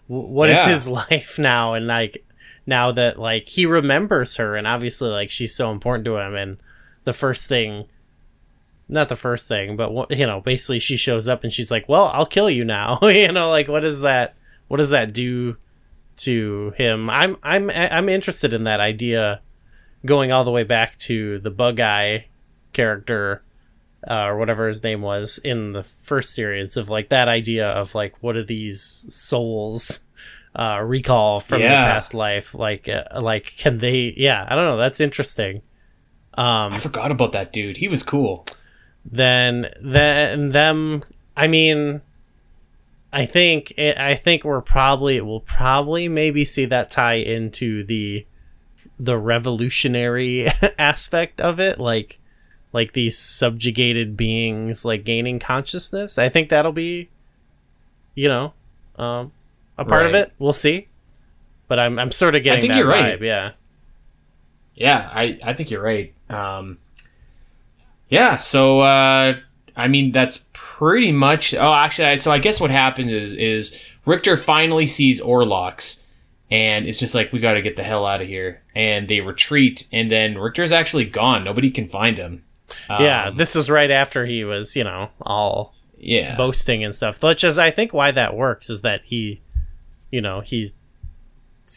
[0.08, 0.68] wh- What is Yeah.
[0.68, 1.72] his life now?
[1.72, 2.22] And like,
[2.66, 6.58] now that like he remembers her, and obviously like she's so important to him, and
[7.04, 7.86] the first thing.
[8.92, 12.10] Not the first thing, but you know, basically she shows up and she's like, "Well,
[12.12, 14.34] I'll kill you now." you know, like what does that?
[14.68, 15.56] What does that do
[16.20, 17.08] to him.
[17.10, 19.40] I'm I'm I'm interested in that idea
[20.06, 22.26] going all the way back to the bug eye
[22.72, 23.42] character
[24.08, 27.94] uh, or whatever his name was in the first series of like that idea of
[27.94, 30.06] like what do these souls
[30.56, 31.68] uh, recall from Yeah.
[31.68, 35.62] their past life like uh, like can they yeah I don't know that's interesting
[36.34, 38.46] um i forgot about that dude he was cool
[39.04, 41.02] then then them
[41.36, 42.00] i mean
[43.12, 48.26] i think it, i think we're probably we'll probably maybe see that tie into the
[48.98, 52.18] the revolutionary aspect of it like
[52.72, 56.18] like these subjugated beings like gaining consciousness.
[56.18, 57.10] I think that'll be
[58.14, 58.52] you know
[58.96, 59.32] um
[59.76, 60.32] a part of it.
[60.38, 60.88] We'll see.
[61.68, 63.22] But i'm i'm sort of getting I think you're vibe right.
[63.22, 63.52] yeah.
[64.74, 66.14] Yeah, I, I think you're right.
[66.30, 66.78] Um,
[68.08, 69.34] yeah, so uh,
[69.80, 71.54] I mean that's pretty much.
[71.54, 76.06] Oh, actually, I, so I guess what happens is is Richter finally sees Orlox,
[76.50, 79.20] and it's just like we got to get the hell out of here, and they
[79.20, 81.44] retreat, and then Richter's actually gone.
[81.44, 82.44] Nobody can find him.
[82.88, 87.22] yeah Um, this is right after he was you know all yeah, boasting and stuff.
[87.22, 89.42] Which is, I think, why that works is that he,
[90.10, 90.70] you know, he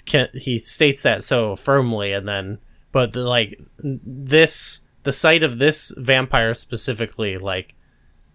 [0.05, 2.59] can he states that so firmly, and then,
[2.91, 7.75] but the, like this, the sight of this vampire specifically, like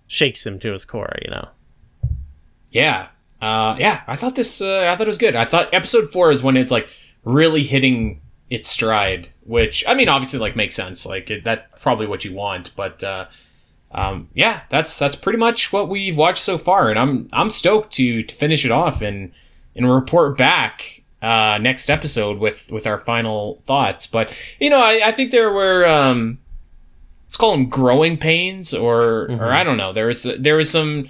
[0.09, 1.14] shakes him to his core.
[1.22, 1.48] You know.
[2.70, 3.09] Yeah.
[3.40, 4.60] Uh, yeah, I thought this.
[4.60, 5.36] Uh, I thought it was good.
[5.36, 6.89] I thought episode four is when it's like
[7.22, 8.20] really hitting
[8.51, 11.06] its stride, which I mean, obviously, like makes sense.
[11.06, 13.26] Like it, that's probably what you want, but uh,
[13.93, 17.93] um, yeah, that's that's pretty much what we've watched so far, and I'm I'm stoked
[17.94, 19.32] to to finish it off and
[19.76, 24.09] and report back uh, next episode with with our final thoughts.
[24.09, 25.86] But you know, I, I think there were.
[25.86, 26.39] Um,
[27.28, 29.92] let's call them growing pains or or I don't know.
[29.92, 31.09] There was there was some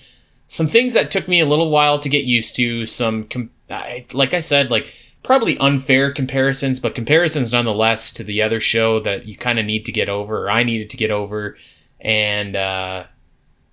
[0.49, 2.87] some things that took me a little while to get used to.
[2.87, 4.93] Some com- I, like I said, like
[5.23, 9.85] probably unfair comparisons, but comparisons nonetheless to the other show that you kind of need
[9.85, 11.57] to get over, or I needed to get over,
[12.01, 13.05] and uh,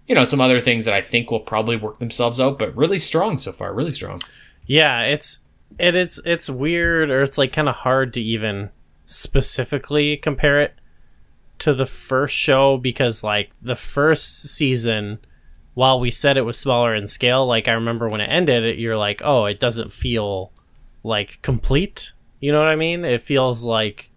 [0.08, 2.60] you know some other things that I think will probably work themselves out.
[2.60, 4.22] But really strong so far, really strong.
[4.68, 5.40] Yeah, it's
[5.80, 8.70] and it's it's weird or it's like kind of hard to even
[9.06, 10.76] specifically compare it
[11.60, 15.20] to the first show because like the first season
[15.74, 18.78] while we said it was smaller in scale like I remember when it ended it,
[18.80, 20.52] you're like, "Oh, it doesn't feel
[21.04, 23.04] like complete." You know what I mean?
[23.06, 24.10] It feels like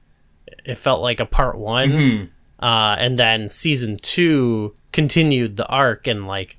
[0.65, 2.29] it felt like a part 1 Mhm.
[2.61, 6.59] uh, and then season two continued the arc and like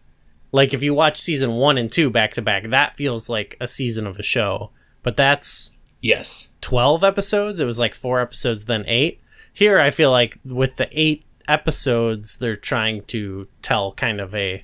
[0.51, 3.67] like if you watch season one and two back to back that feels like a
[3.67, 4.71] season of a show
[5.03, 6.53] but that's Yes.
[6.61, 9.19] 12 episodes it was like four episodes then eight
[9.53, 14.63] here i feel like with the eight episodes they're trying to tell kind of a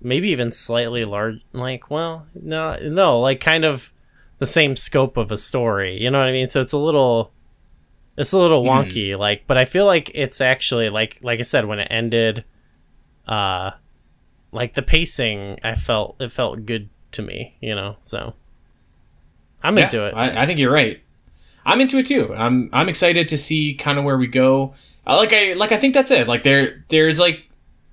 [0.00, 3.92] maybe even slightly large like well no no like kind of
[4.38, 7.32] the same scope of a story you know what i mean so it's a little
[8.16, 11.64] it's a little wonky like but i feel like it's actually like like i said
[11.64, 12.44] when it ended
[13.26, 13.70] uh
[14.52, 18.34] like the pacing i felt it felt good to me you know so
[19.62, 20.14] I'm Yeah, into it.
[20.14, 21.02] I, I think you're right.
[21.68, 22.34] I'm into it too.
[22.34, 24.74] I'm I'm excited to see kind of where we go.
[25.06, 26.26] Uh, like I like I think that's it.
[26.26, 27.44] Like there there's like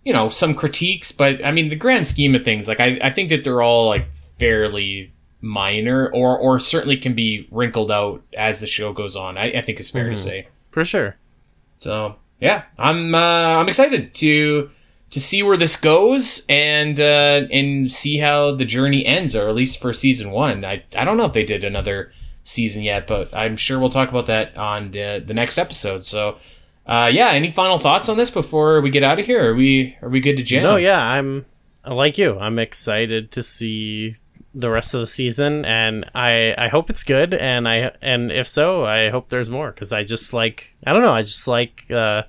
[0.04, 3.10] you know some critiques, but I mean the grand scheme of things, like I, I
[3.10, 5.12] think that they're all like fairly
[5.42, 9.38] minor or or certainly can be wrinkled out as the show goes on.
[9.38, 10.18] I, I think it's fair to Mhm.
[10.18, 10.48] say.
[10.72, 11.18] For sure.
[11.78, 13.18] So yeah, I'm uh,
[13.60, 14.70] I'm excited to
[15.12, 19.56] to see where this goes and uh, and see how the journey ends, or at
[19.56, 20.66] least for season one.
[20.66, 22.12] I I don't know if they did another
[22.46, 26.06] season yet, but I'm sure we'll talk about that on the the next episode.
[26.06, 26.38] So.
[26.88, 27.30] Uh, yeah.
[27.30, 29.50] Any final thoughts on this before we get out of here?
[29.50, 30.62] Are we are we good to jam?
[30.62, 31.48] No, yeah, I'm
[31.84, 32.38] like you.
[32.38, 34.18] I'm excited to see
[34.54, 38.48] the rest of the season, and I I hope it's good, and I and if
[38.48, 41.90] so, I hope there's more because I just like I don't know, I just like
[41.90, 42.22] uh,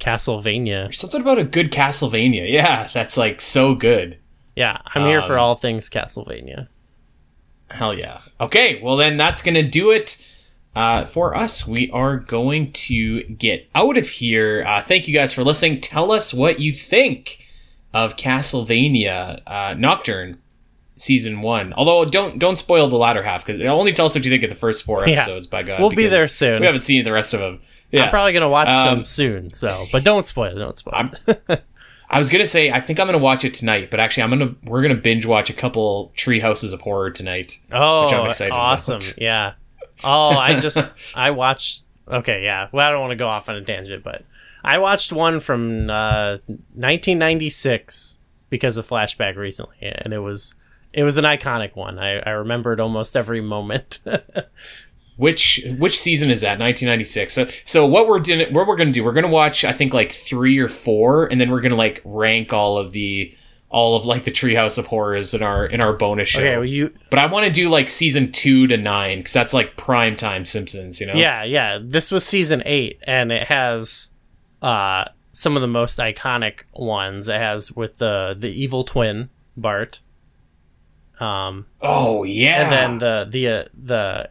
[0.00, 0.86] Castlevania.
[0.86, 2.50] There's something about a good Castlevania.
[2.50, 4.18] Yeah, that's like so good.
[4.56, 6.66] Yeah, I'm here for Um, all things Castlevania.
[7.70, 8.20] Hell yeah.
[8.40, 10.24] Okay, well then that's gonna do it
[10.74, 11.66] uh, for us.
[11.66, 14.64] We are going to get out of here.
[14.66, 15.80] Uh, thank you guys for listening.
[15.80, 17.44] Tell us what you think
[17.94, 20.38] of Castlevania uh, Nocturne
[20.98, 21.72] season one.
[21.74, 24.50] Although don't don't spoil the latter half because only tell us what you think of
[24.50, 25.14] the first four Yeah.
[25.20, 25.46] episodes.
[25.46, 26.60] By God, We'll be there soon.
[26.60, 27.60] We haven't seen the rest of them.
[27.92, 30.54] Yeah, I'm probably gonna watch Um, some soon, so but don't spoil.
[30.56, 31.10] Don't spoil.
[32.08, 34.54] I was gonna say I think I'm gonna watch it tonight, but actually I'm gonna
[34.64, 37.58] we're gonna binge watch a couple Tree Houses of Horror tonight.
[37.72, 38.60] Oh, I'm excited about.
[38.60, 39.00] awesome!
[39.18, 39.54] Yeah.
[40.04, 41.82] Oh, I just I watched.
[42.06, 42.68] Okay, yeah.
[42.72, 44.24] Well, I don't want to go off on a tangent, but
[44.62, 48.18] I watched one from uh, 1996
[48.50, 50.54] because of flashback recently, and it was
[50.92, 51.98] it was an iconic one.
[51.98, 53.98] I, I remembered almost every moment.
[55.16, 56.58] Which which season is that?
[56.58, 57.32] 1996.
[57.32, 59.02] So so what we're doing what we're gonna do?
[59.02, 62.52] We're gonna watch I think like three or four, and then we're gonna like rank
[62.52, 63.34] all of the
[63.68, 66.40] all of like the Treehouse of Horrors in our in our bonus show.
[66.40, 69.54] okay, well, you but I want to do like season two to nine because that's
[69.54, 71.00] like prime time Simpsons.
[71.00, 71.14] You know?
[71.14, 71.78] yeah yeah.
[71.82, 74.10] This was season eight, and it has
[74.60, 77.26] uh some of the most iconic ones.
[77.28, 80.00] It has with the the evil twin Bart.
[81.18, 82.62] Um, Oh yeah.
[82.62, 84.28] and then the the uh, the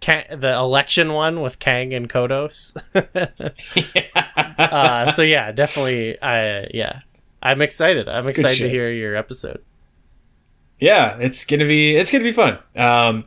[0.00, 2.76] Ka- the election one with Kang and Kodos.
[4.58, 6.20] uh, so yeah, definitely.
[6.20, 7.00] I yeah,
[7.42, 8.08] I'm excited.
[8.08, 9.62] I'm excited to hear your episode.
[10.80, 12.58] yeah, it's gonna be it's gonna be fun.
[12.76, 13.24] Um,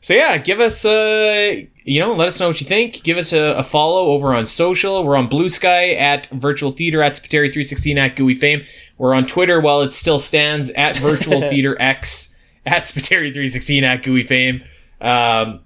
[0.00, 3.02] so yeah, give us uh, you know, let us know what you think.
[3.02, 5.04] Give us a, a follow over on social.
[5.04, 8.62] We're on Bluesky at Virtual Theater at Spiteri three sixteen at Gooey Fame.
[8.96, 13.84] We're on Twitter while it still stands at Virtual Theater X at Spiteri three sixteen
[13.84, 14.62] at Gooey Fame.
[15.00, 15.60] Um,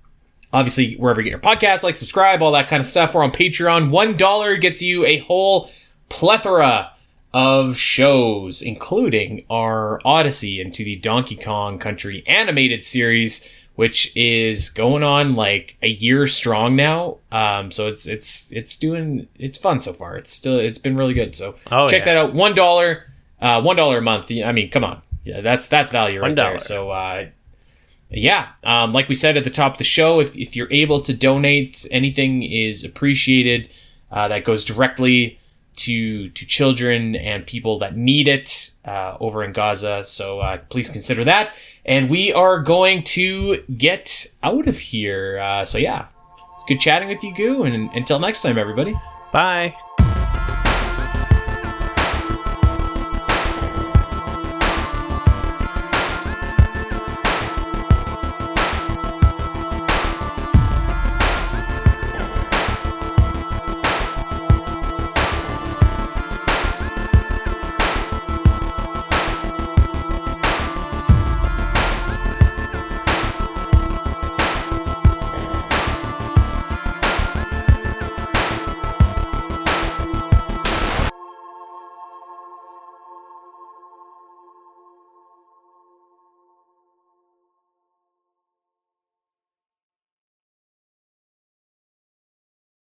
[0.52, 3.14] obviously wherever you get your podcast, like subscribe, all that kind of stuff.
[3.14, 3.90] We're on Patreon.
[3.90, 5.70] One dollar gets you a whole
[6.08, 6.92] plethora
[7.34, 15.02] of shows, including our Odyssey into the Donkey Kong Country animated series, which is going
[15.02, 17.16] on like a year strong now.
[17.30, 20.16] Um, so it's it's it's doing it's fun so far.
[20.16, 21.34] It's still it's been really good.
[21.34, 22.14] So Oh, check yeah.
[22.14, 22.34] that out.
[22.34, 23.10] One dollar,
[23.40, 24.30] uh, one dollar a month.
[24.30, 26.60] I mean, come on, yeah, that's that's value right there.
[26.60, 27.26] So uh,
[28.12, 31.00] yeah, um, like we said at the top of the show, if, if you're able
[31.02, 33.70] to donate, anything is appreciated.
[34.10, 35.38] Uh, that goes directly
[35.74, 40.04] to to children and people that need it uh, over in Gaza.
[40.04, 41.54] So uh, please consider that.
[41.84, 45.38] And we are going to get out of here.
[45.38, 46.06] Uh, so yeah,
[46.56, 47.64] it's good chatting with you, Goo.
[47.64, 48.94] And until next time, everybody.
[49.32, 49.74] Bye.